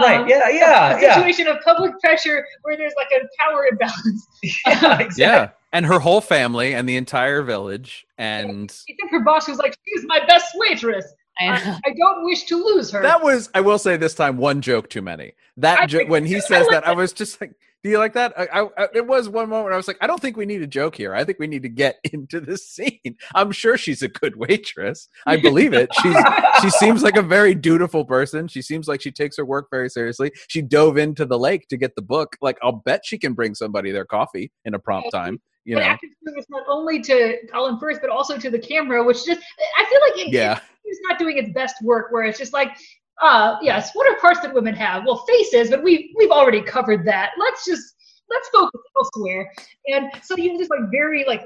Right, 0.00 0.20
Um, 0.20 0.28
yeah, 0.28 0.48
yeah, 0.48 0.96
a 0.96 1.02
yeah. 1.02 1.14
situation 1.16 1.48
of 1.48 1.58
public 1.62 1.92
pressure 2.00 2.46
where 2.62 2.76
there's 2.78 2.94
like 2.96 3.08
a 3.12 3.20
power 3.42 3.66
imbalance. 3.66 4.26
yeah, 4.42 4.98
exactly. 5.00 5.14
yeah, 5.18 5.48
and 5.72 5.84
her 5.84 5.98
whole 5.98 6.22
family 6.22 6.72
and 6.74 6.88
the 6.88 6.96
entire 6.96 7.42
village, 7.42 8.06
and 8.16 8.64
Except 8.88 9.10
her 9.10 9.20
boss 9.20 9.48
was 9.48 9.58
like, 9.58 9.76
she's 9.86 10.04
my 10.06 10.20
best 10.26 10.46
waitress. 10.56 11.04
I. 11.38 11.46
I, 11.48 11.80
I 11.86 11.94
don't 11.98 12.24
wish 12.24 12.44
to 12.44 12.56
lose 12.56 12.90
her. 12.92 13.02
that 13.02 13.22
was 13.22 13.50
I 13.54 13.60
will 13.60 13.78
say 13.78 13.96
this 13.96 14.14
time 14.14 14.36
one 14.36 14.60
joke 14.60 14.88
too 14.90 15.02
many. 15.02 15.32
That 15.56 15.88
jo- 15.88 16.04
when 16.06 16.24
he 16.24 16.40
says 16.40 16.50
I 16.52 16.58
like 16.60 16.70
that, 16.70 16.86
I 16.86 16.92
was 16.92 17.12
just 17.12 17.40
like, 17.40 17.52
"Do 17.82 17.90
you 17.90 17.98
like 17.98 18.14
that?" 18.14 18.32
I, 18.38 18.46
I, 18.62 18.68
I- 18.84 18.88
it 18.94 19.06
was 19.06 19.28
one 19.28 19.48
moment 19.48 19.64
where 19.64 19.72
I 19.74 19.76
was 19.76 19.86
like, 19.88 19.98
"I 20.00 20.06
don't 20.06 20.20
think 20.20 20.36
we 20.36 20.46
need 20.46 20.62
a 20.62 20.66
joke 20.66 20.94
here. 20.94 21.14
I 21.14 21.24
think 21.24 21.38
we 21.38 21.46
need 21.46 21.62
to 21.62 21.68
get 21.68 21.98
into 22.12 22.40
this 22.40 22.66
scene." 22.66 23.16
I'm 23.34 23.50
sure 23.52 23.76
she's 23.76 24.02
a 24.02 24.08
good 24.08 24.36
waitress. 24.36 25.08
I 25.26 25.36
believe 25.36 25.72
it. 25.72 25.90
She's 26.02 26.16
she 26.62 26.70
seems 26.70 27.02
like 27.02 27.16
a 27.16 27.22
very 27.22 27.54
dutiful 27.54 28.04
person. 28.04 28.48
She 28.48 28.62
seems 28.62 28.88
like 28.88 29.00
she 29.02 29.10
takes 29.10 29.36
her 29.36 29.44
work 29.44 29.68
very 29.70 29.88
seriously. 29.90 30.32
She 30.48 30.62
dove 30.62 30.96
into 30.96 31.24
the 31.26 31.38
lake 31.38 31.68
to 31.68 31.76
get 31.76 31.96
the 31.96 32.02
book. 32.02 32.36
Like 32.40 32.58
I'll 32.62 32.72
bet 32.72 33.04
she 33.04 33.18
can 33.18 33.34
bring 33.34 33.54
somebody 33.54 33.90
their 33.90 34.06
coffee 34.06 34.52
in 34.64 34.74
a 34.74 34.78
prompt 34.78 35.10
time. 35.12 35.40
You 35.64 35.76
but 35.76 35.86
know, 35.86 35.96
service 36.26 36.46
not 36.50 36.64
only 36.68 37.00
to 37.02 37.38
Colin 37.52 37.78
Firth 37.78 37.98
but 38.00 38.10
also 38.10 38.36
to 38.36 38.50
the 38.50 38.58
camera, 38.58 39.02
which 39.02 39.24
just 39.24 39.40
I 39.78 39.84
feel 39.84 40.00
like 40.00 40.26
it, 40.26 40.32
yeah, 40.32 40.58
it's 40.84 41.00
not 41.08 41.18
doing 41.18 41.38
its 41.38 41.50
best 41.52 41.76
work. 41.82 42.10
Where 42.10 42.24
it's 42.24 42.38
just 42.38 42.52
like, 42.52 42.70
uh, 43.20 43.56
yes, 43.62 43.90
what 43.94 44.10
are 44.10 44.18
parts 44.18 44.40
that 44.40 44.52
women 44.52 44.74
have? 44.74 45.04
Well, 45.06 45.24
faces, 45.28 45.70
but 45.70 45.82
we 45.82 46.12
we've 46.18 46.30
already 46.30 46.62
covered 46.62 47.04
that. 47.06 47.30
Let's 47.38 47.64
just 47.64 47.94
let's 48.28 48.48
focus 48.48 48.80
elsewhere. 48.96 49.52
And 49.86 50.10
so 50.22 50.36
you 50.36 50.58
just 50.58 50.70
like 50.70 50.90
very 50.90 51.24
like 51.26 51.42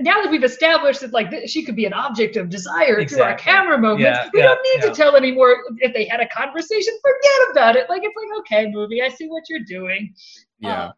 now 0.00 0.20
that 0.22 0.30
we've 0.30 0.44
established 0.44 1.00
that 1.00 1.12
like 1.12 1.32
she 1.48 1.64
could 1.64 1.76
be 1.76 1.86
an 1.86 1.92
object 1.92 2.36
of 2.36 2.48
desire 2.50 3.04
through 3.06 3.22
our 3.22 3.34
camera 3.36 3.78
moments, 3.78 4.02
Yeah, 4.02 4.30
we 4.32 4.40
yeah, 4.40 4.46
don't 4.46 4.60
need 4.62 4.84
yeah. 4.84 4.90
to 4.90 4.94
tell 4.94 5.16
anymore. 5.16 5.56
If 5.78 5.94
they 5.94 6.06
had 6.06 6.20
a 6.20 6.28
conversation, 6.28 6.94
forget 7.02 7.50
about 7.52 7.76
it. 7.76 7.88
Like 7.88 8.02
it's 8.04 8.14
like 8.16 8.38
okay, 8.40 8.70
movie, 8.70 9.02
I 9.02 9.08
see 9.08 9.28
what 9.28 9.44
you're 9.48 9.64
doing. 9.66 10.14
yeah. 10.58 10.82
Uh, 10.84 10.92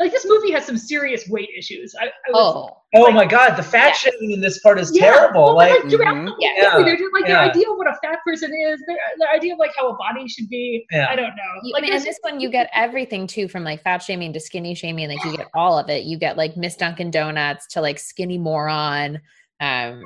like 0.00 0.10
this 0.10 0.24
movie 0.26 0.50
has 0.50 0.64
some 0.66 0.76
serious 0.78 1.28
weight 1.28 1.50
issues. 1.56 1.94
I, 2.00 2.06
I 2.06 2.08
was, 2.30 2.34
Oh, 2.34 2.76
Oh 2.94 3.10
my 3.12 3.24
god, 3.26 3.54
the 3.54 3.62
fat 3.62 3.92
shaming 3.94 4.32
in 4.32 4.40
this 4.40 4.58
part 4.60 4.80
is 4.80 4.90
Yeah, 4.92 5.02
terrible. 5.12 5.44
well, 5.44 5.54
like, 5.54 5.72
like 5.84 5.90
throughout 5.90 6.16
Mhm. 6.16 6.24
the 6.24 6.30
whole 6.32 6.38
Yeah. 6.40 6.72
movie, 6.72 6.84
they're 6.90 6.96
just 6.96 7.12
like 7.12 7.28
Yeah. 7.28 7.44
the 7.44 7.50
idea 7.50 7.70
of 7.70 7.76
what 7.76 7.86
a 7.86 7.94
fat 8.02 8.18
person 8.26 8.50
is, 8.52 8.80
the, 8.86 8.96
the 9.18 9.28
idea 9.30 9.52
of 9.52 9.60
like 9.60 9.70
how 9.76 9.88
a 9.90 9.96
body 9.96 10.26
should 10.26 10.48
be. 10.48 10.84
Yeah. 10.90 11.06
I 11.08 11.14
don't 11.14 11.28
know. 11.28 11.60
You, 11.62 11.72
like 11.74 11.82
and 11.84 11.92
there's- 11.92 12.04
this 12.04 12.18
one, 12.22 12.40
you 12.40 12.50
get 12.50 12.68
everything 12.74 13.26
too, 13.28 13.46
from 13.46 13.62
like 13.62 13.82
fat 13.82 13.98
shaming 14.02 14.32
to 14.32 14.40
skinny 14.40 14.74
shaming. 14.74 15.08
Like 15.08 15.22
you 15.24 15.36
get 15.36 15.46
all 15.54 15.78
of 15.78 15.88
it. 15.90 16.02
You 16.04 16.18
get 16.18 16.36
like 16.36 16.56
Miss 16.56 16.74
Dunkin' 16.76 17.10
Donuts 17.12 17.66
to 17.68 17.80
like 17.80 17.98
skinny 18.00 18.38
moron. 18.38 19.20
Um, 19.60 20.04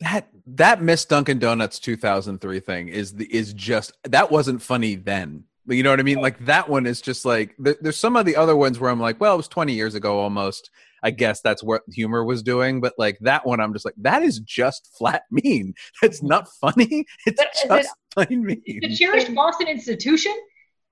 That 0.00 0.28
that 0.46 0.82
Miss 0.82 1.04
Dunkin' 1.06 1.38
Donuts 1.38 1.78
2003 1.78 2.60
thing 2.60 2.88
is 2.88 3.14
the 3.14 3.24
is 3.34 3.52
just 3.54 3.92
that 4.04 4.30
wasn't 4.30 4.60
funny 4.62 4.94
then. 4.94 5.44
You 5.68 5.82
know 5.82 5.90
what 5.90 6.00
I 6.00 6.04
mean? 6.04 6.20
Like 6.20 6.44
that 6.46 6.68
one 6.68 6.86
is 6.86 7.00
just 7.00 7.24
like 7.24 7.54
there, 7.58 7.76
there's 7.80 7.98
some 7.98 8.16
of 8.16 8.24
the 8.26 8.36
other 8.36 8.54
ones 8.56 8.78
where 8.78 8.90
I'm 8.90 9.00
like, 9.00 9.20
well, 9.20 9.34
it 9.34 9.36
was 9.38 9.48
20 9.48 9.72
years 9.72 9.94
ago 9.94 10.18
almost. 10.20 10.70
I 11.02 11.10
guess 11.10 11.40
that's 11.40 11.62
what 11.62 11.82
humor 11.92 12.24
was 12.24 12.42
doing, 12.42 12.80
but 12.80 12.94
like 12.98 13.18
that 13.20 13.46
one, 13.46 13.60
I'm 13.60 13.72
just 13.72 13.84
like, 13.84 13.94
that 13.98 14.22
is 14.22 14.38
just 14.40 14.90
flat 14.98 15.22
mean. 15.30 15.74
It's 16.02 16.22
not 16.22 16.48
funny. 16.60 17.04
It's 17.26 17.36
But 17.40 17.48
is 17.54 17.62
it- 17.64 17.82
just 17.82 17.94
plain 18.12 18.44
mean. 18.44 18.62
the 18.80 18.96
cherished 18.96 19.32
Boston 19.34 19.68
institution. 19.68 20.32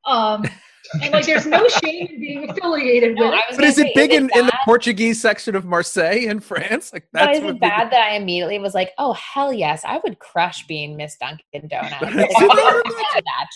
Um, 0.07 0.45
and 1.03 1.13
like, 1.15 1.25
there's 1.25 1.47
no 1.47 1.67
shame 1.67 2.07
in 2.09 2.21
being 2.21 2.51
affiliated 2.51 3.15
No, 3.17 3.31
with 3.31 3.35
it. 3.39 3.41
But 3.49 3.57
gonna 3.57 3.69
is 3.69 3.79
it 3.79 3.95
big 3.95 4.13
is 4.13 4.19
in, 4.19 4.25
it 4.27 4.37
in 4.37 4.47
the? 4.47 4.53
Portuguese 4.67 5.21
section 5.21 5.57
of 5.57 5.65
Marseille 5.65 6.19
in 6.29 6.41
France? 6.41 6.93
Like 6.93 7.07
But 7.13 7.21
that's 7.27 7.39
is 7.39 7.45
it 7.45 7.59
bad 7.61 7.91
that 7.91 8.11
I 8.11 8.17
immediately 8.17 8.59
was 8.59 8.75
like, 8.75 8.91
oh 8.99 9.15
hell 9.15 9.53
yes, 9.53 9.83
I 9.87 9.99
would 10.05 10.19
crush 10.19 10.67
being 10.67 10.97
Miss 10.97 11.17
Dunkin' 11.17 11.69
Donuts. 11.69 11.97
But 12.01 12.15
Like, 12.15 12.27
it's 12.31 12.39
I 12.39 12.45
not 12.47 12.75
would 12.75 12.87
have 13.15 13.25
that 13.25 13.47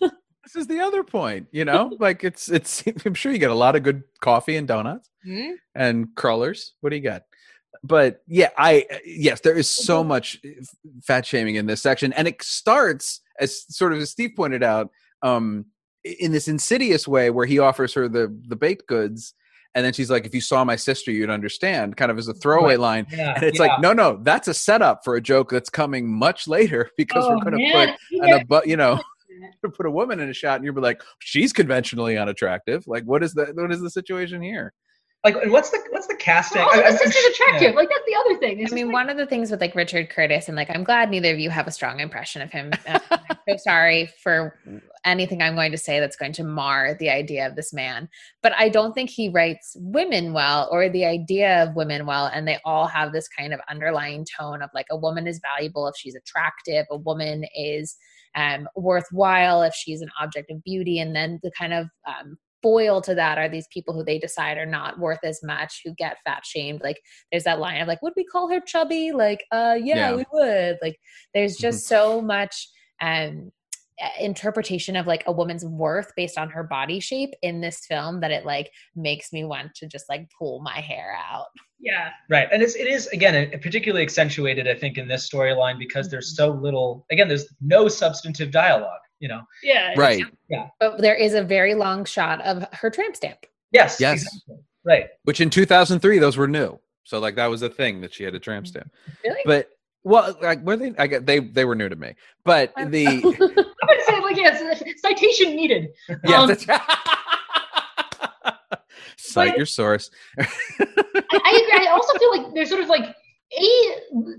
job. 0.00 0.10
this 0.52 0.62
is 0.62 0.66
the 0.66 0.80
other 0.80 1.02
point. 1.04 1.46
You 1.52 1.64
know, 1.64 1.96
like 2.00 2.24
it's 2.24 2.48
it's. 2.50 2.82
I'm 3.04 3.14
sure 3.14 3.32
you 3.32 3.38
get 3.38 3.50
a 3.50 3.54
lot 3.54 3.76
of 3.76 3.82
good 3.82 4.02
coffee 4.20 4.56
and 4.56 4.66
donuts. 4.68 5.08
Hmm? 5.24 5.50
and 5.74 6.08
crullers. 6.14 6.72
What 6.80 6.90
do 6.90 6.96
you 6.96 7.02
got? 7.02 7.24
But 7.84 8.22
yeah, 8.26 8.48
I 8.58 8.86
yes, 9.04 9.40
there 9.40 9.56
is 9.56 9.68
so 9.68 10.02
much 10.02 10.38
fat 11.02 11.24
shaming 11.26 11.54
in 11.56 11.66
this 11.66 11.82
section, 11.82 12.12
and 12.14 12.26
it 12.28 12.42
starts 12.42 13.20
as 13.38 13.64
sort 13.74 13.92
of 13.92 14.00
as 14.00 14.10
Steve 14.10 14.32
pointed 14.36 14.62
out, 14.62 14.90
um, 15.22 15.66
in 16.04 16.32
this 16.32 16.48
insidious 16.48 17.06
way 17.08 17.30
where 17.30 17.46
he 17.46 17.58
offers 17.58 17.92
her 17.94 18.08
the 18.08 18.34
the 18.48 18.56
baked 18.56 18.86
goods, 18.86 19.34
and 19.74 19.84
then 19.84 19.92
she's 19.92 20.10
like, 20.10 20.24
"If 20.26 20.34
you 20.34 20.40
saw 20.42 20.64
my 20.64 20.76
sister, 20.76 21.10
you'd 21.10 21.30
understand," 21.30 21.96
kind 21.96 22.10
of 22.10 22.18
as 22.18 22.28
a 22.28 22.34
throwaway 22.34 22.76
line. 22.76 23.06
Yeah, 23.10 23.34
And 23.34 23.44
it's 23.44 23.58
yeah. 23.58 23.66
like, 23.66 23.80
no, 23.80 23.92
no, 23.92 24.18
that's 24.22 24.48
a 24.48 24.54
setup 24.54 25.04
for 25.04 25.16
a 25.16 25.20
joke 25.20 25.50
that's 25.50 25.70
coming 25.70 26.10
much 26.10 26.48
later 26.48 26.90
because 26.98 27.24
Oh, 27.26 27.30
we're 27.36 27.50
going 27.50 27.58
to 27.58 27.72
put 27.72 27.88
an 28.24 28.40
abu- 28.40 28.68
you 28.68 28.76
know, 28.76 29.00
put 29.76 29.86
a 29.86 29.90
woman 29.90 30.20
in 30.20 30.28
a 30.28 30.34
shot, 30.34 30.56
and 30.56 30.64
you'll 30.64 30.74
be 30.74 30.80
like, 30.80 31.02
she's 31.20 31.52
conventionally 31.52 32.16
unattractive. 32.18 32.84
Like, 32.86 33.04
what 33.04 33.22
is 33.22 33.34
the 33.34 33.46
what 33.54 33.72
is 33.72 33.80
the 33.80 33.90
situation 33.90 34.42
here? 34.42 34.72
like, 35.22 35.36
and 35.36 35.52
what's 35.52 35.68
the 35.68 35.78
what's 35.90 36.06
the 36.06 36.14
casting? 36.16 36.62
Also, 36.62 36.72
I- 36.72 36.76
the 36.78 36.84
I'm- 36.84 36.92
I'm 36.94 36.98
sister's 36.98 37.24
attractive. 37.34 37.62
yeah. 37.72 37.76
Like 37.76 37.90
that's 37.90 38.06
the 38.06 38.14
other 38.14 38.38
thing. 38.40 38.60
It's 38.60 38.72
I 38.72 38.74
mean, 38.74 38.86
like- 38.86 38.94
one 38.94 39.10
of 39.10 39.18
the 39.18 39.26
things 39.26 39.50
with 39.50 39.60
like 39.60 39.74
Richard 39.74 40.08
Curtis, 40.08 40.48
and 40.48 40.56
like, 40.56 40.70
I'm 40.74 40.82
glad 40.82 41.10
neither 41.10 41.30
of 41.32 41.38
you 41.38 41.50
have 41.50 41.66
a 41.66 41.70
strong 41.70 42.00
impression 42.00 42.40
of 42.40 42.50
him. 42.50 42.70
Uh, 42.88 42.98
I'm 43.10 43.36
so 43.46 43.56
sorry 43.58 44.08
for 44.22 44.58
anything 45.04 45.42
I'm 45.42 45.54
going 45.56 45.72
to 45.72 45.78
say 45.78 46.00
that's 46.00 46.16
going 46.16 46.32
to 46.32 46.44
mar 46.44 46.94
the 46.98 47.10
idea 47.10 47.46
of 47.46 47.54
this 47.54 47.70
man. 47.72 48.08
But 48.42 48.52
I 48.56 48.70
don't 48.70 48.94
think 48.94 49.10
he 49.10 49.28
writes 49.28 49.76
women 49.78 50.32
well 50.32 50.68
or 50.72 50.88
the 50.88 51.04
idea 51.04 51.64
of 51.64 51.76
women 51.76 52.06
well. 52.06 52.26
And 52.32 52.48
they 52.48 52.58
all 52.64 52.86
have 52.86 53.12
this 53.12 53.28
kind 53.28 53.52
of 53.52 53.60
underlying 53.68 54.26
tone 54.38 54.62
of 54.62 54.70
like 54.74 54.86
a 54.90 54.96
woman 54.96 55.26
is 55.26 55.38
valuable 55.54 55.86
if 55.86 55.96
she's 55.98 56.14
attractive, 56.14 56.86
a 56.90 56.96
woman 56.96 57.44
is 57.54 57.94
um, 58.34 58.68
worthwhile 58.76 59.62
if 59.62 59.74
she's 59.74 60.00
an 60.00 60.10
object 60.20 60.50
of 60.50 60.62
beauty. 60.64 60.98
And 60.98 61.14
then 61.14 61.40
the 61.42 61.50
kind 61.58 61.72
of 61.72 61.88
um, 62.06 62.38
foil 62.62 63.00
to 63.02 63.14
that 63.14 63.38
are 63.38 63.48
these 63.48 63.66
people 63.72 63.94
who 63.94 64.04
they 64.04 64.18
decide 64.18 64.58
are 64.58 64.66
not 64.66 64.98
worth 64.98 65.24
as 65.24 65.40
much 65.42 65.80
who 65.84 65.94
get 65.94 66.18
fat 66.24 66.44
shamed. 66.44 66.82
Like 66.82 67.00
there's 67.30 67.44
that 67.44 67.58
line 67.58 67.80
of 67.80 67.88
like 67.88 68.02
would 68.02 68.12
we 68.16 68.24
call 68.24 68.50
her 68.50 68.60
chubby? 68.60 69.12
Like 69.12 69.44
uh 69.50 69.76
yeah, 69.82 70.10
Yeah. 70.10 70.16
we 70.16 70.24
would. 70.32 70.78
Like 70.82 70.98
there's 71.34 71.56
just 71.56 71.86
so 71.86 72.20
much 72.20 72.68
um 73.00 73.50
interpretation 74.18 74.96
of 74.96 75.06
like 75.06 75.22
a 75.26 75.32
woman's 75.32 75.64
worth 75.64 76.12
based 76.16 76.38
on 76.38 76.48
her 76.48 76.62
body 76.64 77.00
shape 77.00 77.30
in 77.42 77.60
this 77.60 77.84
film 77.86 78.20
that 78.20 78.30
it 78.30 78.46
like 78.46 78.70
makes 78.96 79.32
me 79.32 79.44
want 79.44 79.74
to 79.74 79.86
just 79.86 80.08
like 80.08 80.26
pull 80.38 80.60
my 80.62 80.80
hair 80.80 81.14
out 81.30 81.46
yeah. 81.80 82.10
Right, 82.28 82.48
and 82.52 82.62
it's 82.62 82.74
it 82.76 82.86
is 82.86 83.06
again 83.08 83.34
it- 83.34 83.60
particularly 83.62 84.02
accentuated, 84.02 84.68
I 84.68 84.74
think, 84.74 84.98
in 84.98 85.08
this 85.08 85.28
storyline 85.28 85.78
because 85.78 86.08
there's 86.10 86.36
so 86.36 86.48
little. 86.50 87.06
Again, 87.10 87.28
there's 87.28 87.46
no 87.60 87.88
substantive 87.88 88.50
dialogue. 88.50 89.00
You 89.18 89.28
know. 89.28 89.42
Yeah. 89.62 89.92
Right. 89.96 90.24
Yeah. 90.48 90.68
but 90.78 90.98
there 91.02 91.14
is 91.14 91.34
a 91.34 91.42
very 91.42 91.74
long 91.74 92.04
shot 92.06 92.40
of 92.42 92.64
her 92.72 92.88
tramp 92.90 93.14
stamp 93.16 93.44
Yes. 93.70 94.00
Yes. 94.00 94.22
Exactly. 94.22 94.56
Right. 94.82 95.06
Which 95.24 95.42
in 95.42 95.50
2003, 95.50 96.18
those 96.18 96.38
were 96.38 96.48
new. 96.48 96.80
So 97.04 97.18
like 97.18 97.34
that 97.36 97.46
was 97.50 97.60
a 97.60 97.68
thing 97.68 98.00
that 98.00 98.14
she 98.14 98.24
had 98.24 98.34
a 98.34 98.38
tramp 98.40 98.66
stamp. 98.66 98.90
really 99.22 99.42
But 99.44 99.68
well, 100.04 100.34
like 100.40 100.62
were 100.64 100.76
they? 100.78 100.94
I 100.98 101.06
get 101.06 101.26
they 101.26 101.40
they 101.40 101.66
were 101.66 101.74
new 101.74 101.90
to 101.90 101.96
me. 101.96 102.14
But 102.46 102.72
the 102.76 103.06
I'm 103.08 103.20
gonna 103.20 104.04
say 104.06 104.20
like 104.22 104.36
yes, 104.36 104.82
citation 105.02 105.54
needed. 105.54 105.88
yeah, 106.24 106.40
Um, 106.40 106.48
that's, 106.48 106.64
cite 109.20 109.50
but- 109.50 109.56
your 109.56 109.66
source. 109.66 110.10
I, 110.38 110.46
I 111.32 111.62
agree. 111.68 111.86
I 111.86 111.90
also 111.92 112.18
feel 112.18 112.30
like 112.36 112.54
there's 112.54 112.68
sort 112.68 112.82
of 112.82 112.88
like 112.88 113.04
a 113.04 113.68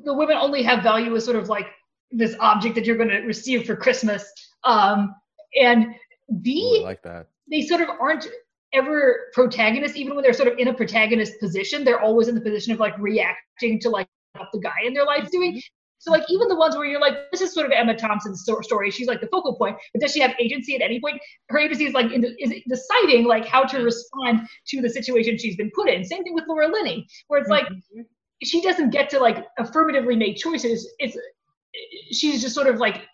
the 0.03 0.13
women 0.13 0.37
only 0.37 0.63
have 0.63 0.83
value 0.83 1.15
as 1.15 1.25
sort 1.25 1.37
of 1.37 1.49
like 1.49 1.67
this 2.11 2.35
object 2.39 2.75
that 2.75 2.85
you're 2.85 2.97
going 2.97 3.09
to 3.09 3.19
receive 3.19 3.65
for 3.65 3.75
Christmas, 3.75 4.25
um, 4.63 5.13
and 5.61 5.85
Ooh, 6.31 6.39
B 6.41 6.79
I 6.81 6.83
like 6.83 7.01
that. 7.03 7.27
they 7.49 7.61
sort 7.61 7.81
of 7.81 7.89
aren't 7.99 8.27
ever 8.73 9.27
protagonists 9.33 9.97
even 9.97 10.15
when 10.15 10.23
they're 10.23 10.31
sort 10.33 10.47
of 10.47 10.57
in 10.57 10.69
a 10.69 10.73
protagonist 10.73 11.33
position 11.41 11.83
they're 11.83 11.99
always 11.99 12.29
in 12.29 12.35
the 12.35 12.39
position 12.39 12.71
of 12.71 12.79
like 12.79 12.97
reacting 12.99 13.77
to 13.81 13.89
like 13.89 14.07
what 14.37 14.47
the 14.53 14.59
guy 14.59 14.71
in 14.85 14.93
their 14.93 15.03
life's 15.03 15.29
doing 15.29 15.61
so 16.01 16.11
like 16.11 16.23
even 16.29 16.47
the 16.47 16.55
ones 16.55 16.75
where 16.75 16.85
you're 16.85 16.99
like 16.99 17.29
this 17.31 17.41
is 17.41 17.53
sort 17.53 17.67
of 17.67 17.71
emma 17.71 17.95
thompson's 17.95 18.43
story. 18.61 18.89
She's 18.89 19.07
like 19.07 19.21
the 19.21 19.27
focal 19.27 19.55
point 19.55 19.77
but 19.93 20.01
does 20.01 20.11
she 20.11 20.19
have 20.19 20.31
agency 20.39 20.75
at 20.75 20.81
any 20.81 20.99
point? 20.99 21.21
Her 21.49 21.59
agency 21.59 21.85
is 21.85 21.93
like 21.93 22.11
in 22.11 22.25
is 22.39 22.53
deciding 22.67 23.25
like 23.25 23.45
how 23.45 23.63
to 23.63 23.83
respond 23.83 24.47
to 24.69 24.81
the 24.81 24.89
situation 24.89 25.37
she's 25.37 25.55
been 25.55 25.71
put 25.75 25.89
in. 25.89 26.03
Same 26.03 26.23
thing 26.23 26.33
with 26.33 26.45
laura 26.47 26.67
linney 26.67 27.07
where 27.27 27.39
it's 27.39 27.49
like 27.49 27.67
she 28.43 28.61
doesn't 28.61 28.89
get 28.89 29.09
to 29.11 29.19
like 29.19 29.45
affirmatively 29.59 30.15
make 30.15 30.37
choices. 30.37 30.91
It's 30.97 31.15
she's 32.11 32.41
just 32.41 32.55
sort 32.55 32.67
of 32.67 32.77
like 32.77 33.05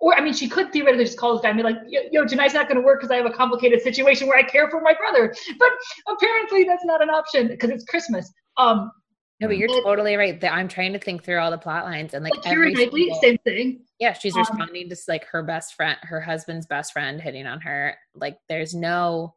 or 0.00 0.14
I 0.14 0.20
mean, 0.20 0.32
she 0.32 0.48
could 0.48 0.72
theoretically 0.72 1.04
just 1.04 1.18
call 1.18 1.32
this 1.32 1.42
guy 1.42 1.48
and 1.48 1.56
be 1.56 1.64
like, 1.64 1.78
"Yo, 1.88 2.02
yo 2.12 2.24
tonight's 2.24 2.54
not 2.54 2.68
going 2.68 2.80
to 2.80 2.86
work 2.86 3.00
because 3.00 3.10
I 3.10 3.16
have 3.16 3.26
a 3.26 3.30
complicated 3.30 3.82
situation 3.82 4.28
where 4.28 4.38
I 4.38 4.42
care 4.42 4.70
for 4.70 4.80
my 4.80 4.94
brother." 4.94 5.34
But 5.58 5.70
apparently, 6.08 6.64
that's 6.64 6.84
not 6.84 7.02
an 7.02 7.10
option 7.10 7.48
because 7.48 7.70
it's 7.70 7.84
Christmas. 7.84 8.32
Um, 8.58 8.92
no 9.40 9.46
but 9.48 9.56
you're 9.56 9.68
But- 9.68 9.82
totally 9.82 10.16
right 10.16 10.40
that 10.40 10.52
i'm 10.52 10.68
trying 10.68 10.92
to 10.92 10.98
think 10.98 11.24
through 11.24 11.38
all 11.38 11.50
the 11.50 11.58
plot 11.58 11.84
lines 11.84 12.14
and 12.14 12.24
like 12.24 12.34
like 12.36 12.46
every 12.46 12.72
Knightley, 12.74 13.02
single- 13.04 13.20
same 13.20 13.38
thing. 13.38 13.80
Yeah, 14.00 14.12
she's 14.12 14.34
Um, 14.36 14.40
responding 14.40 14.88
to 14.90 14.96
like 15.08 15.24
her 15.26 15.42
best 15.42 15.74
friend, 15.74 15.96
her 16.02 16.20
husband's 16.20 16.66
best 16.66 16.92
friend 16.92 17.20
hitting 17.20 17.48
on 17.48 17.60
her. 17.62 17.96
Like 18.14 18.38
there's 18.48 18.72
no 18.72 19.34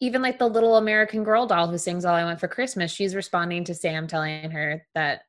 even 0.00 0.20
like 0.20 0.38
the 0.38 0.46
little 0.48 0.76
American 0.76 1.24
girl 1.24 1.46
doll 1.46 1.66
who 1.68 1.78
sings 1.78 2.04
All 2.04 2.14
I 2.14 2.24
Want 2.24 2.40
for 2.40 2.48
Christmas, 2.48 2.90
she's 2.92 3.14
responding 3.14 3.64
to 3.64 3.74
Sam 3.74 4.06
telling 4.06 4.50
her 4.50 4.86
that 4.94 5.22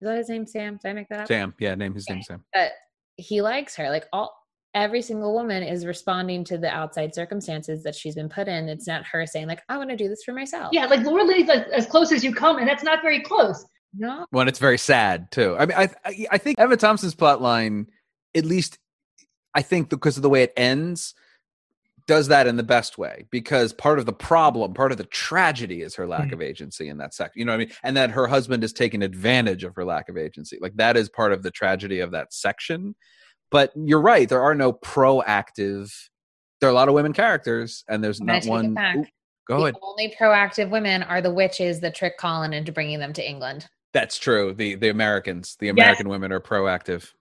is 0.00 0.06
that 0.06 0.16
his 0.16 0.28
name 0.30 0.46
Sam? 0.46 0.78
Did 0.82 0.88
I 0.88 0.92
make 0.94 1.08
that 1.08 1.20
up? 1.20 1.28
Sam, 1.28 1.52
yeah, 1.58 1.74
name 1.74 1.92
his 1.92 2.08
name 2.08 2.22
Sam. 2.22 2.44
That 2.54 2.72
he 3.16 3.42
likes 3.42 3.74
her. 3.76 3.90
Like 3.90 4.06
all 4.12 4.34
every 4.74 5.02
single 5.02 5.32
woman 5.34 5.62
is 5.62 5.86
responding 5.86 6.44
to 6.44 6.58
the 6.58 6.68
outside 6.68 7.14
circumstances 7.14 7.82
that 7.82 7.94
she's 7.94 8.14
been 8.14 8.28
put 8.28 8.48
in. 8.48 8.68
It's 8.68 8.86
not 8.86 9.04
her 9.06 9.26
saying, 9.26 9.46
like, 9.48 9.62
I 9.68 9.76
want 9.78 9.90
to 9.90 9.96
do 9.96 10.08
this 10.08 10.22
for 10.24 10.32
myself. 10.32 10.70
Yeah, 10.72 10.86
like 10.86 11.04
Laura 11.04 11.24
Linney's 11.24 11.48
like 11.48 11.66
as 11.68 11.86
close 11.86 12.12
as 12.12 12.22
you 12.22 12.34
come, 12.34 12.58
and 12.58 12.68
that's 12.68 12.82
not 12.84 13.02
very 13.02 13.20
close. 13.20 13.64
No. 13.94 14.26
When 14.30 14.48
it's 14.48 14.58
very 14.58 14.78
sad 14.78 15.30
too. 15.30 15.56
I 15.58 15.66
mean, 15.66 15.76
I 15.78 15.88
I, 16.04 16.26
I 16.32 16.38
think 16.38 16.58
Emma 16.58 16.76
Thompson's 16.76 17.14
plot 17.14 17.40
line, 17.40 17.86
at 18.34 18.44
least, 18.44 18.78
I 19.54 19.62
think 19.62 19.88
because 19.88 20.16
of 20.16 20.22
the 20.22 20.28
way 20.28 20.42
it 20.42 20.52
ends, 20.56 21.14
does 22.06 22.28
that 22.28 22.46
in 22.46 22.56
the 22.56 22.62
best 22.62 22.96
way 22.96 23.24
because 23.30 23.72
part 23.74 23.98
of 23.98 24.06
the 24.06 24.12
problem, 24.12 24.72
part 24.74 24.92
of 24.92 24.98
the 24.98 25.04
tragedy 25.04 25.82
is 25.82 25.94
her 25.94 26.06
lack 26.06 26.28
Mhm. 26.28 26.32
of 26.32 26.42
agency 26.42 26.88
in 26.88 26.96
that 26.98 27.12
section. 27.12 27.38
You 27.38 27.44
know 27.44 27.52
what 27.52 27.56
I 27.62 27.64
mean? 27.66 27.72
And 27.82 27.96
that 27.98 28.10
her 28.12 28.26
husband 28.26 28.64
is 28.64 28.72
taking 28.72 29.02
advantage 29.02 29.62
of 29.62 29.74
her 29.74 29.84
lack 29.84 30.08
of 30.08 30.16
agency. 30.16 30.58
Like 30.60 30.74
that 30.76 30.96
is 30.96 31.08
part 31.10 31.32
of 31.34 31.42
the 31.42 31.50
tragedy 31.50 32.00
of 32.00 32.10
that 32.12 32.32
section. 32.32 32.94
But 33.50 33.72
you're 33.76 34.00
right, 34.00 34.28
there 34.28 34.42
are 34.42 34.54
no 34.54 34.72
proactive 34.72 35.90
there 36.60 36.68
are 36.68 36.72
a 36.72 36.74
lot 36.74 36.88
of 36.88 36.94
women 36.94 37.12
characters 37.12 37.84
and 37.88 38.02
there's 38.02 38.18
I'm 38.20 38.26
not 38.26 38.44
one. 38.46 38.76
Ooh, 38.96 39.04
go 39.46 39.58
the 39.58 39.62
ahead. 39.62 39.74
only 39.80 40.14
proactive 40.20 40.70
women 40.70 41.04
are 41.04 41.20
the 41.22 41.32
witches 41.32 41.78
that 41.80 41.94
trick 41.94 42.18
Colin 42.18 42.52
into 42.52 42.72
bringing 42.72 42.98
them 42.98 43.12
to 43.12 43.26
England. 43.28 43.68
That's 43.94 44.18
true. 44.18 44.52
The 44.54 44.74
the 44.74 44.88
Americans, 44.88 45.56
the 45.60 45.66
Yes. 45.66 45.74
American 45.74 46.08
women 46.08 46.32
are 46.32 46.40
proactive. 46.40 47.12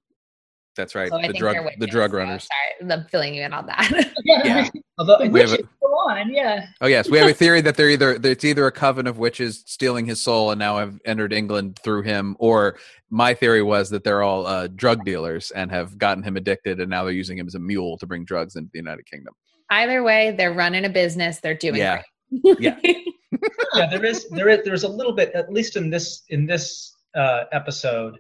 That's 0.78 0.96
right. 0.96 1.10
So 1.10 1.20
the 1.20 1.34
drug 1.34 1.56
the 1.58 1.64
witches, 1.80 1.92
drug 1.94 2.12
so 2.12 2.18
runners. 2.18 2.48
sorry, 2.80 2.92
I'm 2.94 3.06
filling 3.10 3.34
you 3.34 3.44
in 3.44 3.52
on 3.54 3.66
that. 3.66 4.14
Yeah. 4.24 4.70
Although 5.00 5.28
We 5.28 5.42
have 5.42 5.54
a- 5.54 5.58
go 5.64 5.88
on, 6.10 6.34
yeah. 6.34 6.68
Oh 6.82 6.88
yes, 6.88 7.10
we 7.10 7.18
have 7.18 7.30
a 7.30 7.34
theory 7.34 7.62
that 7.62 7.76
they're 7.76 7.90
either 7.90 8.18
that 8.18 8.30
it's 8.30 8.44
either 8.46 8.66
a 8.66 8.72
coven 8.72 9.06
of 9.08 9.18
witches 9.18 9.64
stealing 9.66 10.06
his 10.06 10.22
soul 10.24 10.52
and 10.52 10.60
now 10.60 10.78
have 10.78 11.00
entered 11.06 11.34
England 11.34 11.80
through 11.84 12.02
him, 12.04 12.36
or 12.40 12.78
my 13.10 13.34
theory 13.34 13.62
was 13.62 13.90
that 13.92 14.04
they're 14.04 14.24
all 14.24 14.46
uh, 14.48 14.68
drug 14.68 15.04
dealers 15.06 15.52
and 15.52 15.72
have 15.72 15.98
gotten 15.98 16.24
him 16.24 16.36
addicted, 16.38 16.80
and 16.80 16.90
now 16.90 17.04
they're 17.04 17.14
using 17.14 17.38
him 17.38 17.48
as 17.48 17.56
a 17.56 17.60
mule 17.60 17.98
to 18.00 18.06
bring 18.08 18.24
drugs 18.26 18.56
into 18.56 18.70
the 18.74 18.80
United 18.80 19.06
Kingdom. 19.06 19.34
Either 19.70 20.02
way, 20.04 20.32
they're 20.38 20.54
running 20.54 20.86
a 20.86 20.90
business. 20.90 21.40
They're 21.40 21.54
doing 21.58 21.76
Yeah. 21.76 22.02
great. 22.44 22.58
Yeah. 22.60 22.78
yeah, 23.76 23.88
there 23.90 24.04
is 24.06 24.28
there 24.30 24.50
is 24.50 24.64
there's 24.66 24.84
a 24.84 24.88
little 24.90 25.14
bit 25.14 25.32
at 25.34 25.52
least 25.52 25.76
in 25.78 25.90
this 25.90 26.24
in 26.30 26.46
this 26.46 26.94
uh, 27.16 27.44
episode. 27.52 28.18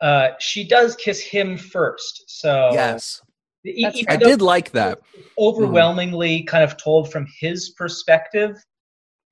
Uh, 0.00 0.30
she 0.38 0.66
does 0.66 0.94
kiss 0.96 1.20
him 1.20 1.56
first, 1.56 2.24
so 2.28 2.70
yes, 2.72 3.22
That's 3.64 3.96
even 3.96 4.04
I 4.08 4.16
did 4.16 4.42
like 4.42 4.70
that. 4.72 4.98
it's 5.14 5.28
overwhelmingly 5.38 6.42
kind 6.44 6.62
of 6.62 6.76
told 6.76 7.10
from 7.10 7.26
his 7.40 7.70
perspective. 7.70 8.56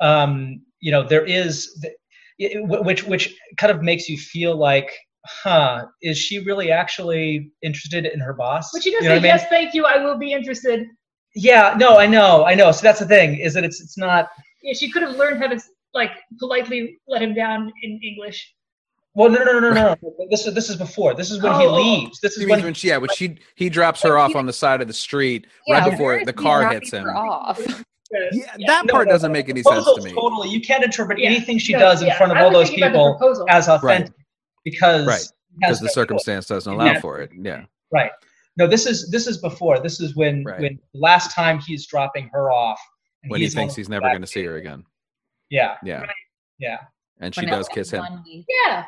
Um, 0.01 0.63
you 0.81 0.91
know, 0.91 1.07
there 1.07 1.25
is 1.25 1.75
the, 1.83 1.93
it- 2.39 2.85
which 2.85 3.05
which 3.05 3.35
kind 3.59 3.71
of 3.71 3.83
makes 3.83 4.09
you 4.09 4.17
feel 4.17 4.57
like, 4.57 4.91
huh, 5.27 5.85
is 6.03 6.17
she 6.19 6.39
really 6.41 6.71
actually 6.71 7.51
interested 7.63 8.07
in 8.07 8.19
her 8.21 8.33
boss? 8.33 8.71
But 8.73 8.83
she 8.83 8.91
does 8.91 9.03
You 9.03 9.09
know 9.11 9.15
say, 9.17 9.21
what 9.21 9.29
I 9.29 9.33
mean? 9.35 9.39
"Yes, 9.41 9.47
thank 9.51 9.75
you. 9.75 9.85
I 9.85 9.99
will 9.99 10.19
be 10.19 10.33
interested." 10.33 10.87
Yeah, 11.35 11.75
no, 11.79 11.99
I 11.99 12.07
know, 12.07 12.45
I 12.45 12.55
know. 12.55 12.71
So 12.73 12.83
that's 12.83 13.01
the 13.01 13.07
thing 13.07 13.39
is 13.39 13.53
that 13.55 13.65
it's 13.65 13.81
it's 13.83 13.99
not. 13.99 14.29
Yeah, 14.63 14.73
she 14.73 14.91
could 14.91 15.03
have 15.03 15.17
learned 15.17 15.39
how 15.43 15.49
to 15.49 15.61
like 15.93 16.13
politely 16.39 16.99
let 17.07 17.21
him 17.23 17.35
down 17.35 17.71
in 17.83 18.01
English. 18.03 18.55
Well, 19.17 19.31
no, 19.31 19.45
no, 19.45 19.53
no, 19.53 19.61
no, 19.61 19.71
no. 19.71 19.97
no. 20.03 20.27
This 20.31 20.47
is 20.47 20.55
this 20.55 20.69
is 20.69 20.77
before. 20.77 21.15
This 21.15 21.31
is 21.31 21.41
when 21.41 21.53
he 21.61 21.67
Oh, 21.67 21.71
oh, 21.71 21.73
oh. 21.73 21.77
leaves. 21.83 22.21
This 22.21 22.37
is 22.37 22.47
when 22.49 22.63
when 22.63 22.75
she, 22.75 22.89
yeah, 22.89 22.97
when 22.97 23.11
she 23.15 23.37
he 23.55 23.69
drops 23.69 24.03
her 24.03 24.19
off 24.19 24.35
on 24.35 24.45
the 24.47 24.53
side 24.53 24.81
of 24.81 24.89
the 24.89 24.95
street 24.95 25.47
Yeah, 25.67 25.79
right 25.79 25.91
before 25.91 26.25
the 26.25 26.33
car 26.33 26.69
hits 26.73 26.91
him. 26.91 27.07
Off. 27.09 27.61
Yeah, 27.61 27.77
Yeah, 28.33 28.47
that 28.67 28.87
No, 28.87 28.93
part 28.93 29.07
no, 29.07 29.13
doesn't 29.13 29.31
no. 29.31 29.33
make 29.33 29.49
any 29.49 29.63
sense 29.63 29.85
to 29.85 30.03
me. 30.03 30.13
Totally, 30.13 30.49
you 30.49 30.61
can't 30.61 30.83
interpret 30.85 31.19
Yeah. 31.19 31.31
anything 31.31 31.59
she 31.59 31.73
No, 31.75 31.79
does 31.81 32.03
in 32.03 32.09
yeah. 32.09 32.17
front 32.17 32.33
of 32.33 32.39
all 32.39 32.51
those 32.51 32.69
thinking 32.69 32.85
about 32.91 33.19
the 33.21 33.27
people 33.29 33.47
as 33.51 33.69
authentic 33.69 34.13
because 34.65 35.07
Right. 35.07 35.17
has 35.19 35.33
Because 35.61 35.81
the 35.81 35.89
circumstance 35.91 36.47
doesn't 36.47 36.73
allow 36.73 36.87
Yeah. 36.87 37.01
for 37.01 37.21
it. 37.21 37.31
Yeah. 37.41 37.65
Right. 37.93 38.11
No, 38.57 38.67
this 38.67 38.87
is 38.87 39.11
this 39.11 39.27
is 39.29 39.39
before. 39.39 39.79
This 39.81 40.01
is 40.01 40.17
when 40.17 40.43
Right. 40.45 40.61
when 40.61 40.79
last 40.93 41.33
time 41.35 41.61
he's 41.61 41.87
dropping 41.87 42.29
her 42.33 42.51
off. 42.53 42.81
and 43.23 43.31
When 43.31 43.41
he 43.41 43.49
thinks 43.49 43.75
he's 43.77 43.89
never 43.89 44.09
going 44.09 44.21
to 44.21 44.27
see 44.27 44.45
her 44.45 44.57
again. 44.57 44.85
Yeah, 45.51 45.77
Yeah. 45.85 46.05
Yeah. 46.59 46.79
And 47.21 47.33
she 47.35 47.43
When 47.43 47.51
does 47.51 47.69
kiss 47.69 47.91
him. 47.91 48.05
Yeah. 48.49 48.85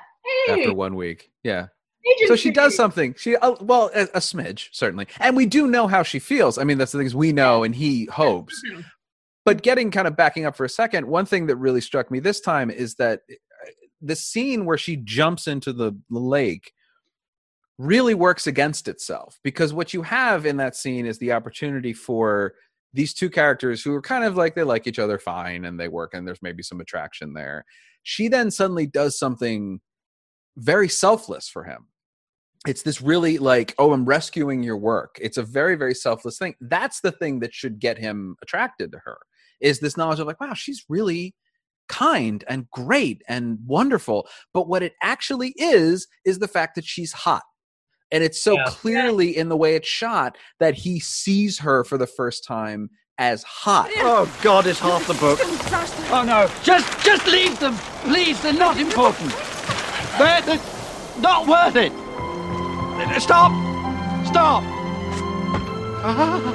Hey. 0.47 0.53
after 0.53 0.75
one 0.75 0.97
week. 0.97 1.31
Yeah. 1.43 1.69
Agent 2.07 2.29
So 2.29 2.37
she 2.37 2.51
does 2.51 2.77
something. 2.77 3.15
She 3.19 3.37
uh, 3.37 3.57
well, 3.61 3.91
a, 3.95 4.03
a 4.03 4.21
smidge 4.21 4.69
certainly, 4.73 5.09
and 5.19 5.37
we 5.37 5.47
do 5.47 5.67
know 5.67 5.89
how 5.89 6.03
she 6.03 6.19
feels. 6.19 6.57
I 6.57 6.65
mean, 6.65 6.79
that's 6.79 6.93
the 6.93 6.99
things 6.99 7.17
we 7.17 7.33
know, 7.33 7.65
and 7.65 7.75
he 7.75 8.07
hopes. 8.07 8.61
But 9.45 9.63
getting 9.63 9.91
kind 9.91 10.07
of 10.07 10.17
backing 10.17 10.45
up 10.45 10.57
for 10.57 10.65
a 10.65 10.69
second, 10.69 11.07
one 11.07 11.27
thing 11.27 11.47
that 11.47 11.57
really 11.57 11.81
struck 11.81 12.11
me 12.11 12.21
this 12.21 12.41
time 12.41 12.71
is 12.71 12.95
that 12.97 13.21
uh, 13.31 13.71
the 14.01 14.17
scene 14.17 14.67
where 14.67 14.79
she 14.79 14.97
jumps 14.97 15.47
into 15.47 15.73
the 15.73 15.93
lake 16.11 16.73
really 17.79 18.15
works 18.15 18.47
against 18.47 18.89
itself 18.89 19.39
because 19.43 19.73
what 19.73 19.93
you 19.93 20.03
have 20.03 20.47
in 20.47 20.57
that 20.57 20.75
scene 20.75 21.07
is 21.07 21.19
the 21.19 21.33
opportunity 21.33 21.93
for 21.93 22.55
these 22.95 23.13
two 23.13 23.29
characters 23.29 23.83
who 23.83 23.93
are 23.93 24.01
kind 24.01 24.25
of 24.25 24.37
like 24.37 24.55
they 24.55 24.63
like 24.63 24.87
each 24.87 24.99
other 24.99 25.19
fine 25.19 25.65
and 25.67 25.79
they 25.79 25.89
work 25.89 26.15
and 26.15 26.27
there's 26.27 26.41
maybe 26.41 26.63
some 26.63 26.81
attraction 26.81 27.35
there. 27.35 27.65
She 28.03 28.29
then 28.29 28.51
suddenly 28.51 28.87
does 28.87 29.19
something 29.19 29.81
very 30.57 30.89
selfless 30.89 31.49
for 31.49 31.65
him. 31.65 31.87
It's 32.67 32.83
this 32.83 33.01
really 33.01 33.39
like, 33.39 33.75
oh, 33.79 33.93
I'm 33.93 34.05
rescuing 34.05 34.63
your 34.63 34.77
work. 34.77 35.19
It's 35.21 35.37
a 35.37 35.43
very, 35.43 35.77
very 35.77 35.95
selfless 35.95 36.39
thing. 36.39 36.55
That's 36.61 37.01
the 37.01 37.13
thing 37.13 37.41
that 37.41 37.55
should 37.55 37.79
get 37.79 37.99
him 37.99 38.37
attracted 38.43 38.91
to 38.93 38.99
her 39.05 39.19
is 39.61 39.79
this 39.81 39.97
knowledge 39.97 40.19
of 40.19 40.27
like, 40.27 40.41
wow, 40.41 40.55
she's 40.55 40.85
really 40.89 41.35
kind 41.89 42.43
and 42.49 42.69
great 42.71 43.23
and 43.29 43.59
wonderful. 43.65 44.29
But 44.53 44.69
what 44.69 44.83
it 44.83 44.95
actually 45.03 45.55
is, 45.57 46.09
is 46.25 46.41
the 46.41 46.49
fact 46.49 46.75
that 46.75 46.85
she's 46.85 47.13
hot. 47.13 47.45
And 48.11 48.25
it's 48.25 48.43
so 48.43 48.55
Yeah. 48.55 48.65
clearly 48.67 49.37
in 49.37 49.49
the 49.49 49.57
way 49.57 49.75
it's 49.77 49.89
shot 49.89 50.37
that 50.59 50.75
he 50.75 50.99
sees 51.01 51.59
her 51.61 51.85
for 51.85 51.99
the 51.99 52.07
first 52.07 52.45
time 52.45 52.91
as 53.19 53.43
hot. 53.45 53.91
Oh 53.99 54.31
God, 54.43 54.67
it's 54.67 54.79
half 54.81 55.07
the 55.07 55.15
book. 55.15 55.39
Oh 56.11 56.23
no, 56.27 56.49
just 56.63 56.87
just 57.05 57.27
leave 57.27 57.59
them, 57.59 57.75
please. 58.03 58.41
They're 58.43 58.53
not 58.53 58.77
important. 58.79 59.33
Not 60.19 61.47
worth 61.47 61.77
it. 61.77 61.93
Stop! 63.21 63.53
Stop! 64.27 64.63
Ah. 66.03 66.53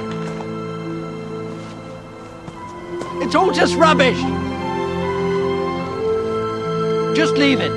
It's 3.22 3.36
all 3.36 3.52
just 3.52 3.76
rubbish. 3.76 4.18
Just 7.16 7.34
leave 7.34 7.60
it. 7.60 7.70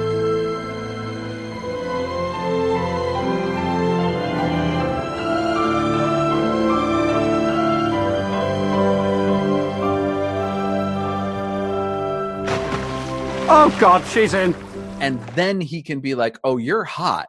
Oh 13.47 13.77
God, 13.79 14.03
she's 14.07 14.33
in. 14.33 14.64
And 15.05 15.21
then 15.29 15.61
he 15.61 15.83
can 15.83 15.99
be 15.99 16.15
like 16.15 16.37
oh 16.43 16.57
you're 16.57 16.83
hot. 16.83 17.27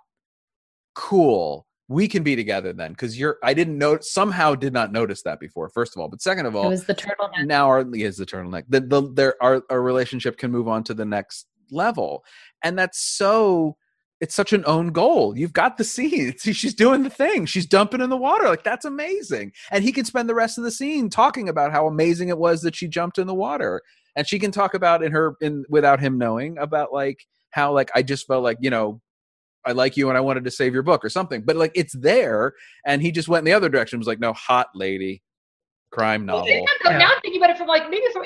Cool. 0.95 1.67
We 1.89 2.09
can 2.09 2.23
be 2.23 2.35
together 2.35 2.73
then. 2.73 2.93
Because 2.93 3.19
you're 3.19 3.37
i 3.43 3.55
didn't 3.55 3.79
know 3.79 3.99
somehow 4.01 4.55
did 4.55 4.73
not 4.73 4.93
notice 4.93 5.23
that 5.23 5.41
before 5.41 5.69
first 5.69 5.95
of 5.95 6.01
all. 6.01 6.09
But 6.09 6.23
second 6.23 6.47
of 6.47 6.57
all 6.57 6.67
It 6.67 6.71
was 6.71 6.87
the 6.87 6.95
turtleneck. 6.95 7.47
now 7.47 7.67
our 7.67 7.87
is 7.95 8.17
the 8.17 8.27
turtleneck. 8.27 8.65
The, 8.69 8.81
the 8.81 9.03
there 9.13 9.35
our, 9.43 9.63
our 9.71 9.83
relationship 9.83 10.39
can 10.39 10.51
move 10.51 10.69
on 10.69 10.85
to 10.85 10.95
the 10.95 11.05
next 11.05 11.47
level. 11.71 12.25
And 12.63 12.79
that's 12.79 13.01
so 13.01 13.77
it's 14.21 14.35
such 14.35 14.55
an 14.55 14.65
own 14.67 14.93
goal. 14.93 15.37
You've 15.37 15.53
got 15.53 15.77
the 15.77 15.85
scene 15.85 16.37
See, 16.39 16.53
she's 16.55 16.75
doing 16.75 17.03
the 17.03 17.11
thing. 17.11 17.45
She's 17.45 17.67
dumping 17.67 18.01
in 18.01 18.09
the 18.09 18.17
water. 18.17 18.49
Like 18.49 18.65
that's 18.65 18.87
amazing. 18.87 19.53
And 19.71 19.85
he 19.85 19.93
can 19.93 20.07
spend 20.07 20.29
the 20.29 20.35
rest 20.35 20.57
of 20.57 20.65
the 20.65 20.71
scene 20.71 21.11
talking 21.11 21.49
about 21.49 21.73
how 21.73 21.87
amazing 21.87 22.31
it 22.31 22.39
was 22.39 22.63
that 22.63 22.75
she 22.75 22.89
jumped 22.89 23.19
in 23.19 23.27
the 23.27 23.35
water 23.35 23.83
and 24.17 24.27
she 24.27 24.39
can 24.39 24.51
talk 24.51 24.75
about 24.75 25.03
in 25.03 25.13
her 25.13 25.37
in 25.41 25.65
without 25.69 26.01
him 26.01 26.19
knowing 26.19 26.59
about 26.59 26.93
like 26.93 27.25
how 27.51 27.73
like 27.73 27.91
i 27.95 28.03
just 28.03 28.27
felt 28.27 28.43
like 28.43 28.59
you 28.61 28.71
know 28.71 29.01
i 29.65 29.73
like 29.73 29.97
you 29.97 30.09
and 30.09 30.19
i 30.19 30.21
wanted 30.21 30.45
to 30.45 30.51
save 30.51 30.75
your 30.75 30.83
book 30.83 31.05
or 31.05 31.09
something 31.09 31.43
but 31.43 31.55
like 31.57 31.73
it's 31.75 31.95
there 31.97 32.53
and 32.85 33.03
he 33.03 33.13
just 33.13 33.29
went 33.29 33.41
in 33.41 33.45
the 33.45 33.53
other 33.53 33.69
direction 33.69 33.99
was 33.99 34.09
like 34.09 34.21
no 34.21 34.33
hot 34.33 34.69
lady 34.75 35.23
crime 35.91 36.27
novel 36.27 36.47
now, 36.47 36.65
though, 36.85 36.91
Yeah. 36.91 36.99
now 36.99 37.13
I'm 37.15 37.21
thinking 37.23 37.41
about 37.41 37.51
it 37.51 37.59
from 37.59 37.69
like 37.69 37.89
maybe 37.91 38.05
from 38.13 38.25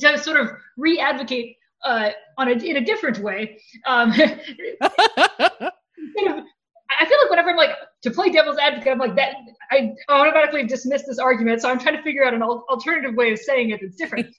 to 0.00 0.18
sort 0.18 0.40
of 0.40 0.50
re-advocate 0.76 1.56
uh, 1.84 2.10
on 2.38 2.48
a 2.48 2.52
in 2.52 2.78
a 2.78 2.84
different 2.84 3.18
way. 3.18 3.60
Um, 3.86 4.10
of, 4.20 4.20
I 7.00 7.06
feel 7.06 7.18
like 7.20 7.30
whenever 7.30 7.50
I'm 7.50 7.56
like 7.56 7.70
to 8.02 8.10
play 8.10 8.30
devil's 8.30 8.58
advocate, 8.58 8.92
I'm 8.92 8.98
like 8.98 9.16
that. 9.16 9.34
I 9.70 9.92
automatically 10.08 10.66
dismiss 10.66 11.04
this 11.06 11.18
argument, 11.18 11.60
so 11.60 11.70
I'm 11.70 11.78
trying 11.78 11.96
to 11.96 12.02
figure 12.02 12.24
out 12.24 12.34
an 12.34 12.42
al- 12.42 12.64
alternative 12.68 13.14
way 13.14 13.32
of 13.32 13.38
saying 13.38 13.70
it 13.70 13.80
that's 13.82 13.96
different. 13.96 14.34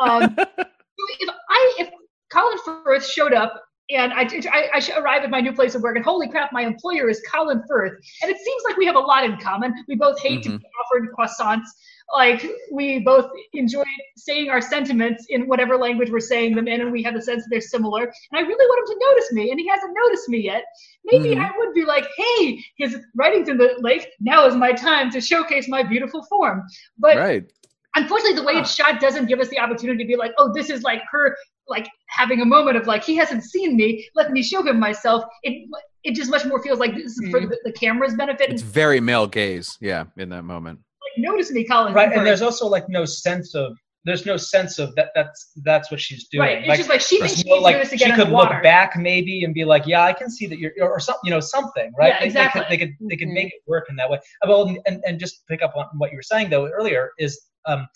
Um, 0.00 0.34
if 0.38 1.28
I 1.50 1.74
if 1.78 1.90
Colin 2.32 2.58
Firth 2.64 3.06
showed 3.06 3.32
up 3.32 3.62
and 3.90 4.12
I, 4.12 4.22
I, 4.52 4.70
I 4.74 4.98
arrive 4.98 5.22
at 5.22 5.30
my 5.30 5.40
new 5.40 5.52
place 5.52 5.74
of 5.74 5.82
work 5.82 5.96
and 5.96 6.04
holy 6.04 6.28
crap, 6.28 6.52
my 6.52 6.62
employer 6.62 7.08
is 7.08 7.22
Colin 7.32 7.62
Firth, 7.66 7.92
and 8.22 8.30
it 8.30 8.36
seems 8.38 8.62
like 8.68 8.76
we 8.76 8.84
have 8.86 8.96
a 8.96 9.00
lot 9.00 9.24
in 9.24 9.38
common. 9.38 9.72
We 9.88 9.96
both 9.96 10.20
hate 10.20 10.42
to 10.42 10.50
Mhm. 10.50 10.60
be 10.60 10.66
offered 10.84 11.08
croissants. 11.18 11.66
Like 12.14 12.42
we 12.72 13.00
both 13.00 13.30
enjoy 13.52 13.84
saying 14.16 14.48
our 14.48 14.62
sentiments 14.62 15.26
in 15.28 15.46
whatever 15.46 15.76
language 15.76 16.10
we're 16.10 16.20
saying 16.20 16.54
them 16.54 16.66
in, 16.66 16.80
and 16.80 16.90
we 16.92 17.02
have 17.02 17.14
a 17.14 17.20
sense 17.20 17.44
that 17.44 17.48
they're 17.50 17.60
similar. 17.60 18.04
And 18.04 18.34
I 18.34 18.40
really 18.40 18.66
want 18.66 18.88
him 18.88 18.98
to 18.98 19.06
notice 19.06 19.32
me, 19.32 19.50
and 19.50 19.60
he 19.60 19.68
hasn't 19.68 19.94
noticed 19.94 20.28
me 20.28 20.38
yet. 20.38 20.64
Maybe 21.04 21.34
Mhm. 21.34 21.44
I 21.44 21.50
would 21.58 21.74
be 21.74 21.84
like, 21.84 22.06
"Hey, 22.16 22.64
his 22.76 22.98
writings 23.14 23.48
in 23.48 23.58
the 23.58 23.74
lake. 23.80 24.06
Now 24.20 24.46
is 24.46 24.54
my 24.54 24.72
time 24.72 25.10
to 25.10 25.20
showcase 25.20 25.68
my 25.68 25.82
beautiful 25.82 26.22
form." 26.24 26.62
But 26.98 27.16
right 27.16 27.44
unfortunately 28.02 28.36
the 28.36 28.44
way 28.44 28.54
it's 28.54 28.74
shot 28.74 29.00
doesn't 29.00 29.26
give 29.26 29.40
us 29.40 29.48
the 29.48 29.58
opportunity 29.58 30.02
to 30.04 30.08
be 30.08 30.16
like 30.16 30.32
oh 30.38 30.52
this 30.54 30.70
is 30.70 30.82
like 30.82 31.02
her 31.10 31.36
like 31.66 31.88
having 32.08 32.40
a 32.40 32.44
moment 32.44 32.76
of 32.76 32.86
like 32.86 33.02
he 33.04 33.14
hasn't 33.16 33.42
seen 33.44 33.76
me 33.76 34.06
let 34.14 34.30
me 34.32 34.42
show 34.42 34.62
him 34.64 34.78
myself 34.78 35.24
it 35.42 35.68
it 36.04 36.14
just 36.14 36.30
much 36.30 36.44
more 36.46 36.62
feels 36.62 36.78
like 36.78 36.94
this 36.94 37.18
is 37.18 37.28
for 37.30 37.40
the, 37.40 37.58
the 37.64 37.72
camera's 37.72 38.14
benefit 38.14 38.50
it's 38.50 38.62
very 38.62 39.00
male 39.00 39.26
gaze 39.26 39.76
yeah 39.80 40.04
in 40.16 40.28
that 40.28 40.42
moment 40.44 40.78
like 40.78 41.24
notice 41.30 41.50
me 41.50 41.64
colin 41.64 41.92
Right, 41.92 42.12
and 42.12 42.26
there's 42.26 42.42
also 42.42 42.66
like 42.66 42.88
no 42.88 43.04
sense 43.04 43.54
of 43.54 43.76
there's 44.04 44.24
no 44.24 44.36
sense 44.38 44.78
of 44.78 44.94
that. 44.94 45.08
That's 45.14 45.50
that's 45.64 45.90
what 45.90 46.00
she's 46.00 46.28
doing. 46.28 46.40
right 46.46 46.58
it's 46.64 46.78
just 46.78 46.88
like 46.88 47.00
she 47.00 47.18
thinks 47.18 47.34
she 47.36 47.48
no, 47.48 47.56
needs 47.56 47.64
like 47.64 47.74
to 47.74 47.78
do 47.78 47.82
this 47.82 47.90
to 47.90 47.98
she 47.98 48.04
get 48.04 48.10
in 48.10 48.16
could 48.16 48.28
the 48.32 48.36
look 48.36 48.62
back 48.62 48.96
maybe 48.96 49.44
and 49.44 49.52
be 49.52 49.64
like, 49.64 49.86
yeah, 49.86 50.02
I 50.04 50.12
can 50.12 50.30
see 50.30 50.46
that 50.46 50.58
you're 50.58 50.72
or 50.80 51.00
something, 51.00 51.20
you 51.24 51.30
know, 51.30 51.40
something, 51.40 51.92
right? 51.98 52.14
Yeah, 52.14 52.20
They- 52.20 52.26
exactly. 52.26 52.62
They, 52.70 52.78
could 52.78 52.88
they 52.88 52.96
could 52.96 53.08
they 53.10 53.16
could 53.16 53.28
Mhm. 53.28 53.34
make 53.34 53.46
it 53.48 53.60
work 53.66 53.86
in 53.90 53.96
that 53.96 54.08
way. 54.08 54.18
Well, 54.46 54.74
and 54.86 55.02
and 55.04 55.18
just 55.20 55.46
pick 55.48 55.62
up 55.62 55.72
on 55.76 55.86
what 55.98 56.10
you 56.10 56.16
were 56.16 56.22
saying 56.22 56.48
though 56.48 56.68
earlier 56.68 57.10
is, 57.18 57.38
um, 57.68 57.86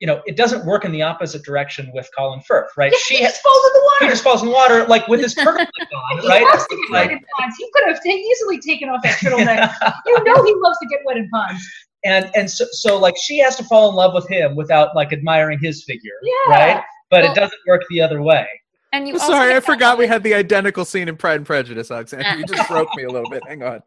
you 0.00 0.06
know, 0.06 0.20
it 0.26 0.36
doesn't 0.36 0.66
work 0.66 0.84
in 0.84 0.92
the 0.92 1.02
opposite 1.02 1.42
direction 1.44 1.90
with 1.94 2.08
Colin 2.16 2.40
Firth, 2.46 2.70
right? 2.76 2.92
Yeah, 2.92 3.16
he 3.16 3.22
just 3.24 3.40
falls 3.42 3.64
in 3.66 3.72
the 3.72 3.80
water. 3.84 4.04
he 4.04 4.10
just 4.10 4.22
falls 4.24 4.42
in 4.42 4.48
the 4.48 4.54
water 4.54 4.84
like 4.86 5.06
with 5.08 5.20
his 5.20 5.34
turtleneck 5.34 5.66
on, 6.12 6.20
he 6.20 6.28
right? 6.28 6.42
loves 6.42 6.66
to 6.66 6.76
get 6.76 6.90
Like- 6.90 7.08
wet 7.10 7.12
in 7.18 7.24
ponds 7.38 7.56
he 7.58 7.70
could 7.72 7.84
have 7.88 7.96
ta- 7.96 8.10
easily 8.10 8.58
taken 8.60 8.88
off 8.90 9.02
that 9.02 9.18
turtleneck 9.18 9.72
you 10.06 10.24
know 10.24 10.44
he 10.44 10.54
loves 10.58 10.78
to 10.80 10.86
get 10.90 11.00
wet 11.06 11.16
in 11.16 11.28
ponds 11.30 11.64
and 12.04 12.30
and 12.34 12.50
so, 12.50 12.66
so 12.72 12.98
like 12.98 13.14
she 13.22 13.38
has 13.38 13.56
to 13.56 13.64
fall 13.64 13.88
in 13.88 13.94
love 13.96 14.12
with 14.12 14.28
him 14.28 14.54
without 14.56 14.94
like 14.94 15.12
admiring 15.12 15.58
his 15.62 15.84
figure, 15.84 16.12
Yeah. 16.22 16.50
right? 16.52 16.82
But 17.10 17.22
Well- 17.22 17.32
it 17.32 17.34
doesn't 17.36 17.60
work 17.66 17.82
the 17.88 18.00
other 18.02 18.20
way. 18.20 18.46
And 18.92 19.08
you 19.08 19.18
sorry 19.18 19.48
get 19.48 19.50
i 19.50 19.54
that 19.54 19.64
forgot 19.64 19.96
we 19.98 20.06
had 20.06 20.22
the 20.22 20.34
identical 20.34 20.84
scene 20.84 21.08
in 21.08 21.16
pride 21.16 21.36
and 21.36 21.46
prejudice 21.46 21.90
alexandra 21.90 22.36
you 22.36 22.44
just 22.44 22.68
broke 22.68 22.88
me 22.94 23.02
a 23.04 23.10
little 23.10 23.28
bit 23.30 23.42
hang 23.46 23.62
on 23.62 23.80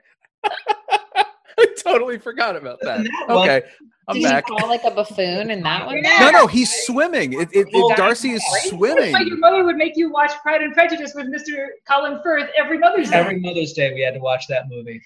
i 0.43 1.65
totally 1.83 2.17
forgot 2.17 2.55
about 2.55 2.79
that 2.81 2.99
In 2.99 3.03
that 3.05 3.25
one- 3.27 3.49
okay 3.49 3.67
i'm 4.09 4.15
Did 4.15 4.23
back 4.23 4.45
he 4.47 4.55
call 4.55 4.69
like 4.69 4.83
a 4.85 4.91
buffoon 4.91 5.51
in 5.51 5.61
that 5.63 5.85
one? 5.85 5.97
Yeah. 6.03 6.17
no 6.21 6.31
no 6.31 6.47
he's 6.47 6.71
swimming 6.85 7.33
it, 7.33 7.49
it, 7.51 7.67
Well, 7.73 7.91
it 7.91 7.97
darcy 7.97 8.31
is 8.31 8.41
That's 8.53 8.71
why 8.71 8.77
swimming 8.77 9.27
your 9.27 9.37
mother 9.37 9.63
would 9.65 9.75
make 9.75 9.97
you 9.97 10.09
watch 10.11 10.31
Pride 10.41 10.61
and 10.61 10.73
Prejudice 10.73 11.13
with 11.13 11.27
Mr. 11.27 11.67
Colin 11.89 12.19
Firth 12.23 12.49
every 12.57 12.77
Mother's 12.77 13.09
Day. 13.09 13.17
Every 13.17 13.39
Mother's 13.39 13.73
Day, 13.73 13.93
we 13.93 14.01
had 14.01 14.13
to 14.13 14.19
watch 14.21 14.47
that 14.47 14.69
movie. 14.69 15.01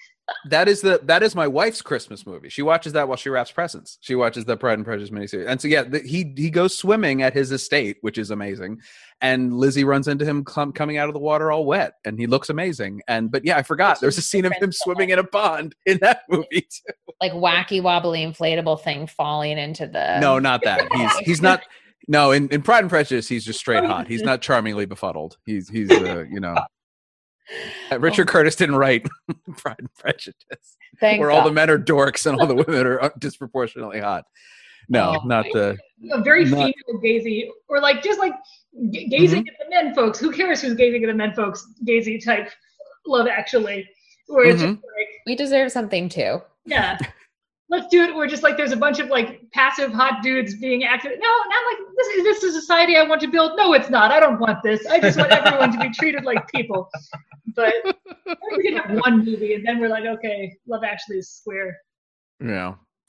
that 0.50 0.68
is 0.68 0.80
the 0.80 1.00
that 1.02 1.24
is 1.24 1.34
my 1.34 1.48
wife's 1.48 1.82
Christmas 1.82 2.24
movie. 2.26 2.48
She 2.48 2.62
watches 2.62 2.92
that 2.92 3.08
while 3.08 3.16
she 3.16 3.28
wraps 3.28 3.50
presents. 3.50 3.98
She 4.02 4.14
watches 4.14 4.44
the 4.44 4.56
Pride 4.56 4.74
and 4.74 4.84
Prejudice 4.84 5.10
miniseries, 5.10 5.48
and 5.48 5.60
so 5.60 5.66
yeah, 5.66 5.82
the, 5.82 5.98
he 5.98 6.32
he 6.36 6.48
goes 6.48 6.78
swimming 6.78 7.22
at 7.22 7.32
his 7.34 7.50
estate, 7.50 7.96
which 8.02 8.18
is 8.18 8.30
amazing. 8.30 8.80
And 9.20 9.56
Lizzie 9.56 9.84
runs 9.84 10.08
into 10.08 10.24
him 10.24 10.42
com- 10.44 10.72
coming 10.72 10.96
out 10.96 11.08
of 11.08 11.14
the 11.14 11.20
water 11.20 11.50
all 11.52 11.64
wet, 11.64 11.94
and 12.04 12.18
he 12.18 12.26
looks 12.28 12.50
amazing. 12.50 13.02
And 13.08 13.30
but 13.32 13.44
yeah, 13.44 13.56
I 13.56 13.62
forgot 13.62 14.00
there's 14.00 14.18
a 14.18 14.22
scene 14.22 14.44
of 14.44 14.52
him 14.60 14.70
swimming 14.72 15.10
in 15.10 15.18
a 15.18 15.24
pond 15.24 15.74
in 15.86 15.98
that 15.98 16.22
movie 16.28 16.61
too. 16.70 16.92
like 17.20 17.32
wacky 17.32 17.82
wobbly 17.82 18.24
inflatable 18.24 18.80
thing 18.82 18.98
thing 18.98 19.06
falling 19.06 19.58
into 19.58 19.86
the 19.86 20.18
No, 20.20 20.38
not 20.38 20.62
that. 20.64 20.88
He's 20.92 21.18
he's 21.18 21.42
not. 21.42 21.62
No, 22.08 22.32
in, 22.32 22.48
in 22.48 22.62
Pride 22.62 22.80
and 22.80 22.90
Prejudice, 22.90 23.28
he's 23.28 23.44
just 23.44 23.60
straight 23.60 23.84
hot. 23.84 24.08
He's 24.08 24.22
not 24.22 24.42
charmingly 24.42 24.86
befuddled. 24.86 25.36
He's 25.46 25.68
he's 25.68 25.90
uh, 25.90 26.24
you 26.30 26.40
know. 26.40 26.56
Richard 27.98 28.28
Curtis 28.28 28.56
didn't 28.56 28.76
write 28.76 29.06
Pride 29.56 29.76
and 29.78 29.92
Prejudice, 29.94 30.76
Thank 31.00 31.20
where 31.20 31.30
all 31.30 31.44
the 31.44 31.52
men 31.52 31.68
are 31.70 31.78
dorks 31.78 32.26
and 32.26 32.40
all 32.40 32.46
the 32.46 32.54
women 32.54 32.86
are 32.86 33.02
uh, 33.04 33.10
disproportionately 33.18 34.00
hot. 34.00 34.24
No, 34.88 35.18
Oh, 35.22 35.26
not 35.26 35.46
the. 35.52 35.76
a 36.12 36.22
very 36.22 36.44
Not- 36.44 36.72
female 36.90 37.00
gazy, 37.02 37.48
or 37.68 37.80
like 37.80 38.02
just 38.02 38.18
like 38.18 38.32
g- 38.90 39.06
gazing 39.08 39.42
Mm-hmm. 39.44 39.48
at 39.48 39.68
the 39.68 39.70
men 39.84 39.94
folks. 39.94 40.18
Who 40.18 40.32
cares 40.32 40.60
who's 40.60 40.74
gazing 40.74 41.04
at 41.04 41.06
the 41.08 41.14
men 41.14 41.34
folks? 41.34 41.66
Gazy 41.86 42.22
type 42.24 42.50
love 43.06 43.26
actually, 43.28 43.88
where 44.26 44.46
Mm-hmm. 44.46 44.58
just 44.58 44.64
like 44.74 45.08
we 45.26 45.36
deserve 45.36 45.70
something 45.70 46.08
too. 46.08 46.40
Yeah. 46.64 46.98
Let's 47.68 47.86
do 47.88 48.02
it. 48.02 48.14
Where 48.14 48.26
just 48.26 48.42
like 48.42 48.56
there's 48.58 48.72
a 48.72 48.76
bunch 48.76 48.98
of 48.98 49.08
like 49.08 49.50
passive 49.52 49.92
hot 49.92 50.22
dudes 50.22 50.54
being 50.56 50.84
active. 50.84 51.12
No, 51.12 51.28
not 51.48 51.64
like 51.70 51.78
this 51.96 52.06
is 52.08 52.24
this 52.24 52.40
the 52.40 52.52
society 52.52 52.96
I 52.96 53.02
want 53.04 53.20
to 53.22 53.28
build. 53.28 53.52
No, 53.56 53.72
it's 53.72 53.88
not. 53.88 54.10
I 54.10 54.20
don't 54.20 54.38
want 54.38 54.62
this. 54.62 54.86
I 54.86 55.00
just 55.00 55.16
want 55.16 55.32
everyone 55.32 55.72
to 55.72 55.78
be 55.78 55.90
treated 55.98 56.24
like 56.24 56.46
people. 56.48 56.90
But 57.56 57.72
we 58.56 58.62
can 58.62 58.76
have 58.76 59.00
one 59.00 59.24
movie 59.24 59.54
and 59.54 59.66
then 59.66 59.78
we're 59.78 59.88
like, 59.88 60.04
okay, 60.04 60.54
Love 60.66 60.84
Actually 60.84 61.18
is 61.18 61.30
square. 61.30 61.78
Yeah. 62.44 62.74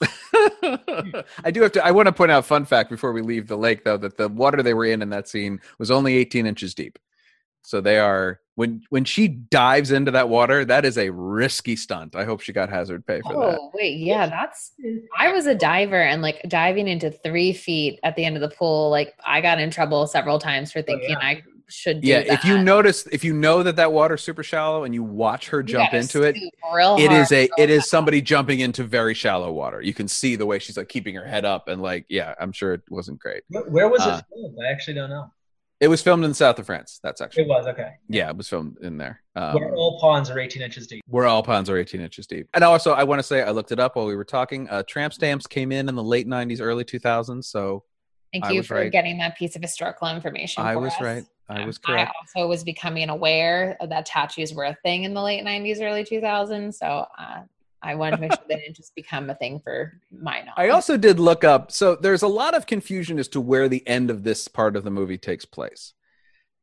I 1.44 1.50
do 1.52 1.62
have 1.62 1.72
to. 1.72 1.84
I 1.84 1.90
want 1.90 2.06
to 2.06 2.12
point 2.12 2.30
out 2.30 2.44
fun 2.44 2.64
fact 2.64 2.90
before 2.90 3.12
we 3.12 3.22
leave 3.22 3.46
the 3.46 3.56
lake, 3.56 3.84
though, 3.84 3.96
that 3.98 4.16
the 4.16 4.28
water 4.28 4.62
they 4.62 4.74
were 4.74 4.86
in 4.86 5.02
in 5.02 5.10
that 5.10 5.28
scene 5.28 5.60
was 5.78 5.90
only 5.90 6.16
18 6.16 6.46
inches 6.46 6.74
deep. 6.74 6.98
So 7.62 7.80
they 7.80 7.98
are 7.98 8.40
when 8.56 8.82
when 8.90 9.04
she 9.04 9.28
dives 9.28 9.90
into 9.90 10.10
that 10.12 10.28
water, 10.28 10.64
that 10.64 10.84
is 10.84 10.96
a 10.96 11.10
risky 11.10 11.74
stunt. 11.76 12.14
I 12.14 12.24
hope 12.24 12.40
she 12.40 12.52
got 12.52 12.68
hazard 12.70 13.04
pay 13.06 13.20
for 13.22 13.32
that. 13.32 13.58
Oh 13.60 13.70
wait, 13.74 13.98
yeah, 13.98 14.26
that's. 14.26 14.72
I 15.18 15.32
was 15.32 15.46
a 15.46 15.54
diver 15.54 16.00
and 16.00 16.22
like 16.22 16.40
diving 16.48 16.86
into 16.88 17.10
three 17.10 17.52
feet 17.52 17.98
at 18.02 18.14
the 18.16 18.24
end 18.24 18.36
of 18.36 18.42
the 18.48 18.54
pool. 18.54 18.90
Like 18.90 19.14
I 19.26 19.40
got 19.40 19.58
in 19.60 19.70
trouble 19.70 20.06
several 20.06 20.38
times 20.38 20.70
for 20.72 20.82
thinking 20.82 21.16
I 21.16 21.42
should. 21.68 22.02
Do 22.02 22.08
Yeah, 22.08 22.20
that. 22.20 22.28
if 22.32 22.44
you 22.44 22.62
notice, 22.62 23.06
if 23.08 23.24
you 23.24 23.32
know 23.32 23.64
that 23.64 23.74
that 23.76 23.92
water's 23.92 24.22
super 24.22 24.44
shallow 24.44 24.84
and 24.84 24.94
you 24.94 25.02
watch 25.02 25.48
her 25.48 25.62
jump 25.62 25.90
gotta 25.90 26.02
into 26.02 26.22
it, 26.22 26.36
it 26.36 27.10
is 27.10 27.32
a 27.32 27.48
it 27.58 27.70
is 27.70 27.88
somebody 27.90 28.20
jumping 28.20 28.60
into 28.60 28.84
very 28.84 29.14
shallow 29.14 29.50
water. 29.50 29.80
You 29.82 29.94
can 29.94 30.06
see 30.06 30.36
the 30.36 30.46
way 30.46 30.60
she's 30.60 30.76
like 30.76 30.88
keeping 30.88 31.16
her 31.16 31.26
head 31.26 31.44
up 31.44 31.66
and 31.66 31.82
like, 31.82 32.06
yeah, 32.08 32.34
I'm 32.38 32.52
sure 32.52 32.74
it 32.74 32.82
wasn't 32.88 33.18
great. 33.18 33.42
Where, 33.48 33.64
where 33.64 33.88
was 33.88 34.02
Uh, 34.02 34.20
it 34.20 34.32
filmed? 34.32 34.58
I 34.64 34.70
actually 34.70 34.94
don't 34.94 35.10
know. 35.10 35.32
It 35.80 35.88
was 35.88 36.00
filmed 36.00 36.24
in 36.24 36.30
the 36.30 36.34
south 36.34 36.58
of 36.58 36.66
France. 36.66 37.00
That's 37.02 37.20
actually 37.20 37.42
It 37.44 37.48
was 37.48 37.66
okay. 37.66 37.94
yeah, 38.08 38.30
it 38.30 38.36
was 38.36 38.48
filmed 38.48 38.78
in 38.80 38.96
there. 38.96 39.20
Um, 39.36 39.54
Where 39.54 39.74
all 39.74 39.98
ponds 40.00 40.30
are 40.30 40.38
18 40.38 40.62
inches 40.62 40.86
deep. 40.86 41.02
where 41.08 41.26
all 41.26 41.42
ponds 41.42 41.68
are 41.68 41.76
18 41.76 42.00
inches 42.00 42.26
deep. 42.26 42.48
And 42.54 42.62
also, 42.64 42.92
I 42.92 43.02
want 43.04 43.18
to 43.18 43.22
say 43.24 43.42
I 43.42 43.50
looked 43.50 43.72
it 43.72 43.80
up 43.80 43.96
while 43.96 44.06
we 44.06 44.14
were 44.16 44.24
talking. 44.24 44.68
Uh, 44.68 44.82
tramp 44.86 45.12
stamps 45.12 45.46
came 45.46 45.72
in 45.72 45.88
in 45.88 45.94
the 45.94 46.02
late 46.02 46.28
90s, 46.28 46.60
early 46.60 46.84
2000s. 46.84 47.44
So 47.44 47.84
Thank 48.32 48.44
I 48.46 48.50
you 48.52 48.62
for 48.62 48.74
right. 48.76 48.90
getting 48.92 49.18
that 49.18 49.36
piece 49.36 49.56
of 49.56 49.62
historical 49.62 50.08
information. 50.08 50.62
I 50.64 50.74
for 50.74 50.80
was 50.80 50.92
us. 50.94 51.00
right. 51.00 51.24
I 51.48 51.66
was 51.66 51.76
correct. 51.76 52.00
I 52.00 52.04
correct. 52.04 52.16
also 52.36 52.48
was 52.48 52.64
becoming 52.64 53.10
aware 53.10 53.76
that 53.86 54.06
tattoos 54.06 54.54
were 54.54 54.64
a 54.64 54.76
thing 54.82 55.04
in 55.04 55.12
the 55.12 55.20
late 55.22 55.44
90s, 55.44 55.80
early 55.82 56.02
2000s. 56.04 56.74
So 56.74 56.86
uh, 57.18 57.40
I 57.84 57.94
wanted 57.94 58.16
to 58.16 58.22
make 58.22 58.32
sure 58.32 58.42
they 58.48 58.56
didn't 58.56 58.76
just 58.76 58.94
become 58.94 59.28
a 59.30 59.34
thing 59.34 59.60
for 59.62 60.00
my 60.10 60.38
knowledge. 60.40 60.54
I 60.56 60.68
also 60.70 60.96
did 60.96 61.20
look 61.20 61.44
up. 61.44 61.70
So 61.70 61.96
there's 61.96 62.22
a 62.22 62.28
lot 62.28 62.54
of 62.54 62.66
confusion 62.66 63.18
as 63.18 63.28
to 63.28 63.40
where 63.40 63.68
the 63.68 63.86
end 63.86 64.10
of 64.10 64.22
this 64.24 64.48
part 64.48 64.74
of 64.76 64.84
the 64.84 64.90
movie 64.90 65.18
takes 65.18 65.44
place. 65.44 65.92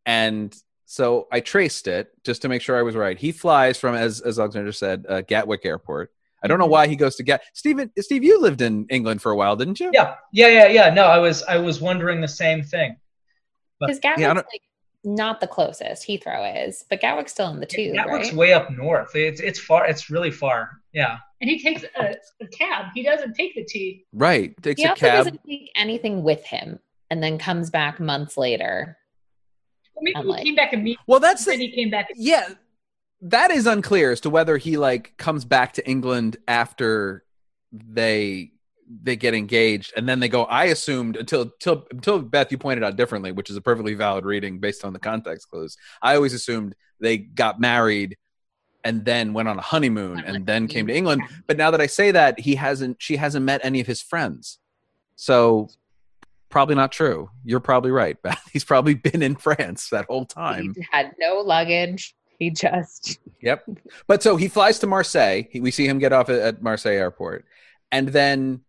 And 0.05 0.55
so 0.85 1.27
I 1.31 1.39
traced 1.39 1.87
it 1.87 2.09
just 2.25 2.41
to 2.41 2.49
make 2.49 2.61
sure 2.61 2.77
I 2.77 2.81
was 2.81 2.95
right. 2.95 3.17
He 3.17 3.31
flies 3.31 3.77
from, 3.77 3.95
as, 3.95 4.19
as 4.21 4.39
Alexandra 4.39 4.73
said, 4.73 5.05
uh, 5.07 5.21
Gatwick 5.21 5.65
Airport. 5.65 6.11
I 6.43 6.47
don't 6.47 6.57
know 6.57 6.65
Mm-hmm. 6.65 6.71
why 6.71 6.87
he 6.87 6.95
goes 6.95 7.15
to 7.17 7.23
Gat. 7.23 7.41
Stephen, 7.53 7.91
Steve, 7.99 8.23
you 8.23 8.41
lived 8.41 8.61
in 8.61 8.87
England 8.89 9.21
for 9.21 9.31
a 9.31 9.35
while, 9.35 9.55
didn't 9.55 9.79
you? 9.79 9.91
Yeah, 9.93 10.15
yeah, 10.33 10.47
yeah, 10.47 10.67
yeah. 10.67 10.89
No, 10.93 11.03
I 11.05 11.19
was 11.19 11.43
I 11.43 11.57
was 11.57 11.79
wondering 11.79 12.19
the 12.19 12.27
same 12.27 12.63
thing. 12.63 12.97
Because 13.79 13.99
Yeah, 14.03 14.15
Gatwick's 14.15 14.27
don't- 14.27 14.35
like 14.51 14.61
not 15.03 15.39
the 15.39 15.47
closest. 15.47 16.07
Heathrow 16.07 16.67
is, 16.67 16.83
but 16.89 16.99
Gatwick's 16.99 17.31
still 17.31 17.49
in 17.51 17.59
the 17.59 17.65
tube, 17.67 17.93
Gatwick's 17.95 18.29
right? 18.29 18.35
way 18.35 18.53
up 18.53 18.71
north. 18.71 19.15
It's 19.15 19.39
it's 19.39 19.59
far. 19.59 19.85
It's 19.85 20.09
really 20.09 20.31
far. 20.31 20.80
Yeah. 20.93 21.17
And 21.39 21.49
he 21.49 21.61
takes 21.61 21.83
a, 21.97 22.15
a 22.41 22.47
cab. 22.47 22.87
He 22.93 23.03
doesn't 23.03 23.33
take 23.33 23.55
the 23.55 23.63
tea. 23.63 24.05
Right. 24.13 24.53
Takes 24.61 24.81
he 24.81 24.87
a 24.87 24.91
also 24.91 24.99
cab. 24.99 25.17
doesn't 25.25 25.41
take 25.47 25.71
anything 25.75 26.23
with 26.23 26.43
him, 26.45 26.79
and 27.09 27.23
then 27.23 27.37
comes 27.37 27.69
back 27.69 27.99
months 27.99 28.37
later. 28.37 28.97
Well, 29.95 30.03
maybe 30.03 30.15
I'm 30.17 30.23
he 30.25 30.29
like- 30.29 30.43
came 30.43 30.55
back 30.55 30.73
immediately. 30.73 31.03
Well, 31.07 31.19
that's 31.19 31.45
then 31.45 31.59
he 31.59 31.71
came 31.71 31.89
back. 31.89 32.09
Yeah, 32.15 32.49
that 33.21 33.51
is 33.51 33.65
unclear 33.67 34.11
as 34.11 34.21
to 34.21 34.29
whether 34.29 34.57
he 34.57 34.77
like 34.77 35.15
comes 35.17 35.45
back 35.45 35.73
to 35.73 35.89
England 35.89 36.37
after 36.47 37.23
they 37.71 38.51
they 39.03 39.15
get 39.15 39.33
engaged 39.33 39.93
and 39.95 40.09
then 40.09 40.19
they 40.19 40.27
go 40.27 40.43
i 40.43 40.65
assumed 40.65 41.15
until 41.15 41.43
until 41.43 41.87
until 41.91 42.19
beth 42.21 42.51
you 42.51 42.57
pointed 42.57 42.83
out 42.83 42.97
differently 42.97 43.31
which 43.31 43.49
is 43.49 43.55
a 43.55 43.61
perfectly 43.61 43.93
valid 43.93 44.25
reading 44.25 44.59
based 44.59 44.83
on 44.83 44.91
the 44.91 44.99
context 44.99 45.47
clues 45.49 45.77
i 46.01 46.13
always 46.13 46.33
assumed 46.33 46.75
they 46.99 47.17
got 47.17 47.57
married 47.57 48.17
and 48.83 49.05
then 49.05 49.33
went 49.33 49.47
on 49.47 49.57
a 49.57 49.61
honeymoon 49.61 50.19
and 50.25 50.45
then 50.45 50.67
came 50.67 50.87
to 50.87 50.93
england. 50.93 51.23
But 51.47 51.57
now 51.57 51.71
that 51.71 51.81
i 51.81 51.87
say 51.87 52.11
that 52.11 52.39
he 52.39 52.55
hasn't 52.55 53.01
she 53.01 53.17
hasn't 53.17 53.45
met 53.45 53.61
any 53.63 53.79
of 53.79 53.87
his 53.87 54.01
friends. 54.01 54.59
So 55.15 55.69
probably 56.49 56.75
not 56.75 56.91
true. 56.91 57.29
You're 57.43 57.59
probably 57.59 57.91
right 57.91 58.21
beth. 58.23 58.43
He's 58.51 58.63
probably 58.65 58.93
been 58.93 59.21
in 59.21 59.35
france 59.35 59.89
that 59.89 60.05
whole 60.05 60.25
time. 60.25 60.73
He 60.75 60.85
had 60.91 61.13
no 61.19 61.39
luggage. 61.39 62.15
He 62.39 62.49
just 62.49 63.19
Yep. 63.41 63.69
But 64.07 64.21
so 64.21 64.35
he 64.35 64.47
flies 64.47 64.79
to 64.79 64.87
Marseille. 64.87 65.43
We 65.53 65.71
see 65.71 65.87
him 65.87 65.99
get 65.99 66.13
off 66.13 66.29
at, 66.29 66.39
at 66.39 66.61
Marseille 66.61 66.93
airport, 66.93 67.45
and 67.91 68.09
then 68.09 68.61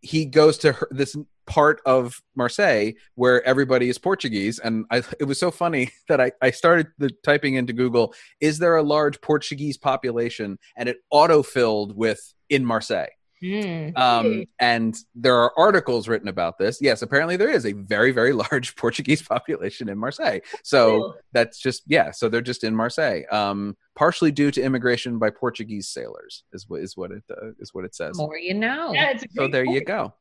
he 0.00 0.24
goes 0.24 0.58
to 0.58 0.72
her, 0.72 0.88
this 0.90 1.16
part 1.48 1.80
of 1.86 2.22
Marseille 2.36 2.92
where 3.14 3.42
everybody 3.44 3.88
is 3.88 3.98
Portuguese. 3.98 4.58
And 4.60 4.84
I, 4.90 5.02
it 5.18 5.24
was 5.24 5.40
so 5.40 5.50
funny 5.50 5.90
that 6.08 6.20
I, 6.20 6.30
I 6.40 6.50
started 6.52 6.88
the, 6.98 7.10
typing 7.24 7.54
into 7.54 7.72
Google, 7.72 8.14
"Is 8.40 8.58
there 8.58 8.76
a 8.76 8.82
large 8.82 9.20
Portuguese 9.20 9.76
population?" 9.76 10.58
And 10.76 10.88
it 10.88 10.98
auto-filled 11.10 11.96
with 11.96 12.34
"in 12.48 12.64
Marseille." 12.64 13.08
Hmm. 13.40 13.90
Um, 13.94 14.44
and 14.58 14.96
there 15.14 15.36
are 15.36 15.52
articles 15.56 16.08
written 16.08 16.26
about 16.26 16.58
this. 16.58 16.78
Yes, 16.80 17.02
apparently 17.02 17.36
there 17.36 17.50
is 17.50 17.66
a 17.66 17.72
very, 17.72 18.10
very 18.10 18.32
large 18.50 18.76
Portuguese 18.76 19.22
population 19.22 19.88
in 19.88 19.96
Marseille. 19.96 20.40
So 20.64 21.14
that's 21.32 21.58
just 21.58 21.82
yeah. 21.86 22.10
So 22.10 22.28
they're 22.28 22.40
just 22.40 22.64
in 22.64 22.74
Marseille, 22.74 23.22
um, 23.30 23.76
partially 23.96 24.32
due 24.32 24.50
to 24.50 24.62
immigration 24.62 25.18
by 25.18 25.30
Portuguese 25.30 25.88
sailors, 25.88 26.44
is 26.52 26.66
what 26.68 26.80
is 26.82 26.96
what 26.96 27.12
it 27.12 27.22
uh, 27.30 27.50
is 27.58 27.72
what 27.72 27.84
it 27.84 27.94
says. 27.94 28.18
more 28.18 28.36
you 28.36 28.54
know. 28.54 28.92
Yeah, 28.92 29.10
it's 29.10 29.24
a 29.24 29.28
So 29.28 29.42
great 29.42 29.52
there 29.52 29.64
you 29.64 29.84
go. 29.84 30.14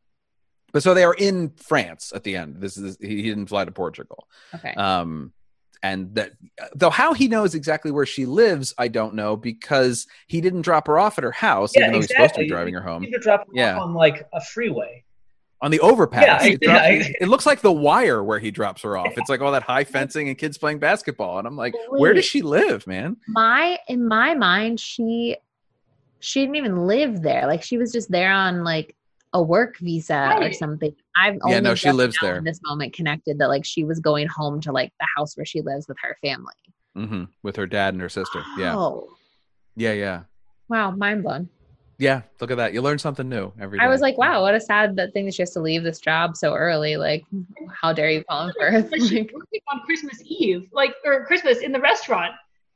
But 0.73 0.83
so 0.83 0.93
they 0.93 1.03
are 1.03 1.13
in 1.13 1.51
France 1.51 2.11
at 2.13 2.23
the 2.23 2.35
end. 2.35 2.57
This 2.57 2.77
is 2.77 2.97
he 2.99 3.07
he 3.17 3.21
didn't 3.23 3.47
fly 3.47 3.65
to 3.65 3.71
Portugal. 3.71 4.27
Okay. 4.53 4.73
Um, 4.73 5.31
and 5.83 6.13
that 6.15 6.31
though 6.75 6.89
how 6.89 7.13
he 7.13 7.27
knows 7.27 7.55
exactly 7.55 7.91
where 7.91 8.05
she 8.05 8.25
lives, 8.25 8.73
I 8.77 8.87
don't 8.87 9.13
know 9.15 9.37
because 9.37 10.07
he 10.27 10.41
didn't 10.41 10.63
drop 10.63 10.87
her 10.87 10.97
off 10.99 11.17
at 11.17 11.23
her 11.23 11.31
house, 11.31 11.71
Yeah, 11.75 11.81
even 11.83 11.93
though 11.93 11.97
he's 11.99 12.07
supposed 12.09 12.33
to 12.33 12.39
be 12.39 12.45
exactly. 12.45 12.47
driving 12.49 12.73
her 12.73 12.81
home 12.81 13.05
could 13.11 13.21
drop 13.21 13.41
her 13.41 13.53
Yeah. 13.53 13.77
off 13.77 13.83
on 13.83 13.93
like 13.93 14.27
a 14.33 14.41
freeway. 14.41 15.03
on 15.61 15.71
the 15.71 15.79
overpass. 15.79 16.23
Yeah, 16.43 16.43
He 16.49 16.55
drops- 16.57 16.83
yeah. 17.07 17.11
it 17.21 17.27
looks 17.29 17.45
like 17.45 17.61
the 17.61 17.71
wire 17.71 18.23
where 18.23 18.37
he 18.39 18.51
drops 18.51 18.81
her 18.83 18.95
off. 18.97 19.13
It's 19.17 19.29
like 19.29 19.41
all 19.41 19.51
that 19.53 19.63
high 19.63 19.83
fencing 19.95 20.27
and 20.29 20.37
kids 20.37 20.57
playing 20.57 20.77
basketball. 20.79 21.39
And 21.39 21.47
I'm 21.47 21.55
like, 21.55 21.73
where 21.89 22.13
does 22.13 22.25
she 22.25 22.41
live, 22.43 22.85
man? 22.85 23.17
my 23.27 23.79
in 23.87 24.07
my 24.07 24.35
mind 24.35 24.79
she 24.79 25.37
she 26.19 26.41
didn't 26.41 26.55
even 26.55 26.87
live 26.87 27.21
there 27.21 27.45
like 27.47 27.61
she 27.63 27.77
was 27.77 27.91
just 27.91 28.09
there 28.11 28.31
on 28.31 28.63
like 28.63 28.95
a 29.37 29.41
work 29.41 29.77
visa 29.79 30.21
or 30.41 30.51
something 30.53 30.93
i've 31.15 31.37
Yeah, 31.47 31.59
no, 31.59 31.75
she 31.75 31.91
lives 31.91 32.17
there. 32.21 32.37
in 32.37 32.43
this 32.43 32.59
moment 32.63 32.93
connected 32.93 33.37
that 33.39 33.47
like 33.47 33.65
she 33.65 33.83
was 33.83 33.99
going 33.99 34.27
home 34.27 34.59
to 34.61 34.71
like 34.71 34.91
the 34.99 35.07
house 35.15 35.37
where 35.37 35.45
she 35.45 35.61
lives 35.61 35.87
with 35.87 35.97
her 36.01 36.17
family 36.21 36.53
hmm 36.95 37.23
With 37.43 37.55
her 37.55 37.67
dad 37.67 37.93
and 37.93 38.01
her 38.01 38.09
sister. 38.09 38.41
Yeah. 38.57 38.75
oh 38.75 39.09
Yeah, 39.75 39.93
yeah. 39.93 40.19
wow 40.69 40.91
mind 40.91 41.23
blown 41.23 41.49
Yeah. 41.99 42.21
Look 42.39 42.51
at 42.51 42.57
that. 42.57 42.73
You 42.73 42.81
learn 42.83 42.99
something 42.99 43.27
new 43.27 43.45
every 43.59 43.77
day. 43.79 43.85
i 43.85 43.87
was 43.93 44.01
like 44.01 44.17
wow 44.23 44.41
what 44.43 44.55
a 44.55 44.61
sad 44.71 44.95
that 44.97 45.13
thing 45.13 45.25
that 45.25 45.33
she 45.35 45.41
has 45.43 45.51
to 45.57 45.61
leave 45.69 45.83
this 45.83 45.99
job 45.99 46.35
so 46.37 46.53
early 46.55 46.93
like 47.07 47.23
how 47.81 47.91
dare 47.93 48.11
you 48.15 48.23
Colin 48.29 48.53
Firth 48.59 48.89
But 48.91 48.99
on 49.73 49.79
Christmas 49.87 50.17
Eve, 50.25 50.61
like 50.81 50.93
or 51.05 51.25
Christmas 51.25 51.57
in 51.59 51.71
the 51.71 51.79
restaurant. 51.91 52.33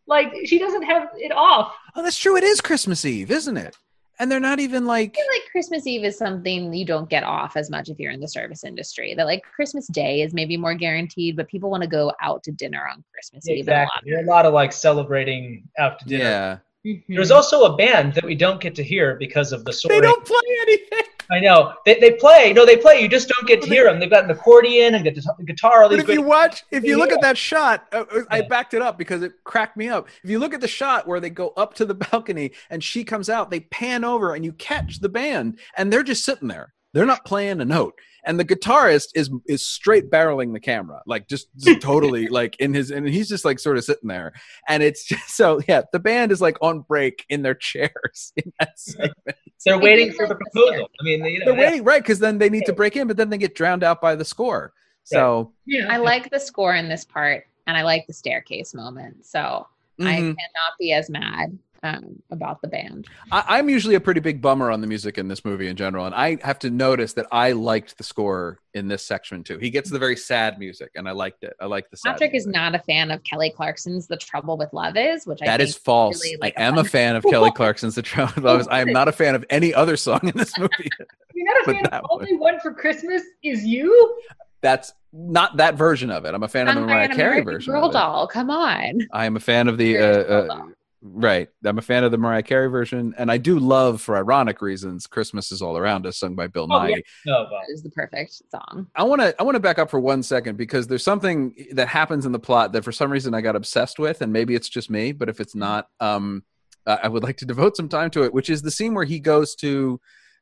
Like 0.07 0.29
she 0.49 0.57
doesn't 0.59 0.81
have 0.83 1.03
it 1.15 1.31
off. 1.31 1.73
Oh, 1.95 2.03
that's 2.03 2.17
true. 2.17 2.35
It 2.35 2.43
is 2.43 2.59
Christmas 2.59 3.05
Eve, 3.05 3.31
isn't 3.31 3.55
it? 3.57 3.77
And 4.21 4.31
they're 4.31 4.39
not 4.39 4.59
even 4.59 4.85
like 4.85 5.17
I 5.17 5.19
feel 5.19 5.31
like 5.33 5.51
Christmas 5.51 5.87
Eve 5.87 6.03
is 6.03 6.15
something 6.15 6.71
you 6.71 6.85
don't 6.85 7.09
get 7.09 7.23
off 7.23 7.57
as 7.57 7.71
much 7.71 7.89
if 7.89 7.97
you're 7.97 8.11
in 8.11 8.19
the 8.19 8.27
service 8.27 8.63
industry. 8.63 9.15
That 9.15 9.25
like 9.25 9.41
Christmas 9.43 9.87
Day 9.87 10.21
is 10.21 10.31
maybe 10.31 10.57
more 10.57 10.75
guaranteed, 10.75 11.35
but 11.35 11.47
people 11.47 11.71
want 11.71 11.81
to 11.81 11.89
go 11.89 12.13
out 12.21 12.43
to 12.43 12.51
dinner 12.51 12.87
on 12.87 13.03
Christmas 13.11 13.49
Eve. 13.49 13.67
and 13.67 13.69
a 13.69 13.71
lot 13.71 13.83
Exactly. 13.87 14.11
There 14.11 14.23
a 14.23 14.27
lot 14.27 14.45
of 14.45 14.53
like 14.53 14.73
celebrating 14.73 15.67
out 15.79 15.97
to 15.99 16.05
dinner. 16.05 16.23
Yeah. 16.23 16.57
Mhm. 16.85 17.03
There's 17.09 17.31
also 17.31 17.63
a 17.63 17.75
band 17.75 18.13
that 18.13 18.23
we 18.23 18.35
don't 18.35 18.61
get 18.61 18.75
to 18.75 18.83
hear 18.83 19.15
because 19.15 19.53
of 19.53 19.65
the 19.65 19.73
story. 19.73 19.99
They 19.99 20.01
don't 20.01 20.23
play 20.23 20.39
anything. 20.61 21.00
I 21.31 21.39
know. 21.39 21.73
They, 21.85 21.99
they 21.99 22.11
play. 22.11 22.51
No, 22.51 22.65
they 22.65 22.75
play. 22.75 23.01
You 23.01 23.07
just 23.07 23.29
don't 23.29 23.47
get 23.47 23.61
to 23.61 23.69
hear 23.69 23.85
them. 23.85 23.99
They've 23.99 24.09
got 24.09 24.25
an 24.25 24.31
accordion 24.31 24.95
and 24.95 25.03
guitar, 25.03 25.35
guitar 25.45 25.83
all 25.83 25.89
But 25.89 25.95
these 25.95 26.09
if 26.09 26.09
you 26.09 26.21
watch, 26.21 26.63
if 26.71 26.83
you 26.83 26.97
look 26.97 27.11
at 27.11 27.21
that 27.21 27.37
shot, 27.37 27.87
uh, 27.93 28.03
uh, 28.11 28.23
I 28.29 28.41
backed 28.41 28.73
it 28.73 28.81
up 28.81 28.97
because 28.97 29.21
it 29.21 29.31
cracked 29.45 29.77
me 29.77 29.87
up. 29.87 30.09
If 30.23 30.29
you 30.29 30.39
look 30.39 30.53
at 30.53 30.59
the 30.59 30.67
shot 30.67 31.07
where 31.07 31.21
they 31.21 31.29
go 31.29 31.53
up 31.55 31.73
to 31.75 31.85
the 31.85 31.93
balcony 32.11 32.51
and 32.69 32.83
she 32.83 33.03
comes 33.03 33.29
out, 33.29 33.49
they 33.49 33.61
pan 33.61 34.03
over 34.03 34.35
and 34.35 34.43
you 34.43 34.51
catch 34.53 34.99
the 34.99 35.09
band 35.09 35.59
and 35.77 35.91
they're 35.91 36.03
just 36.03 36.25
sitting 36.25 36.49
there. 36.49 36.73
they're 36.93 37.05
not 37.05 37.23
playing 37.23 37.61
a 37.61 37.65
note 37.65 37.93
and 38.25 38.39
the 38.39 38.45
guitarist 38.45 39.09
is 39.15 39.29
is 39.47 39.65
straight 39.65 40.09
barreling 40.09 40.53
the 40.53 40.59
camera 40.59 41.01
like 41.05 41.27
just, 41.27 41.47
just 41.57 41.81
totally 41.81 42.27
like 42.27 42.55
in 42.59 42.73
his 42.73 42.91
and 42.91 43.07
he's 43.07 43.29
just 43.29 43.45
like 43.45 43.59
sort 43.59 43.77
of 43.77 43.83
sitting 43.83 44.07
there 44.07 44.33
and 44.67 44.83
it's 44.83 45.05
just 45.07 45.35
so 45.35 45.61
yeah 45.67 45.81
the 45.91 45.99
band 45.99 46.31
is 46.31 46.41
like 46.41 46.57
on 46.61 46.81
break 46.81 47.25
in 47.29 47.41
their 47.41 47.55
chairs 47.55 48.33
in 48.35 48.51
that 48.59 48.77
segment 48.79 49.37
They're 49.65 49.79
waiting 49.79 50.11
for 50.11 50.27
the 50.27 50.33
like 50.33 50.39
the 50.39 50.49
proposal. 50.51 50.89
I 50.99 51.03
mean, 51.03 51.25
you 51.25 51.39
know, 51.39 51.45
they're 51.45 51.55
waiting 51.55 51.83
right 51.83 52.01
because 52.01 52.19
then 52.19 52.37
they 52.37 52.49
need 52.49 52.65
to 52.65 52.73
break 52.73 52.95
in 52.95 53.07
but 53.07 53.17
then 53.17 53.29
they 53.29 53.37
get 53.37 53.55
drowned 53.55 53.83
out 53.83 54.01
by 54.01 54.15
the 54.15 54.25
score 54.25 54.73
so 55.03 55.51
Yeah. 55.65 55.87
I 55.89 55.97
like 55.97 56.29
the 56.29 56.39
score 56.39 56.75
in 56.75 56.89
this 56.89 57.05
part, 57.05 57.45
and 57.67 57.77
I 57.77 57.83
like 57.83 58.07
the 58.07 58.13
staircase 58.13 58.73
moment. 58.73 59.25
So 59.25 59.67
I 59.99 60.03
mhm. 60.03 60.35
cannot 60.35 60.77
be 60.79 60.93
as 60.93 61.09
mad 61.09 61.57
um, 61.83 62.21
about 62.31 62.61
the 62.61 62.67
band. 62.67 63.07
I, 63.31 63.43
I'm 63.57 63.69
usually 63.69 63.95
a 63.95 63.99
pretty 63.99 64.19
big 64.19 64.41
bummer 64.41 64.69
on 64.71 64.81
the 64.81 64.87
music 64.87 65.17
in 65.17 65.27
this 65.27 65.43
movie 65.43 65.67
in 65.67 65.75
general, 65.75 66.05
and 66.05 66.13
I 66.13 66.37
have 66.43 66.59
to 66.59 66.69
notice 66.69 67.13
that 67.13 67.27
I 67.31 67.53
liked 67.53 67.97
the 67.97 68.03
score 68.03 68.59
in 68.73 68.87
this 68.87 69.03
section 69.03 69.43
too. 69.43 69.57
He 69.57 69.69
gets 69.69 69.89
the 69.89 69.99
very 69.99 70.15
sad 70.15 70.59
music, 70.59 70.91
and 70.95 71.07
I 71.07 71.11
liked 71.11 71.43
it. 71.43 71.53
I 71.59 71.65
like 71.65 71.89
the 71.89 71.97
sad. 71.97 72.11
Patrick 72.13 72.35
is 72.35 72.45
not 72.47 72.75
a 72.75 72.79
fan 72.79 73.11
of 73.11 73.23
Kelly 73.23 73.49
Clarkson's 73.49 74.07
"The 74.07 74.17
Trouble 74.17 74.57
with 74.57 74.71
Love 74.73 74.95
Is," 74.95 75.25
which 75.25 75.41
I 75.41 75.45
That 75.45 75.57
think 75.57 75.69
is 75.69 75.75
false. 75.75 76.23
really, 76.23 76.37
like, 76.41 76.53
I 76.57 76.63
am 76.63 76.77
a 76.77 76.83
fan 76.83 77.15
of 77.15 77.23
Kelly 77.29 77.51
Clarkson's 77.51 77.95
"The 77.95 78.01
Trouble 78.01 78.33
with 78.35 78.45
Love." 78.45 78.61
Is." 78.61 78.67
I 78.67 78.81
am 78.81 78.91
not 78.91 79.07
a 79.07 79.11
fan 79.11 79.35
of 79.35 79.43
any 79.49 79.73
other 79.73 79.97
song 79.97 80.19
in 80.23 80.37
this 80.37 80.57
movie. 80.57 80.89
You're 81.33 81.45
not 81.45 81.67
a 81.67 81.73
fan 81.73 81.85
of 81.87 82.05
Only 82.09 82.35
One 82.37 82.59
for 82.59 82.73
Christmas 82.73 83.23
is 83.43 83.65
You? 83.65 84.19
That's 84.61 84.93
not 85.11 85.57
that 85.57 85.75
version 85.75 86.11
of 86.11 86.25
it. 86.25 86.33
I'm 86.35 86.43
a 86.43 86.47
fan 86.47 86.67
of 86.67 86.75
the 86.75 86.81
I'm 86.81 86.87
Mariah 86.87 87.09
Carey 87.09 87.41
version. 87.41 87.73
Girl 87.73 87.89
doll. 87.89 88.27
Come 88.27 88.49
on. 88.51 88.99
I 89.11 89.25
am 89.25 89.35
a 89.35 89.39
fan 89.39 89.67
of 89.67 89.77
the 89.77 89.97
uh, 89.97 90.03
uh. 90.03 90.65
Right. 91.03 91.49
I'm 91.65 91.79
a 91.79 91.81
fan 91.81 92.03
of 92.03 92.11
the 92.11 92.17
Mariah 92.19 92.43
Carey 92.43 92.67
version, 92.67 93.15
and 93.17 93.31
I 93.31 93.37
do 93.37 93.57
love, 93.57 94.01
for 94.01 94.15
ironic 94.15 94.61
reasons, 94.61 95.07
"Christmas 95.07 95.51
Is 95.51 95.59
All 95.61 95.75
Around 95.75 96.05
Us," 96.05 96.19
sung 96.19 96.35
by 96.35 96.45
Bill 96.45 96.67
Oh, 96.69 96.75
Nighy. 96.79 96.89
yeah. 96.91 96.97
No, 97.25 97.33
well, 97.51 97.61
That 97.67 97.73
is 97.73 97.81
the 97.81 97.89
perfect 97.89 98.39
song. 98.51 98.85
I 98.95 99.01
want 99.03 99.19
to 99.21 99.33
I 99.39 99.43
want 99.43 99.55
to 99.55 99.59
back 99.59 99.79
up 99.79 99.89
for 99.89 99.99
one 99.99 100.21
second 100.21 100.57
because 100.57 100.85
there's 100.85 101.03
something 101.03 101.55
that 101.73 101.87
happens 101.87 102.27
in 102.27 102.31
the 102.33 102.39
plot 102.39 102.71
that 102.73 102.83
for 102.83 102.91
some 102.91 103.11
reason 103.11 103.33
I 103.33 103.41
got 103.41 103.55
obsessed 103.55 103.97
with, 103.97 104.21
and 104.21 104.31
maybe 104.31 104.53
it's 104.53 104.69
just 104.69 104.91
me, 104.91 105.11
but 105.11 105.27
if 105.27 105.39
it's 105.39 105.55
not, 105.55 105.87
um, 105.99 106.43
I 106.85 107.07
would 107.07 107.23
like 107.23 107.37
to 107.37 107.45
devote 107.53 107.75
some 107.75 107.89
time 107.89 108.11
to 108.11 108.23
it. 108.23 108.31
Which 108.33 108.49
is 108.51 108.61
the 108.61 108.71
scene 108.71 108.93
where 108.93 109.05
he 109.05 109.19
goes 109.19 109.55
to 109.55 109.99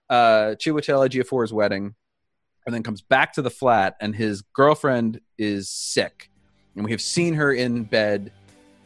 uh, 0.09 0.55
Chiwetel 0.59 1.07
Ejiofor's 1.07 1.53
wedding, 1.53 1.95
and 2.65 2.75
then 2.75 2.83
comes 2.83 3.01
back 3.01 3.31
to 3.33 3.41
the 3.41 3.49
flat, 3.49 3.95
and 4.01 4.13
his 4.13 4.41
girlfriend 4.53 5.21
is 5.37 5.69
sick, 5.69 6.29
and 6.75 6.83
we 6.83 6.91
have 6.91 7.01
seen 7.01 7.35
her 7.35 7.53
in 7.53 7.83
bed 7.85 8.33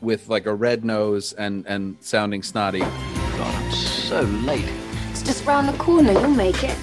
with 0.04 0.30
like 0.30 0.46
a 0.46 0.54
red 0.54 0.84
nose 0.84 1.34
and 1.34 1.66
and 1.66 1.98
sounding 2.02 2.44
snotty. 2.44 2.80
God, 2.80 3.56
I'm 3.56 3.72
so 3.72 4.22
late. 4.22 4.70
It's 5.12 5.24
just 5.24 5.46
round 5.46 5.70
the 5.70 5.78
corner. 5.78 6.12
You'll 6.12 6.28
make 6.30 6.64
it. 6.64 6.78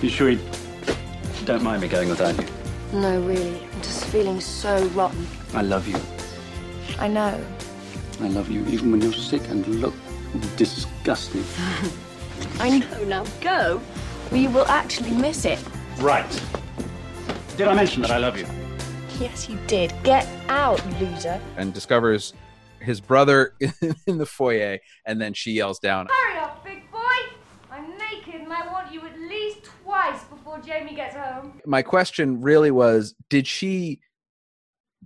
You 0.00 0.08
sure 0.08 0.30
you 0.30 0.40
don't 1.44 1.62
mind 1.62 1.82
me 1.82 1.88
going 1.88 2.08
without 2.08 2.36
you? 2.38 2.46
No, 2.92 3.20
really. 3.20 3.60
I'm 3.60 3.82
just 3.82 4.04
feeling 4.06 4.40
so 4.40 4.86
rotten. 4.88 5.26
I 5.52 5.62
love 5.62 5.88
you. 5.88 5.98
I 6.98 7.08
know. 7.08 7.44
I 8.20 8.28
love 8.28 8.50
you 8.50 8.64
even 8.66 8.92
when 8.92 9.00
you're 9.00 9.12
sick 9.12 9.46
and 9.48 9.66
look 9.66 9.94
disgusting. 10.56 11.44
I 12.60 12.78
know. 12.78 13.04
Now 13.04 13.24
go. 13.40 13.80
Or 14.30 14.36
you 14.36 14.50
will 14.50 14.66
actually 14.66 15.10
miss 15.10 15.44
it. 15.44 15.58
Right. 15.98 16.42
Did 17.56 17.68
I 17.68 17.74
mention 17.74 18.02
that 18.02 18.10
I 18.10 18.18
love 18.18 18.38
you? 18.38 18.46
Yes, 19.18 19.48
you 19.48 19.58
did. 19.66 19.94
Get 20.02 20.26
out, 20.48 20.84
loser. 21.00 21.40
and 21.56 21.72
discovers 21.72 22.34
his 22.80 23.00
brother 23.00 23.54
in 24.06 24.18
the 24.18 24.26
foyer, 24.26 24.78
and 25.06 25.20
then 25.20 25.32
she 25.32 25.52
yells 25.52 25.78
down, 25.78 26.06
Hurry 26.10 26.38
up, 26.38 26.62
big 26.64 26.90
boy! 26.90 26.98
I'm 27.70 27.96
naked 27.96 28.34
and 28.42 28.52
I 28.52 28.70
want 28.70 28.92
you 28.92 29.00
at 29.06 29.18
least 29.18 29.64
twice 29.64 30.22
before 30.24 30.58
Jamie 30.60 30.94
gets 30.94 31.14
home. 31.14 31.60
my 31.64 31.82
question 31.82 32.40
really 32.42 32.70
was 32.70 33.14
did 33.30 33.46
she 33.46 34.00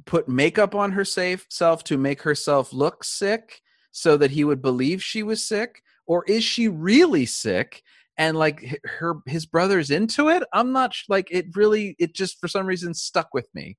put 0.06 0.28
makeup 0.28 0.74
on 0.74 0.92
her 0.92 1.04
safe 1.04 1.46
self 1.48 1.84
to 1.84 1.96
make 1.96 2.22
herself 2.22 2.72
look 2.72 3.04
sick 3.04 3.60
so 3.92 4.16
that 4.16 4.30
he 4.30 4.44
would 4.44 4.62
believe 4.62 5.02
she 5.02 5.22
was 5.22 5.46
sick 5.46 5.82
or 6.06 6.24
is 6.26 6.42
she 6.42 6.68
really 6.68 7.26
sick 7.26 7.82
and 8.16 8.36
like 8.36 8.80
her 8.84 9.16
his 9.26 9.44
brother's 9.46 9.90
into 9.90 10.28
it 10.28 10.42
i'm 10.54 10.72
not 10.72 10.94
sh- 10.94 11.04
like 11.08 11.28
it 11.30 11.46
really 11.54 11.96
it 11.98 12.14
just 12.14 12.40
for 12.40 12.48
some 12.48 12.66
reason 12.66 12.94
stuck 12.94 13.34
with 13.34 13.46
me 13.52 13.76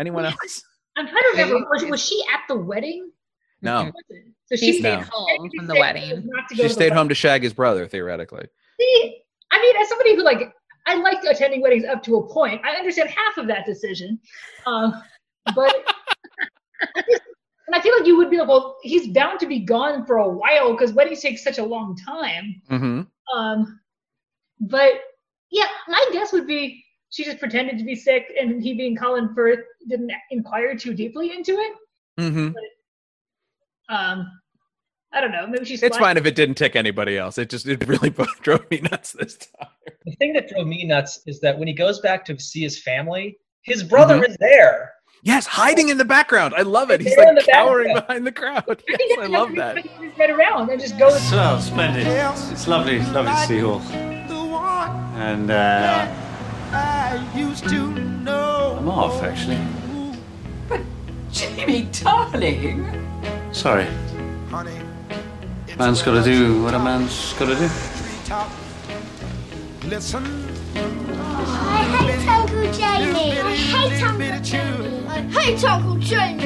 anyone 0.00 0.24
else 0.24 0.62
I'm 0.96 1.06
trying 1.06 1.22
to 1.22 1.28
remember. 1.32 1.66
Was, 1.70 1.84
was 1.84 2.04
she 2.04 2.20
at 2.34 2.40
the 2.48 2.56
wedding? 2.56 3.10
no 3.62 3.92
So 4.46 4.56
She 4.56 4.72
she 4.72 4.72
stayed 4.80 4.98
No. 4.98 5.04
home 5.10 5.50
from 5.56 5.66
the 5.68 5.74
said 5.74 5.80
wedding. 5.80 6.22
not 6.26 6.48
to 6.48 6.56
go 6.56 6.62
she 6.64 6.68
stayed 6.68 6.84
wedding. 6.86 6.96
home 6.96 7.08
to 7.10 7.14
shag 7.14 7.42
his 7.44 7.52
brother 7.54 7.86
theoretically 7.86 8.46
See, 8.80 9.22
I 9.52 9.60
mean, 9.60 9.76
as 9.80 9.88
somebody 9.88 10.16
who 10.16 10.22
like, 10.24 10.52
I 10.86 10.94
like 10.96 11.22
attending 11.24 11.60
weddings 11.60 11.84
up 11.84 12.02
to 12.04 12.16
a 12.16 12.26
point. 12.32 12.62
I 12.64 12.72
understand 12.76 13.10
half 13.10 13.36
of 13.36 13.46
that 13.48 13.66
decision, 13.66 14.18
um, 14.66 14.94
but 15.54 15.74
I 16.96 17.02
and 17.66 17.74
I 17.76 17.80
feel 17.82 17.94
like 17.96 18.06
you 18.06 18.16
would 18.16 18.30
be 18.30 18.38
like, 18.38 18.48
well, 18.48 18.78
he's 18.82 19.08
bound 19.12 19.38
to 19.40 19.46
be 19.46 19.60
gone 19.60 20.04
for 20.06 20.16
a 20.16 20.28
while 20.28 20.72
because 20.72 20.92
weddings 20.92 21.20
take 21.20 21.38
such 21.38 21.58
a 21.58 21.64
long 21.64 21.94
time. 21.96 22.60
mm-hmm. 22.70 23.38
Um, 23.38 23.80
but 24.60 24.94
yeah, 25.50 25.66
my 25.88 26.04
guess 26.12 26.32
would 26.32 26.46
be 26.46 26.82
she 27.10 27.24
just 27.24 27.38
pretended 27.38 27.78
to 27.78 27.84
be 27.84 27.94
sick, 27.96 28.32
and 28.40 28.62
he, 28.62 28.74
being 28.74 28.96
Colin 28.96 29.34
Firth, 29.34 29.60
didn't 29.88 30.12
inquire 30.30 30.76
too 30.76 30.94
deeply 30.94 31.32
into 31.32 31.52
it. 31.52 31.72
Mm-hmm. 32.18 32.50
Um, 33.94 34.30
I 35.12 35.20
don't 35.20 35.32
know. 35.32 35.46
Maybe 35.46 35.64
she's. 35.64 35.82
it's 35.82 35.96
fine. 35.96 36.04
fine 36.14 36.16
if 36.18 36.26
it 36.26 36.36
didn't 36.36 36.54
tick 36.54 36.76
anybody 36.76 37.18
else 37.18 37.36
it 37.38 37.50
just 37.50 37.66
it 37.66 37.84
really 37.88 38.10
drove 38.42 38.70
me 38.70 38.80
nuts 38.92 39.12
this 39.12 39.36
time 39.36 39.68
the 40.04 40.12
thing 40.12 40.32
that 40.34 40.48
drove 40.48 40.66
me 40.68 40.84
nuts 40.84 41.20
is 41.26 41.40
that 41.40 41.58
when 41.58 41.66
he 41.66 41.74
goes 41.74 41.98
back 42.00 42.24
to 42.26 42.38
see 42.38 42.60
his 42.60 42.80
family, 42.82 43.36
his 43.62 43.82
brother 43.82 44.18
Mhm. 44.20 44.28
is 44.28 44.36
there. 44.38 44.92
Yes, 45.22 45.46
hiding 45.46 45.88
in 45.90 45.98
the 45.98 46.04
background. 46.04 46.54
I 46.56 46.62
love 46.62 46.90
it. 46.90 47.00
He's 47.02 47.14
There 47.14 47.28
in 47.28 47.34
like 47.34 47.44
the 47.44 47.52
cowering 47.52 47.92
background. 47.92 48.06
behind 48.06 48.26
the 48.26 48.32
crowd. 48.32 48.64
I 48.88 48.96
Yes, 48.98 48.98
think 49.08 49.20
I 49.20 49.26
love 49.26 49.54
that. 49.56 49.74
to 49.76 49.82
make 49.82 49.90
his 49.90 50.12
head 50.14 50.30
around 50.30 50.70
and 50.70 50.80
just 50.80 50.98
goes. 50.98 51.20
So 51.28 51.58
splendid. 51.60 52.06
It's 52.06 52.66
lovely, 52.68 53.00
lovely 53.00 53.32
to 53.32 53.46
see 53.46 53.56
you 53.56 53.70
all. 53.70 53.80
And 55.20 55.50
uh, 55.50 56.06
I'm 58.78 58.88
off 58.88 59.22
actually. 59.22 59.58
But, 60.68 60.80
Jamie, 61.32 61.88
darling. 61.92 62.86
Sorry. 63.52 63.86
Honey. 64.48 64.80
Man's 65.76 66.02
got 66.02 66.12
to 66.12 66.22
do 66.22 66.62
what 66.62 66.74
a 66.74 66.78
man's 66.78 67.32
got 67.34 67.46
to 67.46 67.56
do. 67.56 67.68
Listen. 69.88 70.24
I 70.76 71.84
hate 71.98 72.28
Uncle 72.28 72.72
Jamie. 72.72 73.40
I 73.40 73.54
hate 73.56 74.02
Uncle 74.02 74.40
Jamie. 74.40 75.08
I 75.08 75.20
hate 75.22 75.64
Uncle 75.64 75.96
Jamie. 75.96 76.44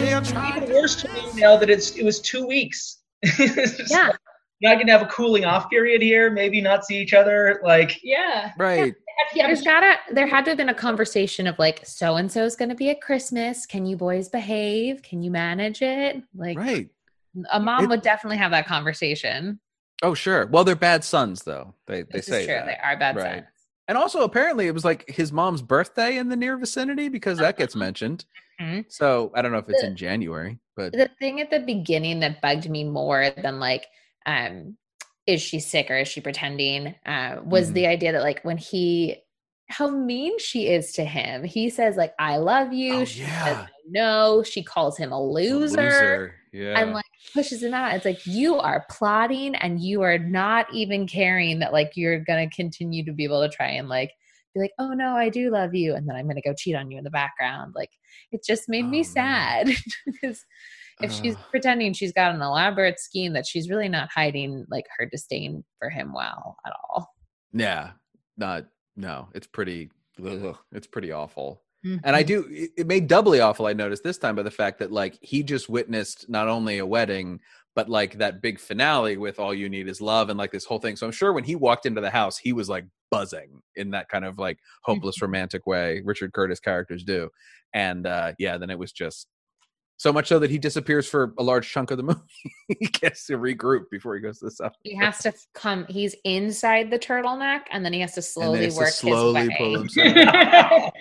Even 0.56 0.72
worse 0.72 1.02
to 1.02 1.12
me 1.12 1.22
now 1.34 1.56
that 1.56 1.68
it's 1.68 1.96
it 1.96 2.04
was 2.04 2.20
two 2.20 2.46
weeks. 2.46 2.98
Yeah. 3.38 4.08
like, 4.08 4.16
Not 4.62 4.78
gonna 4.78 4.92
have 4.92 5.02
a 5.02 5.06
cooling 5.06 5.44
off 5.44 5.68
period 5.68 6.00
here. 6.00 6.30
Maybe 6.30 6.60
not 6.60 6.84
see 6.84 6.98
each 6.98 7.12
other. 7.12 7.60
Like 7.64 8.00
Yeah. 8.02 8.52
Right. 8.58 8.94
Yeah, 9.34 9.46
There's 9.48 9.62
gotta 9.62 9.96
there 10.12 10.26
had 10.26 10.44
to 10.44 10.52
have 10.52 10.58
been 10.58 10.68
a 10.68 10.74
conversation 10.74 11.46
of 11.46 11.58
like 11.58 11.84
so 11.84 12.16
and 12.16 12.30
so 12.30 12.44
is 12.44 12.56
gonna 12.56 12.74
be 12.74 12.90
at 12.90 13.00
Christmas. 13.00 13.66
Can 13.66 13.84
you 13.86 13.96
boys 13.96 14.28
behave? 14.28 15.02
Can 15.02 15.22
you 15.22 15.30
manage 15.30 15.82
it? 15.82 16.22
Like 16.34 16.58
Right. 16.58 16.88
a 17.50 17.58
mom 17.60 17.84
It- 17.84 17.88
would 17.90 18.02
definitely 18.02 18.36
have 18.38 18.50
that 18.52 18.66
conversation. 18.66 19.60
Oh, 20.02 20.14
sure. 20.14 20.46
Well, 20.46 20.64
they're 20.64 20.76
bad 20.76 21.02
sons, 21.04 21.42
though. 21.44 21.74
They 21.86 22.02
they 22.02 22.18
This 22.18 22.26
say 22.26 22.40
is 22.40 22.46
true. 22.46 22.54
that. 22.56 22.66
They 22.66 22.76
are 22.82 22.96
bad 22.96 23.16
Right. 23.16 23.34
sons. 23.42 23.46
And 23.88 23.98
also, 23.98 24.22
apparently, 24.22 24.66
it 24.66 24.74
was 24.74 24.84
like 24.84 25.08
his 25.08 25.30
mom's 25.32 25.62
birthday 25.62 26.16
in 26.16 26.28
the 26.28 26.36
near 26.36 26.56
vicinity 26.56 27.08
because 27.08 27.38
that 27.38 27.56
gets 27.56 27.74
mentioned. 27.76 28.24
Mhm. 28.60 28.84
So 28.88 29.30
I 29.34 29.42
don't 29.42 29.52
know 29.52 29.58
if 29.58 29.68
it's 29.68 29.80
The- 29.82 29.88
in 29.88 29.96
January, 29.96 30.58
but 30.76 30.92
The 30.92 31.10
thing 31.18 31.40
at 31.40 31.50
the 31.50 31.60
beginning 31.60 32.20
that 32.20 32.40
bugged 32.40 32.68
me 32.70 32.84
more 32.84 33.30
than 33.30 33.58
like, 33.60 33.86
um, 34.26 34.76
is 35.26 35.40
she 35.42 35.60
sick 35.60 35.90
or 35.90 35.96
is 35.98 36.08
she 36.08 36.20
pretending? 36.20 36.94
Uh, 37.06 37.40
was 37.44 37.70
Mhm. 37.70 37.74
the 37.74 37.86
idea 37.86 38.12
that 38.12 38.22
like 38.22 38.42
when 38.44 38.58
he, 38.58 39.16
how 39.70 39.88
mean 39.88 40.38
she 40.38 40.68
is 40.68 40.92
to 40.92 41.04
him. 41.04 41.42
He 41.44 41.70
says 41.70 41.96
like, 41.96 42.14
"I 42.18 42.36
love 42.36 42.72
you." 42.72 43.00
Oh, 43.00 43.04
she 43.04 43.20
yeah. 43.22 43.44
says 43.44 43.66
no. 43.88 44.42
She 44.42 44.62
calls 44.62 44.98
him 44.98 45.12
a 45.12 45.22
loser, 45.22 45.76
loser. 45.76 46.34
Yeah. 46.52 46.80
and 46.80 46.92
like 46.92 47.04
pushes 47.32 47.62
him 47.62 47.74
out. 47.74 47.94
It's 47.94 48.04
like 48.04 48.20
you 48.26 48.58
are 48.58 48.84
plotting 48.90 49.54
and 49.56 49.80
you 49.80 50.02
are 50.02 50.18
not 50.18 50.72
even 50.72 51.06
caring 51.06 51.60
that 51.60 51.72
like 51.72 51.92
you're 51.96 52.18
gonna 52.20 52.48
continue 52.50 53.04
to 53.04 53.12
be 53.12 53.24
able 53.24 53.40
to 53.42 53.54
try 53.54 53.68
and 53.68 53.88
like 53.88 54.12
be 54.54 54.60
like, 54.60 54.72
"Oh 54.78 54.92
no, 54.92 55.16
I 55.16 55.30
do 55.30 55.50
love 55.50 55.74
you," 55.74 55.94
and 55.94 56.08
then 56.08 56.16
I'm 56.16 56.28
gonna 56.28 56.40
go 56.42 56.54
cheat 56.56 56.76
on 56.76 56.90
you 56.90 56.98
in 56.98 57.04
the 57.04 57.10
background. 57.10 57.72
Like 57.74 57.90
it 58.32 58.44
just 58.46 58.68
made 58.68 58.84
Oh, 58.84 58.90
me 58.90 59.02
sad 59.02 59.68
because 60.06 60.44
if 61.02 61.12
she's 61.12 61.36
pretending 61.50 61.92
she's 61.92 62.12
got 62.12 62.34
an 62.34 62.40
elaborate 62.42 62.98
scheme 63.00 63.32
that 63.34 63.46
she's 63.46 63.68
really 63.68 63.88
not 63.88 64.08
hiding 64.14 64.64
like 64.70 64.84
her 64.98 65.06
disdain 65.06 65.64
for 65.78 65.90
him 65.90 66.12
well 66.14 66.56
at 66.66 66.72
all. 66.88 67.08
yeah, 67.52 67.90
not 68.36 68.66
no. 68.96 69.28
It's 69.34 69.46
pretty. 69.46 69.90
ugh, 70.24 70.56
it's 70.72 70.86
pretty 70.86 71.10
awful. 71.12 71.62
And 72.02 72.16
I 72.16 72.22
Mhm. 72.22 72.26
do. 72.26 72.46
It, 72.50 72.70
it 72.78 72.86
made 72.86 73.08
doubly 73.08 73.40
awful. 73.40 73.66
I 73.66 73.74
noticed 73.74 74.02
this 74.04 74.16
time 74.16 74.36
by 74.36 74.42
the 74.42 74.50
fact 74.50 74.78
that 74.78 74.90
like 74.92 75.18
he 75.20 75.42
just 75.42 75.68
witnessed 75.68 76.28
not 76.30 76.48
only 76.48 76.78
a 76.78 76.86
wedding 76.86 77.40
but 77.76 77.88
like 77.90 78.18
that 78.18 78.40
big 78.40 78.60
finale 78.60 79.16
with 79.16 79.40
all 79.40 79.52
you 79.52 79.68
need 79.68 79.88
is 79.88 80.00
love 80.00 80.28
and 80.30 80.38
like 80.38 80.52
this 80.52 80.64
whole 80.64 80.78
thing. 80.78 80.94
So 80.94 81.06
I'm 81.06 81.12
sure 81.12 81.32
when 81.32 81.42
he 81.42 81.56
walked 81.56 81.86
into 81.86 82.00
the 82.00 82.08
house, 82.08 82.38
he 82.38 82.52
was 82.52 82.68
like 82.68 82.84
buzzing 83.10 83.60
in 83.74 83.90
that 83.90 84.08
kind 84.08 84.24
of 84.24 84.38
like 84.38 84.58
hopeless 84.84 85.20
romantic 85.20 85.66
way 85.66 86.00
Richard 86.04 86.32
Curtis 86.32 86.60
characters 86.60 87.02
do. 87.02 87.28
And 87.74 88.06
uh 88.06 88.32
yeah, 88.38 88.56
then 88.58 88.70
it 88.70 88.78
was 88.78 88.92
just 88.92 89.26
so 89.96 90.12
much 90.12 90.26
so 90.28 90.38
that 90.38 90.50
he 90.50 90.58
disappears 90.58 91.08
for 91.08 91.32
a 91.38 91.42
large 91.42 91.70
chunk 91.70 91.90
of 91.90 91.96
the 91.96 92.02
movie. 92.04 92.20
he 92.68 92.86
gets 92.86 93.26
to 93.26 93.38
regroup 93.38 93.84
before 93.90 94.14
he 94.14 94.20
goes 94.20 94.38
to 94.40 94.46
the 94.46 94.50
south. 94.50 94.72
He 94.82 94.94
has 94.96 95.18
to 95.18 95.32
come. 95.54 95.86
He's 95.88 96.14
inside 96.24 96.90
the 96.90 96.98
turtleneck, 96.98 97.62
and 97.70 97.84
then 97.84 97.92
he 97.92 98.00
has 98.00 98.12
to 98.14 98.22
slowly 98.22 98.58
he 98.60 98.64
has 98.64 98.74
to 98.74 98.80
work 98.80 98.90
slowly 98.90 99.40
his 99.42 99.50
pull 99.56 99.72
way. 99.72 99.78
himself. 99.78 100.92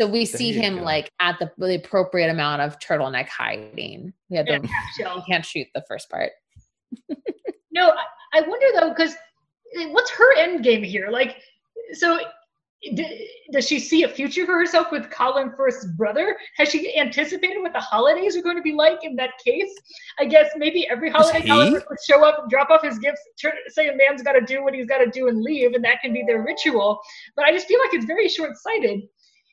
So 0.00 0.06
we 0.08 0.24
see 0.24 0.52
him 0.52 0.78
go. 0.78 0.82
like 0.84 1.10
at 1.20 1.38
the, 1.38 1.50
the 1.58 1.76
appropriate 1.76 2.28
amount 2.30 2.62
of 2.62 2.78
turtleneck 2.78 3.28
hiding. 3.28 4.12
We 4.30 4.36
had 4.38 4.46
Yeah, 4.48 4.58
to, 4.58 4.66
half 4.66 4.84
shell. 4.98 5.20
he 5.20 5.32
can't 5.32 5.44
shoot 5.44 5.66
the 5.74 5.84
first 5.88 6.10
part. 6.10 6.32
No, 7.70 7.90
I, 7.90 8.38
I 8.38 8.40
wonder 8.42 8.66
though, 8.74 8.88
because 8.90 9.14
what's 9.92 10.10
her 10.10 10.34
end 10.38 10.62
game 10.64 10.82
here? 10.82 11.08
Like, 11.10 11.36
so 11.92 12.18
does 13.52 13.66
she 13.66 13.78
see 13.78 14.02
a 14.02 14.08
future 14.08 14.44
for 14.44 14.54
herself 14.58 14.90
with 14.90 15.08
Colin 15.10 15.52
Firth's 15.56 15.86
brother? 15.96 16.36
Has 16.56 16.68
she 16.68 16.96
anticipated 16.98 17.60
what 17.60 17.72
the 17.72 17.80
holidays 17.80 18.36
are 18.36 18.42
going 18.42 18.56
to 18.56 18.62
be 18.62 18.72
like 18.72 19.04
in 19.04 19.14
that 19.16 19.30
case? 19.44 19.72
I 20.18 20.24
guess 20.24 20.50
maybe 20.56 20.88
every 20.88 21.10
holiday? 21.10 21.46
Colin 21.46 21.72
Firth 21.72 21.84
would 21.88 21.98
show 22.06 22.24
up, 22.24 22.50
drop 22.50 22.70
off 22.70 22.82
his 22.82 22.98
gifts, 22.98 23.20
turn, 23.40 23.52
say 23.68 23.88
a 23.88 23.96
man's 23.96 24.22
got 24.22 24.32
to 24.32 24.40
do 24.40 24.64
what 24.64 24.74
he's 24.74 24.86
got 24.86 24.98
to 24.98 25.10
do 25.10 25.28
and 25.28 25.42
leave, 25.42 25.74
and 25.74 25.84
that 25.84 26.00
can 26.00 26.12
be 26.12 26.24
their 26.26 26.42
ritual. 26.42 27.00
But 27.36 27.44
I 27.44 27.52
just 27.52 27.68
feel 27.68 27.78
like 27.78 27.94
it's 27.94 28.04
very 28.04 28.28
short 28.28 28.56
sighted. 28.56 29.02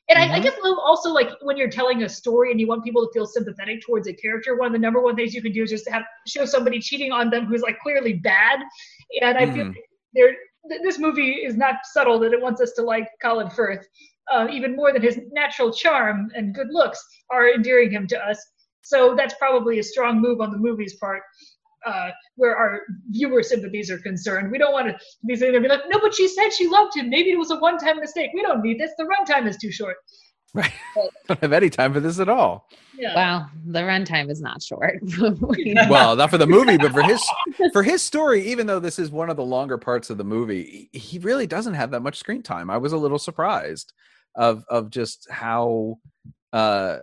And 0.08 0.18
I, 0.18 0.34
I 0.34 0.40
Mhm. 0.40 0.42
guess 0.42 0.54
also 0.64 1.10
like 1.10 1.30
when 1.42 1.56
you're 1.56 1.70
telling 1.70 2.02
a 2.02 2.08
story 2.08 2.50
and 2.50 2.58
you 2.58 2.66
want 2.66 2.82
people 2.82 3.06
to 3.06 3.12
feel 3.12 3.26
sympathetic 3.26 3.80
towards 3.82 4.08
a 4.08 4.12
character, 4.12 4.56
one 4.56 4.66
of 4.66 4.72
the 4.72 4.78
number 4.78 5.00
one 5.00 5.14
things 5.14 5.34
you 5.34 5.40
can 5.42 5.52
do 5.52 5.62
is 5.62 5.70
just 5.70 5.88
have 5.88 6.02
show 6.26 6.44
somebody 6.44 6.80
cheating 6.80 7.12
on 7.12 7.30
them 7.30 7.46
who's 7.46 7.62
like 7.62 7.78
clearly 7.78 8.14
bad. 8.14 8.58
And 9.20 9.38
I 9.38 9.46
feel 9.46 9.66
Mhm. 9.66 9.68
like 9.68 9.84
there 10.14 10.34
th- 10.68 10.82
this 10.82 10.98
movie 10.98 11.32
is 11.32 11.56
not 11.56 11.76
subtle 11.84 12.18
that 12.20 12.32
it 12.32 12.40
wants 12.40 12.60
us 12.60 12.72
to 12.72 12.82
like 12.82 13.08
Colin 13.22 13.50
Firth, 13.50 13.86
uh, 14.30 14.46
even 14.50 14.76
more 14.76 14.92
than 14.92 15.02
his 15.02 15.20
natural 15.32 15.72
charm 15.72 16.30
and 16.34 16.54
good 16.54 16.68
looks 16.70 17.04
are 17.30 17.48
endearing 17.52 17.90
him 17.90 18.06
to 18.08 18.18
us. 18.18 18.38
So 18.82 19.14
that's 19.14 19.34
probably 19.34 19.78
a 19.78 19.82
strong 19.82 20.20
move 20.20 20.40
on 20.40 20.50
the 20.50 20.58
movie's 20.58 20.96
part. 20.96 21.22
Uh, 21.86 22.10
where 22.34 22.54
our 22.58 22.82
viewer 23.08 23.42
sympathies 23.42 23.90
are 23.90 23.96
concerned, 24.00 24.50
we 24.50 24.58
don't 24.58 24.74
want 24.74 24.86
to 24.86 24.98
be 25.26 25.34
sitting 25.34 25.52
there 25.52 25.62
and 25.62 25.66
be 25.66 25.74
like, 25.74 25.88
"No, 25.88 25.98
but 25.98 26.14
she 26.14 26.28
said 26.28 26.50
she 26.50 26.68
loved 26.68 26.94
him. 26.94 27.08
Maybe 27.08 27.30
it 27.30 27.38
was 27.38 27.50
a 27.50 27.56
one-time 27.56 28.00
mistake. 28.00 28.32
We 28.34 28.42
don't 28.42 28.60
need 28.60 28.78
this. 28.78 28.90
The 28.98 29.04
runtime 29.04 29.48
is 29.48 29.56
too 29.56 29.72
short." 29.72 29.96
Right. 30.54 30.72
Don't 31.28 31.40
have 31.40 31.52
any 31.52 31.70
time 31.70 31.92
for 31.92 32.00
this 32.00 32.18
at 32.18 32.28
all. 32.28 32.68
Yeah. 32.96 33.14
Wow, 33.14 33.46
the 33.66 33.80
runtime 33.80 34.30
is 34.30 34.40
not 34.42 34.62
short. 34.62 34.98
well, 35.88 36.16
not 36.16 36.28
for 36.30 36.38
the 36.38 36.46
movie, 36.46 36.76
but 36.76 36.92
for 36.92 37.02
his 37.02 37.22
for 37.72 37.82
his 37.82 38.02
story. 38.02 38.46
Even 38.46 38.66
though 38.66 38.80
this 38.80 38.98
is 38.98 39.10
one 39.10 39.30
of 39.30 39.36
the 39.36 39.44
longer 39.44 39.78
parts 39.78 40.10
of 40.10 40.18
the 40.18 40.24
movie, 40.24 40.88
he 40.92 40.98
he 40.98 41.18
really 41.20 41.46
doesn't 41.46 41.74
have 41.74 41.92
that 41.92 42.00
much 42.00 42.18
screen 42.18 42.42
time. 42.42 42.68
I 42.68 42.76
was 42.76 42.92
a 42.92 42.98
little 42.98 43.18
surprised 43.18 43.92
of 44.34 44.64
of 44.68 44.90
just 44.90 45.26
how 45.30 45.98
uh 46.52 46.98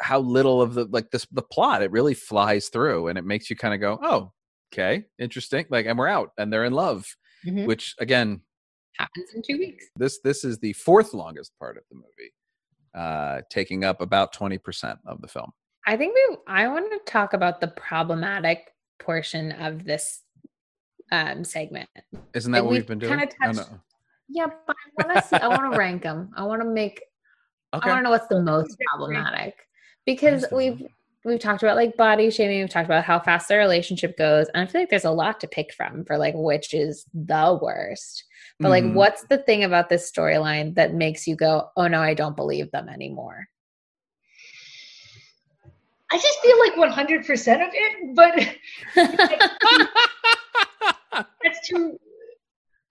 how 0.00 0.20
little 0.20 0.62
of 0.62 0.74
the 0.74 0.84
like 0.86 1.10
this 1.10 1.26
the 1.30 1.42
plot 1.42 1.82
it 1.82 1.90
really 1.92 2.14
flies 2.14 2.68
through 2.68 3.08
and 3.08 3.18
it 3.18 3.24
makes 3.24 3.48
you 3.50 3.54
kind 3.56 3.74
of 3.74 3.80
go 3.80 3.98
oh 4.02 4.32
okay 4.72 5.04
interesting 5.20 5.64
like 5.70 5.86
and 5.86 5.96
we're 5.96 6.08
out 6.08 6.32
and 6.36 6.52
they're 6.52 6.64
in 6.64 6.72
love 6.72 7.06
Mhm. 7.46 7.66
which 7.66 7.94
again 8.00 8.40
happens 8.96 9.30
in 9.36 9.42
two 9.46 9.56
weeks. 9.58 9.84
this 9.94 10.18
this 10.24 10.42
is 10.42 10.58
the 10.58 10.72
fourth 10.72 11.14
longest 11.14 11.52
part 11.60 11.76
of 11.76 11.84
the 11.90 11.94
movie 11.94 12.32
uh 12.94 13.40
taking 13.50 13.84
up 13.84 14.00
about 14.00 14.34
20% 14.34 14.98
of 15.06 15.20
the 15.20 15.28
film 15.28 15.52
I 15.86 15.96
think 15.96 16.14
we. 16.14 16.36
I 16.46 16.68
want 16.68 16.90
to 16.92 17.10
talk 17.10 17.32
about 17.32 17.60
the 17.62 17.68
problematic 17.68 18.74
portion 18.98 19.52
of 19.52 19.84
this 19.84 20.22
um 21.12 21.44
segment. 21.44 21.88
isn't 22.34 22.52
that 22.52 22.58
Like, 22.58 22.64
what 22.64 22.70
we 22.70 22.76
we've 22.78 22.86
been 22.86 22.98
doing 22.98 23.18
kinda 23.18 23.34
Oh, 23.44 23.52
no. 23.52 23.80
Yeah, 24.28 24.46
but 24.66 24.76
I 24.76 25.06
want 25.06 25.18
to. 25.22 25.28
see 25.28 25.36
I 25.36 25.48
want 25.48 25.72
to 25.72 25.78
rank 25.78 26.02
them. 26.02 26.30
I 26.36 26.44
want 26.44 26.60
to 26.60 26.68
make. 26.68 27.00
Okay. 27.72 27.88
I 27.88 27.92
want 27.92 28.00
to 28.00 28.02
know 28.04 28.10
what's 28.10 28.26
the 28.28 28.42
most 28.42 28.76
problematic 28.86 29.54
because 30.04 30.44
we've 30.52 30.82
we've 31.24 31.40
talked 31.40 31.62
about 31.62 31.76
like 31.76 31.96
body 31.96 32.30
shaming. 32.30 32.60
We've 32.60 32.70
talked 32.70 32.86
about 32.86 33.04
how 33.04 33.18
fast 33.18 33.48
their 33.48 33.58
relationship 33.58 34.16
goes, 34.16 34.48
and 34.54 34.62
I 34.62 34.70
feel 34.70 34.80
like 34.82 34.90
there's 34.90 35.04
a 35.04 35.10
lot 35.10 35.40
to 35.40 35.48
pick 35.48 35.72
from 35.74 36.04
for 36.04 36.16
like 36.18 36.34
which 36.36 36.72
is 36.74 37.04
the 37.12 37.58
worst. 37.60 38.24
But 38.60 38.70
like, 38.70 38.84
Mhm. 38.84 38.94
what's 38.94 39.22
the 39.24 39.38
thing 39.38 39.64
about 39.64 39.88
this 39.88 40.10
storyline 40.10 40.74
that 40.74 40.94
makes 40.94 41.26
you 41.26 41.36
go, 41.36 41.70
"Oh 41.76 41.86
no, 41.88 42.00
I 42.00 42.14
don't 42.14 42.36
believe 42.36 42.70
them 42.70 42.88
anymore"? 42.88 43.48
I 46.10 46.16
just 46.16 46.40
feel 46.40 46.58
like 46.60 46.76
100% 46.76 47.62
of 47.62 47.68
it, 47.72 48.14
but 48.14 48.34
that's 51.42 51.68
too. 51.68 52.00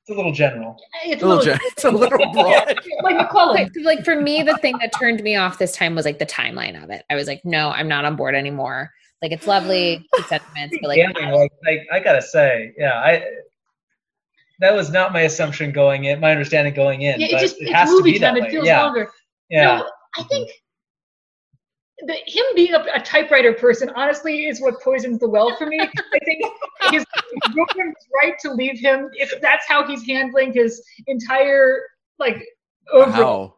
It's 0.07 0.13
a 0.13 0.17
little 0.17 0.31
general. 0.31 0.77
It's 1.03 1.21
A 1.21 1.25
little 1.27 1.43
gen- 1.43 1.59
it's 1.63 1.83
a 1.83 1.91
little 1.91 2.31
broad. 2.31 2.79
like 3.03 3.17
McClellan. 3.17 3.57
Like, 3.57 3.71
like 3.83 4.05
for 4.05 4.15
me, 4.15 4.41
the 4.41 4.55
thing 4.59 4.77
that 4.77 4.93
turned 4.97 5.21
me 5.21 5.35
off 5.35 5.57
this 5.57 5.73
time 5.75 5.95
was 5.95 6.05
like 6.05 6.17
the 6.17 6.25
timeline 6.25 6.81
of 6.81 6.89
it. 6.89 7.03
I 7.09 7.15
was 7.15 7.27
like, 7.27 7.43
no, 7.43 7.71
I'm 7.71 7.89
not 7.89 8.05
on 8.05 8.15
board 8.15 8.33
anymore. 8.33 8.89
Like 9.21 9.33
it's 9.33 9.47
lovely, 9.47 10.07
cute 10.15 10.27
sentiments, 10.27 10.77
but 10.81 10.87
like 10.87 10.95
Gambling, 10.95 11.31
like, 11.31 11.51
like 11.65 11.87
I 11.91 11.99
gotta 11.99 12.21
say, 12.21 12.73
yeah, 12.77 12.93
I 12.93 13.21
that 14.61 14.73
was 14.73 14.89
not 14.91 15.11
my 15.11 15.21
assumption 15.21 15.73
going 15.73 16.05
in, 16.05 16.21
my 16.21 16.31
understanding 16.31 16.73
going 16.73 17.01
in. 17.01 17.19
Yeah, 17.19 17.27
but 17.31 17.39
it 17.39 17.41
just 17.41 17.55
it 17.57 17.63
it's 17.63 17.73
has 17.73 17.89
to 17.89 17.95
movie 17.97 18.13
be 18.13 18.19
that 18.19 18.31
time. 18.31 18.41
way. 18.43 18.47
It 18.47 18.51
feels 18.51 18.65
yeah. 18.65 18.83
longer. 18.83 19.11
Yeah. 19.49 19.77
No, 19.79 19.89
I 20.17 20.23
think 20.23 20.49
the, 22.05 22.13
him 22.27 22.45
being 22.55 22.73
a, 22.73 22.85
a 22.93 22.99
typewriter 22.99 23.53
person, 23.53 23.89
honestly, 23.95 24.45
is 24.45 24.61
what 24.61 24.79
poisons 24.81 25.19
the 25.19 25.27
well 25.27 25.55
for 25.57 25.65
me. 25.65 25.79
I 26.13 26.19
think 26.25 26.43
his 26.91 27.05
girlfriend's 27.55 27.97
right 28.23 28.37
to 28.41 28.53
leave 28.53 28.79
him 28.79 29.09
if 29.13 29.41
that's 29.41 29.67
how 29.67 29.85
he's 29.87 30.05
handling 30.05 30.53
his 30.53 30.81
entire 31.07 31.81
like 32.19 32.43
overall. 32.93 33.47
wow 33.47 33.53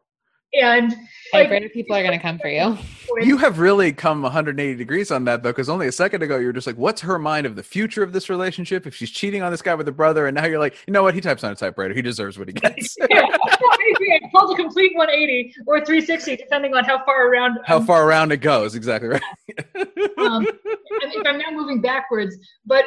And 0.54 0.92
like, 1.34 1.44
typewriter 1.44 1.70
people 1.70 1.96
are 1.96 2.04
gonna 2.04 2.20
come 2.20 2.40
for 2.40 2.48
you. 2.48 2.78
you 3.22 3.38
have 3.38 3.60
really 3.60 3.92
come 3.92 4.22
180 4.22 4.76
degrees 4.76 5.12
on 5.12 5.26
that 5.26 5.44
though 5.44 5.52
because 5.52 5.70
only 5.70 5.88
a 5.88 5.92
second 5.92 6.24
ago 6.24 6.38
you 6.38 6.48
were 6.48 6.54
just 6.54 6.66
like 6.66 6.78
what's 6.78 7.02
her 7.02 7.20
mind 7.20 7.46
of 7.46 7.56
the 7.56 7.64
future 7.64 8.04
of 8.04 8.14
this 8.14 8.30
relationship 8.30 8.88
if 8.88 8.96
she's 8.96 9.12
cheating 9.12 9.42
on 9.44 9.52
this 9.52 9.62
guy 9.62 9.76
with 9.76 9.86
her 9.86 9.92
brother 9.94 10.28
and 10.28 10.36
now 10.36 10.46
you're 10.46 10.60
like 10.60 10.76
you 10.88 10.94
know 10.94 11.04
what 11.04 11.14
he 11.14 11.22
types 11.22 11.44
on 11.44 11.52
a 11.52 11.56
typewriter 11.56 11.94
he 11.94 12.02
deserves 12.02 12.40
what 12.40 12.48
he 12.48 12.54
gets 12.54 12.98
yeah, 13.10 13.22
I 13.26 13.79
agree. 13.92 14.14
I 14.14 14.30
called 14.30 14.54
a 14.54 14.62
complete 14.62 14.96
180 14.96 15.56
or 15.68 15.78
360, 15.80 16.36
depending 16.38 16.76
on 16.76 16.84
how 16.84 17.04
far 17.06 17.28
around. 17.28 17.60
how 17.66 17.80
far 17.80 18.08
around 18.08 18.32
it 18.32 18.38
goes 18.38 18.76
exactly 18.76 19.10
right 19.10 19.22
um, 20.18 20.46
if 20.46 21.28
I'm 21.28 21.38
now 21.38 21.52
moving 21.52 21.82
backwards, 21.82 22.36
but 22.66 22.86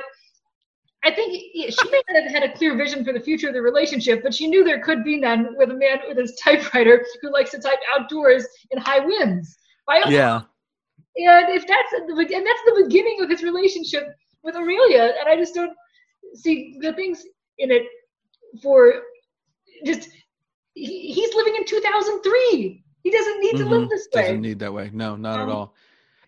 I 1.04 1.10
think 1.10 1.32
she 1.54 1.90
may 1.90 2.00
not 2.10 2.22
have 2.22 2.32
had 2.32 2.42
a 2.44 2.52
clear 2.56 2.76
vision 2.76 3.04
for 3.04 3.12
the 3.12 3.20
future 3.20 3.48
of 3.48 3.54
the 3.54 3.62
relationship, 3.62 4.22
but 4.22 4.32
she 4.32 4.46
knew 4.46 4.62
there 4.62 4.80
could 4.80 5.02
be 5.02 5.18
none 5.18 5.56
with 5.56 5.70
a 5.70 5.74
man 5.74 5.98
with 6.06 6.16
his 6.16 6.38
typewriter 6.42 7.04
who 7.20 7.32
likes 7.32 7.50
to 7.50 7.58
type 7.58 7.78
outdoors 7.94 8.46
in 8.70 8.78
high 8.78 9.00
winds. 9.00 9.56
Yeah 10.08 10.42
And 11.16 11.48
if 11.50 11.66
that's 11.66 11.90
the 11.90 12.14
and 12.14 12.46
that's 12.46 12.62
the 12.66 12.84
beginning 12.84 13.20
of 13.20 13.28
his 13.28 13.42
relationship 13.42 14.14
with 14.42 14.56
Aurelia, 14.56 15.12
and 15.20 15.28
I 15.28 15.36
just 15.36 15.54
don't 15.54 15.76
see 16.34 16.78
the 16.80 16.92
things 16.94 17.24
in 17.58 17.70
it 17.70 17.82
for 18.62 19.02
just 19.84 20.08
he, 20.74 21.12
he's 21.12 21.34
living 21.34 21.54
in 21.56 21.64
2003. 21.64 22.84
He 23.02 23.10
doesn't 23.10 23.40
need 23.40 23.56
to 23.56 23.64
live 23.64 23.82
Mhm. 23.82 23.88
this 23.90 24.08
way. 24.14 24.22
doesn't 24.22 24.40
need 24.40 24.58
that 24.60 24.72
way 24.72 24.90
no 24.92 25.16
not 25.16 25.40
at 25.40 25.48
all 25.48 25.74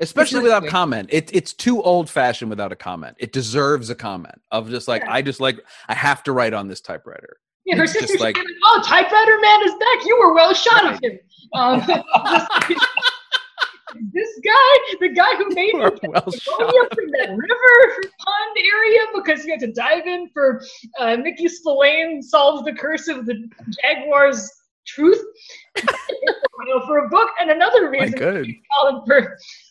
especially 0.00 0.42
without 0.42 0.66
comment 0.66 1.08
it, 1.12 1.30
it's 1.32 1.52
too 1.52 1.80
old 1.82 2.10
fashioned 2.10 2.50
without 2.50 2.72
a 2.72 2.76
comment 2.76 3.16
it 3.20 3.32
deserves 3.32 3.90
a 3.90 3.94
comment 3.94 4.40
of 4.50 4.68
just 4.68 4.88
like 4.88 5.02
Yeah. 5.02 5.12
i 5.12 5.22
just 5.22 5.38
like 5.38 5.60
i 5.88 5.94
have 5.94 6.24
to 6.24 6.32
write 6.32 6.52
on 6.52 6.66
this 6.66 6.80
typewriter 6.80 7.36
Yeah, 7.64 7.76
her 7.76 7.84
It's 7.84 7.92
just 7.94 8.18
like- 8.20 8.36
"Oh, 8.64 8.82
typewriter 8.84 9.38
man 9.40 9.60
is 9.62 9.72
back. 9.72 10.04
You 10.04 10.18
were 10.18 10.34
well 10.34 10.52
shot 10.52 10.92
of 10.92 11.00
him." 11.00 11.18
Um, 11.54 11.80
this 14.12 14.28
guy, 14.44 14.96
the 15.00 15.08
guy 15.08 15.34
who 15.36 15.48
made 15.54 15.72
You 15.72 15.78
me 15.78 15.84
are 15.84 15.90
get 15.90 16.10
well 16.10 16.24
pneumonia 16.58 16.88
from 16.94 17.10
that 17.12 17.28
river 17.30 18.02
pond 18.20 18.56
area 18.74 19.00
because 19.14 19.42
he 19.44 19.50
had 19.50 19.60
to 19.60 19.72
dive 19.72 20.06
in 20.06 20.28
for 20.32 20.62
uh, 20.98 21.16
Mickey 21.16 21.48
Spillane 21.48 22.22
solves 22.22 22.64
the 22.64 22.72
curse 22.72 23.08
of 23.08 23.26
the 23.26 23.48
Jaguar's 23.82 24.50
truth 24.86 25.22
you 25.78 25.84
know, 26.68 26.84
for 26.86 27.06
a 27.06 27.08
book, 27.08 27.30
and 27.40 27.50
another 27.50 27.88
reason 27.90 28.18
good 28.18 28.46
Colin 28.78 29.02
Firth. 29.06 29.28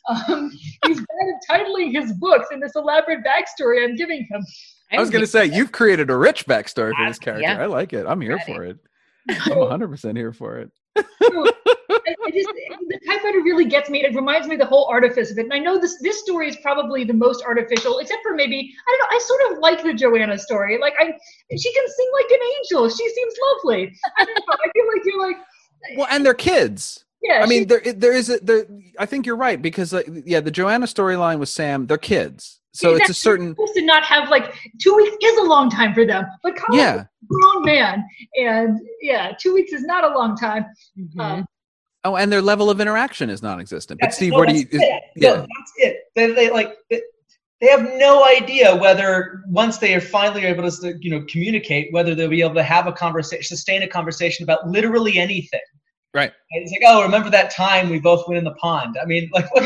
Um, 0.09 0.51
he's 0.87 0.97
bad 0.97 1.05
at 1.05 1.61
titling 1.61 1.91
his 1.93 2.13
books 2.13 2.47
in 2.51 2.59
this 2.59 2.71
elaborate 2.75 3.19
backstory 3.23 3.83
I'm 3.83 3.95
giving 3.95 4.27
him. 4.29 4.43
i 4.91 4.99
was 4.99 5.09
gonna 5.11 5.27
say 5.27 5.45
you've 5.45 5.71
created 5.71 6.09
a 6.09 6.17
rich 6.17 6.45
backstory 6.47 6.93
for 6.97 7.07
this 7.07 7.17
Uh, 7.17 7.23
character 7.25 7.43
yeah. 7.43 7.61
i 7.61 7.65
like 7.67 7.93
it 7.93 8.05
i'm 8.07 8.21
here 8.21 8.37
Ready. 8.37 8.53
for 8.53 8.63
it 8.65 8.77
i'm 9.29 9.37
100% 9.79 10.17
here 10.17 10.33
for 10.33 10.57
it 10.59 10.71
I, 10.97 11.03
I 11.21 11.52
just 12.33 12.49
the 12.87 12.99
typewriter 13.07 13.41
really 13.41 13.65
gets 13.65 13.89
me. 13.89 14.03
It 14.03 14.15
reminds 14.15 14.47
me 14.47 14.55
of 14.55 14.59
the 14.59 14.65
whole 14.65 14.85
artifice 14.85 15.31
of 15.31 15.37
it. 15.37 15.43
And 15.43 15.53
I 15.53 15.59
know 15.59 15.79
this 15.79 15.97
this 16.01 16.19
story 16.19 16.47
is 16.47 16.57
probably 16.57 17.03
the 17.03 17.13
most 17.13 17.43
artificial, 17.43 17.99
except 17.99 18.21
for 18.23 18.35
maybe 18.35 18.73
I 18.87 18.91
don't 18.91 18.99
know. 18.99 19.17
I 19.17 19.19
sort 19.19 19.51
of 19.51 19.59
like 19.59 19.83
the 19.83 19.93
Joanna 19.93 20.37
story. 20.37 20.77
Like 20.79 20.93
I, 20.99 21.05
she 21.55 21.73
can 21.73 21.87
sing 21.87 22.09
like 22.13 22.31
an 22.31 22.47
angel. 22.57 22.89
She 22.89 23.09
seems 23.09 23.33
lovely. 23.55 23.93
I 24.17 24.25
don't 24.25 24.35
know. 24.35 24.53
I 24.53 24.71
feel 24.73 24.85
like 24.87 25.05
you're 25.05 25.27
like 25.27 25.37
well 25.97 26.07
and 26.09 26.25
they're 26.25 26.33
kids 26.33 27.03
yeah. 27.23 27.41
I 27.41 27.45
mean, 27.45 27.61
she- 27.61 27.65
there 27.65 27.81
there 27.93 28.13
is 28.13 28.29
a 28.29 28.37
there. 28.39 28.65
I 28.99 29.05
think 29.05 29.25
you're 29.25 29.37
right 29.37 29.59
because 29.61 29.93
like, 29.93 30.07
yeah, 30.25 30.41
the 30.41 30.51
Joanna 30.51 30.85
storyline 30.85 31.39
with 31.39 31.49
Sam, 31.49 31.87
they're 31.87 31.97
kids, 31.97 32.59
So 32.73 32.95
it's 32.95 33.09
a 33.09 33.13
certain 33.13 33.47
They're 33.47 33.53
supposed 33.67 33.75
to 33.75 33.85
not 33.85 34.03
have 34.03 34.29
like 34.29 34.53
two 34.81 34.93
weeks 34.93 35.15
is 35.23 35.37
a 35.37 35.43
long 35.43 35.69
time 35.69 35.93
for 35.93 36.05
them, 36.05 36.25
but 36.43 36.55
Colin's 36.57 36.83
Yeah. 36.83 37.03
grown 37.27 37.63
man, 37.63 38.03
and 38.35 38.77
yeah, 39.01 39.31
two 39.39 39.53
weeks 39.53 39.71
is 39.71 39.83
not 39.83 40.03
a 40.03 40.09
long 40.09 40.35
time. 40.35 40.65
Mm-hmm. 40.99 41.19
Um, 41.19 41.45
oh, 42.05 42.15
and 42.17 42.31
their 42.31 42.41
level 42.41 42.69
of 42.69 42.79
interaction 42.81 43.29
is 43.29 43.41
non-existent. 43.41 43.99
But 43.99 44.05
That's- 44.05 44.15
Steve, 44.17 44.31
no, 44.33 44.37
what 44.39 44.49
do 44.49 44.55
you? 44.55 44.63
that's 44.65 44.75
Is, 44.75 44.81
it. 44.81 45.03
No, 45.17 45.29
yeah, 45.33 45.35
that's 45.37 45.73
it. 45.77 45.97
They, 46.15 46.31
they 46.33 46.49
like 46.51 46.75
they, 46.89 47.01
they 47.61 47.67
have 47.67 47.81
no 47.95 48.25
idea 48.25 48.75
whether 48.75 49.41
once 49.47 49.77
they 49.77 49.93
are 49.95 50.01
finally 50.01 50.45
able 50.45 50.69
to 50.69 50.97
you 50.99 51.09
know 51.11 51.25
communicate 51.29 51.93
whether 51.93 52.13
they'll 52.15 52.29
be 52.29 52.41
able 52.41 52.55
to 52.55 52.63
have 52.63 52.87
a 52.87 52.91
conversation, 52.91 53.43
sustain 53.43 53.81
a 53.83 53.87
conversation 53.87 54.43
about 54.43 54.67
literally 54.67 55.17
anything. 55.17 55.61
right. 56.13 56.31
And 56.51 56.63
it's 56.63 56.71
like, 56.71 56.81
oh, 56.85 57.01
remember 57.03 57.29
that 57.29 57.51
time 57.51 57.89
we 57.89 57.99
both 57.99 58.27
went 58.27 58.37
in 58.37 58.43
the 58.43 58.53
pond? 58.55 58.97
I 59.01 59.05
mean, 59.05 59.29
like, 59.33 59.49
what, 59.55 59.63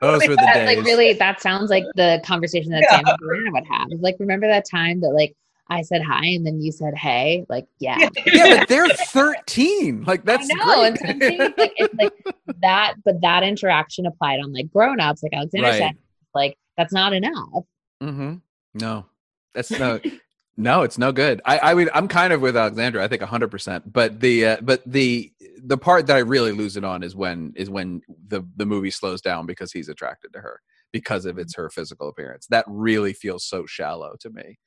Those 0.00 0.28
were 0.28 0.36
the 0.36 0.50
days. 0.54 0.66
like 0.76 0.84
really, 0.86 1.12
that 1.14 1.40
sounds 1.42 1.68
like 1.70 1.84
the 1.96 2.22
conversation 2.24 2.70
that 2.70 2.82
Yeah. 2.82 2.96
Sam 2.98 3.04
and 3.06 3.18
Brianna 3.20 3.52
would 3.52 3.66
have. 3.66 3.88
Like, 4.00 4.14
remember 4.20 4.46
that 4.46 4.64
time 4.70 5.00
that 5.00 5.10
like 5.10 5.34
I 5.70 5.82
said 5.82 6.02
hi 6.02 6.24
and 6.26 6.46
then 6.46 6.60
you 6.60 6.72
said 6.72 6.94
hey? 6.96 7.44
Like, 7.48 7.66
yeah. 7.78 8.08
yeah, 8.26 8.56
but 8.58 8.68
they're 8.68 8.88
13. 8.88 10.04
Like 10.04 10.24
that's 10.24 10.48
I 10.50 10.54
know, 10.54 10.82
and 10.84 10.98
great. 10.98 11.06
so 11.06 11.12
I'm 11.12 11.20
saying 11.20 11.54
like 11.58 11.72
it's 11.76 11.94
like 11.94 12.12
that, 12.62 12.94
but 13.04 13.20
that 13.20 13.42
interaction 13.42 14.06
applied 14.06 14.40
on 14.40 14.52
like 14.52 14.70
grown-ups, 14.72 15.22
like 15.22 15.34
Alexandra 15.34 15.70
Right. 15.70 15.78
said, 15.78 15.96
like 16.34 16.56
that's 16.76 16.92
not 16.92 17.12
enough. 17.12 17.64
Mm-hmm. 18.02 18.34
No, 18.74 19.06
that's 19.54 19.70
no, 19.70 20.00
no, 20.56 20.82
it's 20.82 20.96
no 20.98 21.12
good. 21.12 21.40
I, 21.44 21.58
I 21.58 21.74
mean, 21.74 21.90
I'm 21.92 22.08
kind 22.08 22.32
of 22.32 22.40
with 22.40 22.56
Alexandra. 22.56 23.04
I 23.04 23.08
think 23.08 23.20
100. 23.22 23.50
percent 23.50 23.92
But 23.92 24.20
the, 24.20 24.46
uh, 24.46 24.56
but 24.62 24.82
the, 24.86 25.32
the 25.62 25.76
part 25.78 26.06
that 26.06 26.16
I 26.16 26.20
really 26.20 26.52
lose 26.52 26.76
it 26.76 26.84
on 26.84 27.02
is 27.02 27.14
when 27.16 27.52
is 27.56 27.68
when 27.68 28.00
the 28.28 28.42
the 28.56 28.64
movie 28.64 28.90
slows 28.90 29.20
down 29.20 29.44
because 29.44 29.72
he's 29.72 29.88
attracted 29.88 30.32
to 30.32 30.38
her 30.40 30.60
because 30.92 31.26
of 31.26 31.36
it's 31.38 31.56
her 31.56 31.68
physical 31.68 32.08
appearance. 32.08 32.46
That 32.46 32.64
really 32.68 33.12
feels 33.12 33.44
so 33.44 33.66
shallow 33.66 34.14
to 34.20 34.30
me 34.30 34.58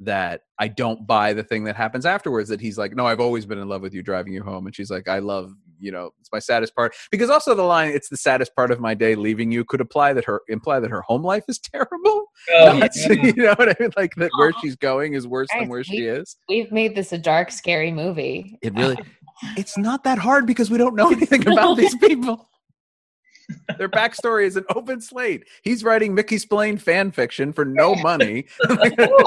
that 0.00 0.42
I 0.58 0.68
don't 0.68 1.06
buy 1.06 1.32
the 1.32 1.42
thing 1.42 1.64
that 1.64 1.76
happens 1.76 2.06
afterwards. 2.06 2.48
That 2.48 2.60
he's 2.60 2.78
like, 2.78 2.94
no, 2.94 3.06
I've 3.06 3.20
always 3.20 3.46
been 3.46 3.58
in 3.58 3.68
love 3.68 3.82
with 3.82 3.94
you, 3.94 4.02
driving 4.02 4.32
you 4.32 4.42
home, 4.42 4.66
and 4.66 4.74
she's 4.74 4.90
like, 4.90 5.08
I 5.08 5.18
love, 5.18 5.52
you 5.80 5.90
know, 5.92 6.10
it's 6.20 6.30
my 6.32 6.38
saddest 6.38 6.74
part. 6.74 6.94
Because 7.10 7.30
also 7.30 7.54
the 7.54 7.62
line, 7.62 7.90
it's 7.90 8.08
the 8.08 8.16
saddest 8.16 8.54
part 8.54 8.70
of 8.70 8.80
my 8.80 8.94
day 8.94 9.14
leaving 9.14 9.50
you, 9.50 9.64
could 9.64 9.80
apply 9.80 10.12
that 10.12 10.24
her 10.24 10.42
imply 10.48 10.80
that 10.80 10.90
her 10.90 11.02
home 11.02 11.22
life 11.22 11.44
is 11.48 11.58
terrible. 11.74 12.26
Oh, 12.52 12.78
Not- 12.78 12.90
yeah. 12.96 13.12
you 13.12 13.32
know 13.34 13.54
what 13.54 13.68
I 13.68 13.76
mean? 13.80 13.90
Like 13.96 14.14
that 14.16 14.30
where 14.38 14.52
she's 14.60 14.76
going 14.76 15.14
is 15.14 15.26
worse 15.26 15.48
than 15.58 15.68
where 15.68 15.84
she 15.84 16.06
is. 16.06 16.36
We've 16.48 16.70
made 16.70 16.94
this 16.94 17.12
a 17.12 17.18
dark, 17.18 17.50
scary 17.50 17.90
movie. 17.90 18.58
It 18.62 18.74
really, 18.76 18.96
it's 19.56 19.76
not 19.76 20.04
that 20.04 20.18
hard 20.18 20.46
because 20.46 20.70
we 20.70 20.78
don't 20.78 20.94
know 20.94 21.10
anything 21.12 21.46
about 21.46 21.76
these 21.76 21.96
people. 21.96 22.47
Their 23.78 23.88
backstory 23.88 24.44
is 24.44 24.56
an 24.56 24.64
open 24.74 25.00
slate. 25.00 25.46
He's 25.62 25.82
writing 25.84 26.14
Mickey 26.14 26.38
Spillane 26.38 26.78
fan 26.78 27.10
fiction 27.10 27.52
for 27.52 27.64
no 27.64 27.94
money. 27.94 28.44
I 28.68 28.88
don't 28.88 28.98
know. 28.98 29.26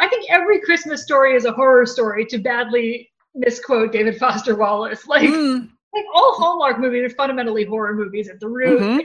I 0.00 0.06
think 0.10 0.30
every 0.30 0.60
Christmas 0.60 1.02
story 1.02 1.34
is 1.34 1.44
a 1.44 1.52
horror 1.52 1.86
story. 1.86 2.24
To 2.26 2.38
badly 2.38 3.10
misquote 3.34 3.92
David 3.92 4.18
Foster 4.18 4.56
Wallace, 4.56 5.06
like 5.06 5.22
Mm, 5.28 5.68
like 5.94 6.04
all 6.14 6.34
Hallmark 6.34 6.78
movies 6.78 7.10
are 7.10 7.14
fundamentally 7.14 7.64
horror 7.64 7.94
movies 7.94 8.28
at 8.28 8.40
the 8.40 8.48
root. 8.48 8.80
Mhm. 8.80 9.04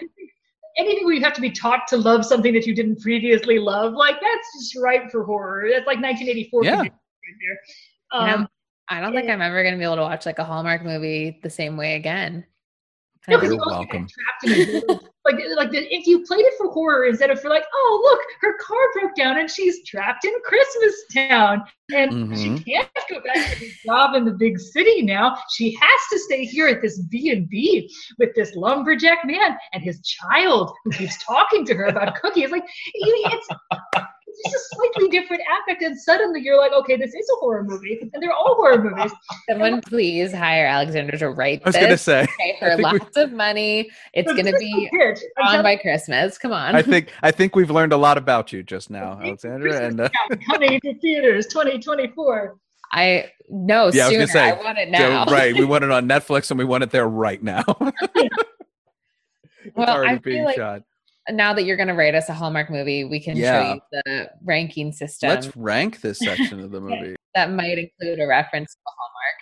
Anything 0.78 1.06
where 1.06 1.14
you 1.14 1.22
have 1.24 1.34
to 1.34 1.42
be 1.42 1.52
taught 1.52 1.88
to 1.88 1.98
love 1.98 2.26
something 2.26 2.54
that 2.54 2.66
you 2.66 2.76
didn't 2.76 3.00
previously 3.02 3.60
love, 3.60 3.94
like 3.94 4.16
that's 4.20 4.48
just 4.60 4.76
ripe 4.78 5.10
for 5.10 5.24
horror. 5.24 5.70
That's 5.72 5.88
like 5.88 6.00
1984. 6.02 6.66
Yeah. 6.66 6.80
right 6.80 6.92
there. 6.92 8.22
You 8.22 8.28
know, 8.28 8.34
Um, 8.36 8.48
I 8.90 9.00
don't 9.02 9.14
think 9.14 9.30
I'm 9.30 9.42
ever 9.42 9.64
gonna 9.64 9.78
be 9.78 9.84
able 9.84 9.96
to 9.96 10.02
watch 10.02 10.26
like 10.26 10.38
a 10.40 10.44
Hallmark 10.44 10.84
movie 10.84 11.40
the 11.44 11.50
same 11.50 11.78
way 11.78 11.96
again. 11.96 12.46
No, 13.28 13.38
because 13.38 13.54
you 13.54 13.60
also 13.60 13.72
welcome. 13.78 14.06
get 14.06 14.12
trapped 14.12 14.44
in 14.44 14.52
a 14.54 15.00
like 15.26 15.44
like 15.56 15.72
the, 15.72 15.80
if 15.92 16.06
you 16.06 16.24
played 16.24 16.46
it 16.46 16.54
for 16.58 16.70
horror 16.72 17.06
instead 17.06 17.32
of 17.32 17.42
for 17.42 17.50
like 17.50 17.64
oh 17.74 18.00
look 18.04 18.20
her 18.42 18.58
car 18.60 18.78
broke 18.94 19.16
down 19.16 19.40
and 19.40 19.50
she's 19.50 19.84
trapped 19.84 20.24
in 20.26 20.34
Christmas 20.44 20.94
Town 21.14 21.64
and 21.94 22.12
she 22.38 22.50
Mhm. 22.50 22.66
can't 22.66 22.90
go 23.10 23.20
back 23.22 23.54
to 23.54 23.60
the 23.60 23.72
job 23.86 24.14
in 24.16 24.24
the 24.26 24.32
big 24.32 24.60
city 24.60 25.02
now 25.02 25.36
she 25.52 25.76
has 25.82 26.00
to 26.12 26.20
stay 26.20 26.46
here 26.46 26.68
at 26.68 26.82
this 26.82 27.00
B 27.02 27.32
and 27.32 27.50
B 27.50 27.90
with 28.20 28.36
this 28.36 28.56
lumberjack 28.56 29.26
man 29.26 29.58
and 29.74 29.82
his 29.82 30.02
child 30.02 30.72
who 30.84 30.92
keeps 30.92 31.24
talking 31.24 31.66
to 31.66 31.74
her 31.74 31.86
about 31.86 32.14
cookies 32.22 32.52
like 32.52 32.64
it's 32.94 33.48
it's 34.38 34.52
just 34.52 34.66
a 34.72 34.76
slightly 34.76 35.10
different 35.10 35.42
affect 35.62 35.82
and 35.82 35.98
suddenly 36.00 36.42
you're 36.42 36.58
like 36.60 36.72
okay 36.74 36.96
this 36.98 37.14
is 37.14 37.30
a 37.34 37.36
horror 37.40 37.64
movie 37.64 38.00
and 38.02 38.22
they're 38.22 38.34
all 38.34 38.56
horror 38.56 38.82
movies 38.84 39.12
Someone 39.50 39.82
please 39.82 40.34
hire 40.34 40.66
Alexandra 40.66 41.18
to 41.20 41.30
write 41.30 41.62
I 41.64 41.70
was 41.70 41.76
this. 41.76 41.84
gonna 41.84 41.98
say. 41.98 42.28
Pay 42.40 42.58
her 42.60 42.76
think 42.76 42.92
we- 42.92 43.00
lots 43.00 43.18
of 43.18 43.32
money. 43.32 43.90
It's 44.14 44.32
gonna 44.32 44.44
be 44.58 44.66
is 44.66 44.90
the 44.92 44.98
pitch. 44.98 45.20
I'm 45.38 45.58
on 45.58 45.64
by 45.64 45.76
Christmas. 45.78 46.38
Come 46.38 46.52
on. 46.54 46.76
I 46.76 46.82
think 46.82 47.12
I 47.24 47.32
think 47.32 47.56
we've 47.56 47.72
learned 47.72 47.94
a 47.94 47.98
lot 47.98 48.18
about 48.18 48.52
you 48.52 48.64
just 48.64 48.90
now, 48.90 49.20
Alexandra, 49.22 49.86
And 49.86 50.02
uh, 50.02 50.10
coming 50.50 50.80
to 50.82 50.94
theaters 51.00 51.48
2024 51.48 52.56
I 52.92 53.32
no 53.50 53.76
yeah, 53.76 53.80
I 53.84 53.88
was 53.88 53.96
sooner. 53.96 54.12
gonna 54.18 54.28
say, 54.28 54.50
I 54.52 54.54
want 54.64 54.78
it 54.78 54.90
yeah, 54.90 55.10
now. 55.10 55.26
right? 55.26 55.56
We 55.56 55.66
want 55.74 55.84
it 55.84 55.92
on 55.92 56.08
Netflix, 56.08 56.50
and 56.52 56.58
we 56.58 56.66
want 56.66 56.84
it 56.84 56.92
there 56.92 57.08
right 57.08 57.42
now. 57.42 57.64
it's 59.66 59.76
Well, 59.76 60.04
I 60.04 60.10
feel 60.14 60.20
being 60.24 60.44
like 60.46 60.56
shot. 60.56 60.84
Now 61.32 61.54
that 61.54 61.64
you're 61.64 61.78
gonna 61.78 61.96
rate 61.96 62.16
us 62.16 62.30
a 62.30 62.34
Hallmark 62.34 62.70
movie, 62.70 63.04
we 63.04 63.20
can 63.20 63.36
Yeah. 63.38 63.62
show 63.64 63.74
you 63.76 63.82
the 64.06 64.30
ranking 64.44 64.92
system 64.92 65.30
Let's 65.30 65.56
rank 65.56 66.02
this 66.02 66.20
section 66.24 66.60
of 66.60 66.72
the 66.72 66.80
movie. 66.82 67.16
that 67.34 67.52
might 67.52 67.78
include 67.78 68.20
a 68.20 68.28
reference 68.28 68.74
to 68.74 68.80
Hallmark. 68.86 69.36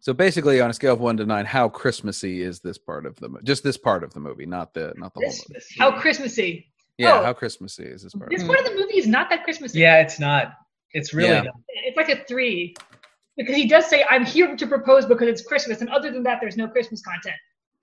So 0.00 0.12
basically, 0.12 0.60
on 0.60 0.68
a 0.68 0.72
scale 0.72 0.94
of 0.94 1.00
one 1.00 1.16
to 1.18 1.24
nine, 1.26 1.44
how 1.46 1.68
Christmassy 1.68 2.42
is 2.42 2.60
this 2.60 2.76
part 2.76 3.06
of 3.06 3.16
the 3.16 3.28
mo- 3.28 3.40
just 3.44 3.62
this 3.62 3.76
part 3.76 4.02
of 4.02 4.12
the 4.14 4.20
movie, 4.20 4.46
not 4.46 4.74
the 4.74 4.92
not 4.96 5.14
the 5.14 5.20
whole 5.24 5.34
movie? 5.48 5.60
how 5.78 5.92
Christmassy 6.00 6.68
Yeah, 6.98 7.20
Oh. 7.20 7.24
how 7.24 7.32
Christmassy 7.32 7.84
is 7.84 8.02
this 8.02 8.12
part? 8.14 8.30
This 8.30 8.42
part 8.44 8.58
of 8.58 8.64
the 8.66 8.74
movie 8.74 8.98
is 8.98 9.06
not 9.06 9.30
that 9.30 9.44
Christmassy. 9.44 9.78
yeah, 9.80 10.00
it's 10.02 10.18
not. 10.20 10.52
It's 10.92 11.14
really 11.14 11.30
Yeah. 11.30 11.42
not. 11.42 11.54
It's 11.86 11.96
like 11.96 12.10
a 12.10 12.22
three. 12.24 12.74
Because 13.38 13.56
he 13.56 13.66
does 13.66 13.86
say, 13.86 14.04
I'm 14.10 14.26
here 14.26 14.54
to 14.54 14.66
propose 14.66 15.06
because 15.06 15.26
it's 15.28 15.40
Christmas. 15.42 15.80
And 15.80 15.88
other 15.88 16.10
than 16.10 16.22
that, 16.24 16.38
there's 16.42 16.58
no 16.58 16.68
Christmas 16.68 17.00
content. 17.00 17.34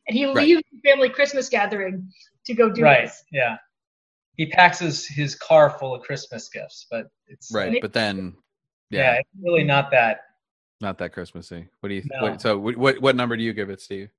And 0.10 0.18
he 0.18 0.26
Right. 0.26 0.36
leaves 0.48 0.64
the 0.72 0.90
family 0.90 1.08
Christmas 1.10 1.50
gathering 1.50 2.10
to 2.46 2.54
go 2.56 2.70
do 2.70 2.82
right. 2.84 3.06
this. 3.06 3.24
Yeah. 3.32 3.58
He 4.38 4.48
packs 4.48 4.80
his, 4.80 5.06
his 5.08 5.36
car 5.36 5.70
full 5.70 5.94
of 5.94 6.02
Christmas 6.02 6.50
gifts, 6.50 6.88
but 6.90 7.08
it's 7.28 7.52
Right, 7.54 7.80
but 7.82 7.94
then 7.94 8.36
yeah, 8.90 9.14
yeah, 9.14 9.20
it's 9.20 9.30
really 9.44 9.64
not 9.64 9.92
that. 9.92 10.22
not 10.82 10.98
that 10.98 11.14
Christmassy. 11.14 11.68
What 11.82 11.90
do 11.90 11.96
you? 11.96 12.04
No. 12.12 12.24
What, 12.24 12.42
so 12.42 12.58
what, 12.58 12.76
what 12.78 13.02
what 13.02 13.16
number 13.16 13.38
do 13.38 13.44
you 13.44 13.54
give 13.54 13.70
it, 13.70 13.82
Steve? 13.82 14.10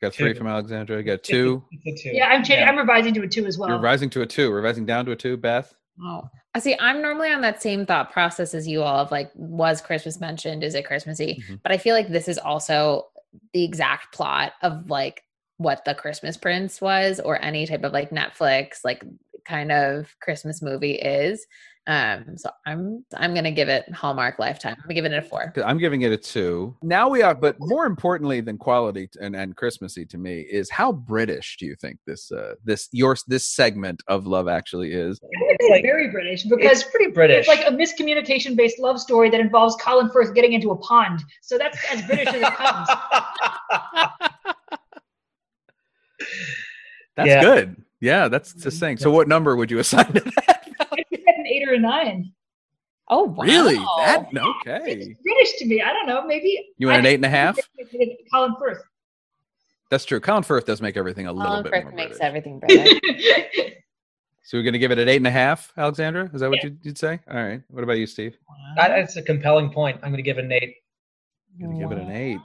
Got 0.00 0.14
three 0.14 0.32
Two. 0.32 0.38
from 0.38 0.46
Alexandra. 0.48 1.02
Got 1.02 1.22
two. 1.22 1.62
It's 1.70 2.02
a 2.02 2.08
two. 2.10 2.16
Yeah, 2.16 2.28
I'm 2.28 2.42
changing. 2.42 2.60
Yeah. 2.66 2.70
I'm 2.70 2.78
revising 2.78 3.14
to 3.14 3.22
a 3.22 3.28
two 3.28 3.46
as 3.46 3.58
well. 3.58 3.68
You're 3.68 3.78
rising 3.78 4.10
to 4.10 4.22
a 4.22 4.26
two. 4.26 4.50
Revising 4.50 4.86
down 4.86 5.04
to 5.06 5.12
a 5.12 5.16
two. 5.16 5.36
Beth. 5.36 5.74
Oh, 6.02 6.28
I 6.54 6.60
see. 6.60 6.74
I'm 6.80 7.02
normally 7.02 7.30
on 7.30 7.42
that 7.42 7.60
same 7.62 7.84
thought 7.84 8.10
process 8.12 8.54
as 8.54 8.66
you 8.66 8.82
all 8.82 8.98
of 9.00 9.10
like, 9.10 9.30
was 9.34 9.80
Christmas 9.82 10.18
mentioned? 10.20 10.64
Is 10.64 10.74
it 10.74 10.84
Christmassy? 10.86 11.42
Mhm. 11.46 11.60
But 11.62 11.72
I 11.72 11.78
feel 11.78 11.94
like 11.94 12.08
this 12.08 12.26
is 12.28 12.38
also 12.38 13.08
the 13.52 13.62
exact 13.64 14.14
plot 14.14 14.54
of 14.62 14.88
like 14.88 15.22
what 15.58 15.84
the 15.84 15.94
Christmas 15.94 16.36
Prince 16.36 16.80
was, 16.80 17.20
or 17.20 17.40
any 17.42 17.66
type 17.66 17.84
of 17.84 17.92
like 17.92 18.10
Netflix 18.10 18.78
like 18.84 19.04
kind 19.44 19.70
of 19.72 20.14
Christmas 20.20 20.60
movie 20.62 20.94
is. 20.94 21.46
Um, 21.86 22.36
so 22.36 22.50
I'm 22.66 23.02
I'm 23.14 23.32
gonna 23.34 23.50
give 23.50 23.70
it 23.70 23.90
Hallmark 23.94 24.38
Lifetime. 24.38 24.76
I'm 24.86 24.94
giving 24.94 25.10
it 25.10 25.24
a 25.24 25.26
four. 25.26 25.54
I'm 25.64 25.78
giving 25.78 26.02
it 26.02 26.12
a 26.12 26.18
two. 26.18 26.76
Now 26.82 27.08
we 27.08 27.22
are, 27.22 27.34
but 27.34 27.56
more 27.58 27.86
importantly 27.86 28.42
than 28.42 28.58
quality 28.58 29.08
and, 29.22 29.34
and 29.34 29.56
Christmassy 29.56 30.04
to 30.04 30.18
me 30.18 30.40
is 30.40 30.68
how 30.70 30.92
British 30.92 31.56
do 31.58 31.64
you 31.64 31.74
think 31.76 31.98
this 32.06 32.30
uh 32.30 32.56
this 32.62 32.90
your 32.92 33.16
this 33.26 33.46
segment 33.46 34.02
of 34.06 34.26
Love 34.26 34.48
Actually 34.48 34.92
is? 34.92 35.18
It's 35.22 35.70
like- 35.70 35.82
very 35.82 36.10
British 36.10 36.42
because 36.42 36.82
It's 36.82 36.90
pretty 36.90 37.10
British. 37.10 37.48
it's 37.48 37.48
like 37.48 37.66
a 37.66 37.70
miscommunication 37.70 38.54
based 38.54 38.78
love 38.78 39.00
story 39.00 39.30
that 39.30 39.40
involves 39.40 39.74
Colin 39.76 40.10
Firth 40.10 40.34
getting 40.34 40.52
into 40.52 40.72
a 40.72 40.76
pond. 40.76 41.24
So 41.40 41.56
that's 41.56 41.78
as 41.90 42.02
British 42.02 42.28
as 42.28 42.34
it 42.42 42.52
comes. 42.54 42.88
That's 47.18 47.28
Yeah. 47.28 47.42
good. 47.42 47.76
Yeah, 48.00 48.28
that's 48.28 48.54
just 48.54 48.78
saying. 48.78 48.96
Mm-hmm. 48.98 49.02
So 49.02 49.10
what 49.10 49.26
number 49.28 49.56
would 49.56 49.70
you 49.72 49.80
assign 49.80 50.06
to 50.12 50.20
that? 50.20 50.62
I 50.92 51.02
think 51.10 51.24
an 51.26 51.46
eight 51.46 51.68
or 51.68 51.74
a 51.74 51.78
nine. 51.80 52.32
Oh 53.08 53.24
wow. 53.24 53.44
Really? 53.44 53.74
That 53.74 54.28
It's 54.30 54.38
okay. 54.66 55.14
British 55.24 55.52
to 55.58 55.66
me. 55.66 55.82
I 55.82 55.92
don't 55.92 56.06
know. 56.06 56.24
Maybe 56.26 56.68
You 56.78 56.86
want 56.86 57.00
an 57.00 57.06
eight 57.06 57.14
and 57.16 57.24
a 57.24 57.28
half? 57.28 57.58
think 57.90 58.12
Colin 58.32 58.54
Firth. 58.58 58.82
That's 59.90 60.04
true. 60.04 60.20
Colin 60.20 60.42
Firth 60.44 60.64
does 60.66 60.80
make 60.80 60.96
everything 60.96 61.26
a 61.26 61.32
little 61.32 61.48
Colin 61.48 61.62
bit 61.64 61.72
Firth 61.72 61.84
more 61.84 61.92
makes 61.94 62.18
British. 62.18 62.24
everything 62.24 62.58
British. 62.60 63.74
So 64.44 64.56
we're 64.56 64.62
gonna 64.64 64.78
give 64.78 64.92
it 64.92 64.98
an 64.98 65.10
eight 65.10 65.16
and 65.18 65.26
a 65.26 65.30
half, 65.30 65.74
Alexandra? 65.76 66.30
Is 66.32 66.40
that 66.40 66.48
what 66.48 66.62
you'd, 66.62 66.78
you'd 66.82 66.96
say? 66.96 67.20
All 67.30 67.36
right. 67.36 67.60
What 67.68 67.84
about 67.84 67.98
you, 67.98 68.06
Steve? 68.06 68.34
That- 68.76 68.88
that's 68.88 69.16
a 69.16 69.22
compelling 69.22 69.70
point. 69.70 69.96
I'm 70.02 70.08
going 70.10 70.16
to 70.16 70.22
give 70.22 70.38
it 70.38 70.44
an 70.46 70.52
eight. 70.52 70.74
I'm 71.62 71.66
gonna 71.66 71.78
give 71.78 71.92
it 71.92 71.98
an 72.02 72.10
eight. 72.10 72.38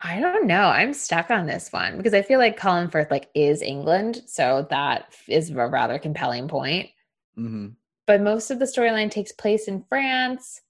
I 0.00 0.18
don't 0.20 0.46
know. 0.46 0.62
I'm 0.62 0.94
stuck 0.94 1.30
on 1.30 1.46
this 1.46 1.70
one 1.72 1.96
because 1.96 2.14
I 2.14 2.22
feel 2.22 2.38
like 2.38 2.56
Colin 2.56 2.88
Firth 2.88 3.10
like 3.10 3.28
is 3.34 3.60
England, 3.60 4.22
so 4.26 4.66
that 4.70 5.14
is 5.28 5.50
a 5.50 5.54
rather 5.54 5.98
compelling 5.98 6.48
point. 6.48 6.90
hmm 7.34 7.68
But 8.06 8.22
most 8.22 8.50
of 8.50 8.58
the 8.58 8.64
storyline 8.64 9.10
takes 9.10 9.32
place 9.32 9.68
in 9.68 9.84
France. 9.88 10.62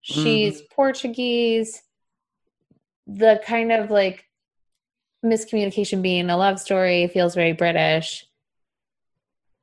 She's 0.00 0.62
Portuguese. 0.74 1.82
The 3.06 3.42
kind 3.44 3.72
of 3.72 3.90
like 3.90 4.24
miscommunication 5.24 6.02
being 6.02 6.30
a 6.30 6.36
love 6.36 6.58
story 6.58 7.08
feels 7.08 7.34
very 7.34 7.52
British. 7.52 8.26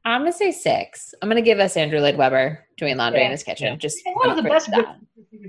I'm 0.05 0.22
gonna 0.22 0.32
say 0.32 0.51
six. 0.51 1.14
I'm 1.22 1.30
gonna 1.30 1.41
give 1.41 1.60
us 1.60 1.76
Andrew 1.76 1.99
Lloyd 1.99 2.16
Webber 2.16 2.66
doing 2.78 2.95
laundry 2.95 3.24
in 3.26 3.32
his 3.32 3.43
kitchen. 3.43 3.78
Just 3.80 3.99
One 4.14 4.30
of 4.30 4.38
the 4.38 4.43
best. 4.43 4.72
that. 4.72 4.97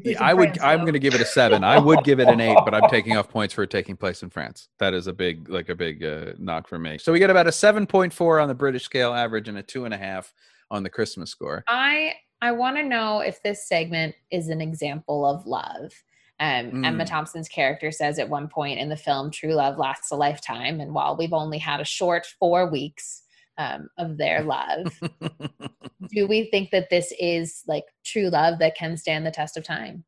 Yeah, 0.05 0.23
I 0.23 0.35
would. 0.35 0.59
I'm 0.61 0.81
going 0.81 0.93
to 0.93 0.99
give 0.99 1.15
it 1.15 1.21
a 1.21 1.27
seven. 1.27 1.65
I 1.65 1.79
would 1.79 2.05
give 2.05 2.21
it 2.21 2.29
an 2.29 2.41
eight, 2.41 2.59
but 2.65 2.75
I'm 2.75 2.89
taking 2.91 3.17
off 3.17 3.29
points 3.29 3.55
for 3.55 3.63
it 3.65 3.71
taking 3.71 3.97
place 3.97 4.23
in 4.23 4.31
France. 4.31 4.69
That 4.79 4.95
is 4.95 5.07
a 5.07 5.13
big, 5.13 5.49
like 5.49 5.69
a 5.69 5.75
big 5.75 6.05
uh, 6.05 6.33
knock 6.39 6.69
for 6.69 6.79
me. 6.79 6.99
So 6.99 7.13
we 7.13 7.19
get 7.19 7.31
about 7.31 7.47
a 7.47 7.53
seven 7.53 7.87
point 7.87 8.13
four 8.13 8.39
on 8.41 8.49
the 8.49 8.55
British 8.55 8.85
scale 8.85 9.13
average 9.13 9.49
and 9.49 9.59
a 9.59 9.63
two 9.63 9.85
and 9.85 9.95
a 9.95 9.99
half 9.99 10.33
on 10.71 10.83
the 10.83 10.91
Christmas 10.91 11.31
score. 11.31 11.65
I 11.69 12.15
I 12.43 12.53
want 12.53 12.77
to 12.77 12.83
know 12.83 13.21
if 13.21 13.43
this 13.43 13.67
segment 13.69 14.15
is 14.31 14.49
an 14.49 14.61
example 14.61 15.27
of 15.27 15.47
love. 15.47 15.93
Um, 16.39 16.85
Emma 16.85 17.05
Mm. 17.05 17.07
Thompson's 17.07 17.49
character 17.49 17.91
says 17.93 18.19
at 18.19 18.29
one 18.29 18.49
point 18.49 18.79
in 18.79 18.89
the 18.89 18.97
film, 18.97 19.31
"True 19.31 19.53
love 19.55 19.77
lasts 19.77 20.11
a 20.11 20.17
lifetime," 20.17 20.81
and 20.81 20.95
while 20.95 21.17
we've 21.17 21.35
only 21.35 21.59
had 21.59 21.81
a 21.81 21.85
short 21.85 22.27
four 22.39 22.71
weeks 22.71 23.23
um, 23.61 23.89
of 23.99 24.17
their 24.17 24.43
love, 24.43 24.99
do 26.09 26.27
we 26.27 26.49
think 26.51 26.71
that 26.71 26.89
this 26.89 27.13
is 27.21 27.63
like 27.67 27.85
true 28.05 28.31
love 28.31 28.59
that 28.59 28.75
can 28.75 28.97
stand 28.97 29.27
the 29.27 29.31
test 29.31 29.59
of 29.59 29.65
time? 29.65 30.03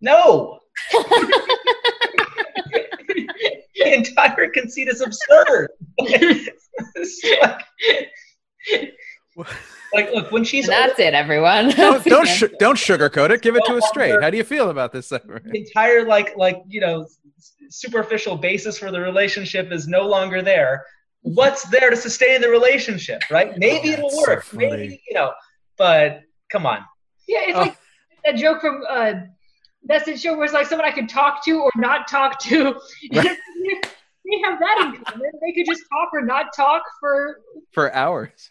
No. 0.00 0.60
the 0.92 1.18
entire 3.76 4.48
conceit 4.50 4.88
is 4.88 5.00
absurd. 5.00 5.68
Like, 5.98 6.22
like, 9.92 10.12
look, 10.12 10.30
when 10.30 10.44
she's 10.44 10.68
And 10.68 10.72
that's 10.72 11.00
it, 11.00 11.12
everyone. 11.12 11.70
don't 11.70 12.04
don't, 12.04 12.28
sh- 12.28 12.44
don't 12.60 12.76
sugarcoat 12.76 13.30
it. 13.30 13.42
Give 13.42 13.56
it 13.56 13.64
to 13.66 13.74
us 13.74 13.88
straight. 13.88 14.22
How 14.22 14.30
do 14.30 14.36
you 14.36 14.44
feel 14.44 14.70
about 14.70 14.92
this 14.92 15.08
the 15.08 15.20
entire 15.52 16.06
like 16.06 16.36
like 16.36 16.62
you 16.68 16.80
know 16.80 17.06
superficial 17.68 18.36
basis 18.36 18.78
for 18.78 18.90
the 18.92 19.00
relationship 19.00 19.72
is 19.72 19.88
no 19.88 20.06
longer 20.06 20.40
there. 20.40 20.84
What's 21.22 21.64
there 21.64 21.90
to 21.90 21.96
sustain 21.96 22.40
the 22.40 22.48
relationship, 22.48 23.22
right? 23.30 23.56
Maybe 23.58 23.90
it'll 23.90 24.08
That's 24.08 24.24
so 24.24 24.30
work. 24.30 24.44
funny. 24.44 24.66
Maybe 24.66 25.02
you 25.08 25.14
know, 25.14 25.32
but 25.76 26.20
come 26.50 26.66
on. 26.66 26.84
Yeah, 27.28 27.40
it's 27.46 27.56
like 27.56 27.76
that 28.24 28.36
joke 28.36 28.60
from 28.60 28.82
uh, 28.88 29.12
Best 29.84 30.08
in 30.08 30.16
Show 30.16 30.34
where 30.34 30.44
it's 30.44 30.54
like 30.54 30.66
someone 30.66 30.88
I 30.88 30.92
could 30.92 31.08
talk 31.08 31.44
to 31.44 31.60
or 31.60 31.70
not 31.76 32.08
talk 32.08 32.38
to. 32.40 32.74
they 33.10 33.20
have 34.44 34.58
that 34.60 34.92
in 34.94 35.04
common. 35.04 35.30
They 35.42 35.52
could 35.52 35.66
just 35.66 35.82
talk 35.90 36.08
or 36.12 36.22
not 36.22 36.54
talk 36.54 36.82
for. 37.00 37.40
For 37.72 37.92
hours. 37.94 38.48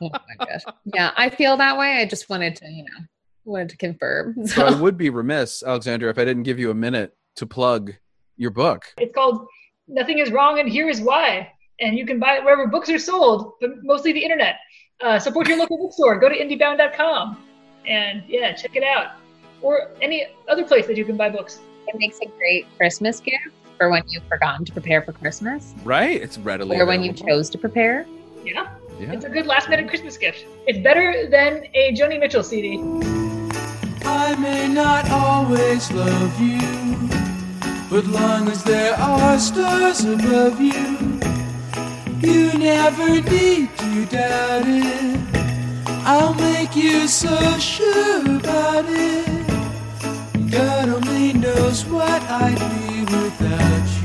Oh 0.00 0.10
my 0.10 0.46
gosh. 0.46 0.62
Yeah, 0.94 1.12
I 1.16 1.30
feel 1.30 1.56
that 1.56 1.78
way. 1.78 1.98
I 1.98 2.06
just 2.06 2.28
wanted 2.28 2.56
to, 2.56 2.66
you 2.68 2.84
know, 2.84 3.06
wanted 3.44 3.68
to 3.70 3.76
confirm. 3.76 4.46
so 4.46 4.66
I 4.66 4.74
would 4.74 4.96
be 4.96 5.10
remiss, 5.10 5.62
Alexandra, 5.62 6.10
if 6.10 6.18
I 6.18 6.24
didn't 6.24 6.44
give 6.44 6.58
you 6.58 6.70
a 6.70 6.74
minute 6.74 7.16
to 7.36 7.46
plug 7.46 7.94
your 8.36 8.50
book. 8.50 8.84
It's 8.98 9.14
called 9.14 9.46
Nothing 9.88 10.18
Is 10.18 10.30
Wrong 10.30 10.58
and 10.60 10.68
Here 10.68 10.88
Is 10.88 11.00
Why. 11.00 11.52
And 11.80 11.96
you 11.98 12.06
can 12.06 12.18
buy 12.18 12.36
it 12.36 12.44
wherever 12.44 12.66
books 12.66 12.88
are 12.90 12.98
sold, 12.98 13.54
but 13.60 13.70
mostly 13.82 14.12
the 14.12 14.22
internet. 14.22 14.56
Uh, 15.00 15.18
support 15.18 15.48
your 15.48 15.58
local 15.58 15.78
bookstore. 15.78 16.18
Go 16.18 16.28
to 16.28 16.36
indiebound.com 16.38 17.42
and 17.88 18.22
yeah, 18.28 18.52
check 18.52 18.76
it 18.76 18.84
out. 18.84 19.16
Or 19.60 19.90
any 20.00 20.26
other 20.48 20.64
place 20.64 20.86
that 20.86 20.96
you 20.96 21.04
can 21.04 21.16
buy 21.16 21.28
books. 21.30 21.60
it 21.88 21.98
makes 21.98 22.18
a 22.20 22.26
great 22.38 22.66
Christmas 22.76 23.18
gift 23.20 23.48
for 23.76 23.90
when 23.90 24.02
you've 24.08 24.22
forgotten 24.24 24.64
to 24.64 24.72
prepare 24.72 25.02
for 25.02 25.12
Christmas 25.12 25.74
Right? 25.82 26.20
It's 26.22 26.38
readily 26.38 26.78
or 26.78 26.86
when 26.86 27.02
you 27.02 27.12
chose 27.12 27.50
to 27.50 27.58
prepare. 27.58 28.06
Yeah. 28.44 28.68
Yeah. 29.00 29.12
It's 29.12 29.24
a 29.24 29.28
good 29.30 29.46
last 29.46 29.68
minute 29.68 29.88
Christmas 29.88 30.16
gift. 30.16 30.44
It's 30.66 30.78
better 30.78 31.28
than 31.28 31.64
a 31.74 31.92
Joni 31.92 32.20
Mitchell 32.20 32.44
CD. 32.44 32.78
I 34.04 34.36
may 34.36 34.68
not 34.68 35.10
always 35.10 35.90
love 35.92 36.40
you, 36.40 36.60
but 37.92 38.06
long 38.06 38.48
as 38.48 38.64
there 38.64 38.94
are 38.94 39.38
stars 39.38 40.02
above 40.06 40.58
you, 40.58 41.20
you 42.26 42.50
never 42.58 43.20
need 43.20 43.68
to 43.76 44.06
doubt 44.06 44.64
it. 44.64 45.20
I'll 46.06 46.32
make 46.32 46.74
you 46.74 47.06
so 47.06 47.36
sure 47.58 48.36
about 48.38 48.86
it. 48.88 50.50
God 50.50 50.88
only 50.88 51.34
knows 51.34 51.84
what 51.84 52.22
I'd 52.22 52.58
be 52.72 53.00
without 53.14 53.88
you. 53.96 54.01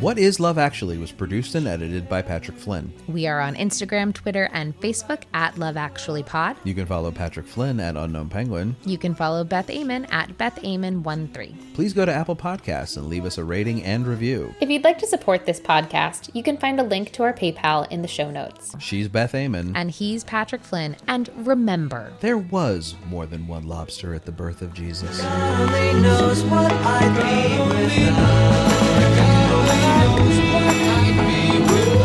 What 0.00 0.16
is 0.16 0.38
Love 0.38 0.58
Actually 0.58 0.96
was 0.96 1.10
produced 1.10 1.56
and 1.56 1.66
edited 1.66 2.08
by 2.08 2.22
Patrick 2.22 2.56
Flynn. 2.56 2.92
We 3.08 3.26
are 3.26 3.40
on 3.40 3.56
Instagram, 3.56 4.14
Twitter, 4.14 4.48
and 4.52 4.78
Facebook 4.80 5.22
at 5.34 5.58
Love 5.58 5.76
Actually 5.76 6.22
Pod. 6.22 6.56
You 6.62 6.72
can 6.74 6.86
follow 6.86 7.10
Patrick 7.10 7.46
Flynn 7.46 7.80
at 7.80 7.96
Unknown 7.96 8.28
Penguin. 8.28 8.76
You 8.84 8.96
can 8.96 9.16
follow 9.16 9.42
Beth 9.42 9.68
Amon 9.68 10.04
at 10.12 10.38
Beth 10.38 10.54
Amon13. 10.62 11.74
Please 11.74 11.92
go 11.94 12.04
to 12.06 12.12
Apple 12.14 12.36
Podcasts 12.36 12.96
and 12.96 13.08
leave 13.08 13.24
us 13.24 13.38
a 13.38 13.44
rating 13.44 13.82
and 13.82 14.06
review. 14.06 14.54
If 14.60 14.70
you'd 14.70 14.84
like 14.84 14.98
to 14.98 15.06
support 15.06 15.46
this 15.46 15.58
podcast, 15.58 16.30
you 16.32 16.44
can 16.44 16.58
find 16.58 16.78
a 16.78 16.84
link 16.84 17.10
to 17.12 17.24
our 17.24 17.32
PayPal 17.32 17.90
in 17.90 18.02
the 18.02 18.08
show 18.08 18.30
notes. 18.30 18.76
She's 18.78 19.08
Beth 19.08 19.34
Amon. 19.34 19.74
And 19.74 19.90
he's 19.90 20.22
Patrick 20.22 20.62
Flynn. 20.62 20.96
And 21.08 21.28
remember, 21.44 22.12
There 22.20 22.38
was 22.38 22.94
more 23.06 23.26
than 23.26 23.48
one 23.48 23.66
lobster 23.66 24.14
at 24.14 24.26
the 24.26 24.32
birth 24.32 24.62
of 24.62 24.74
Jesus. 24.74 25.20
Only 29.50 29.80
knows 29.98 30.38
what 30.52 30.76
I'd 30.98 31.16
be 31.26 31.58
without. 31.60 31.97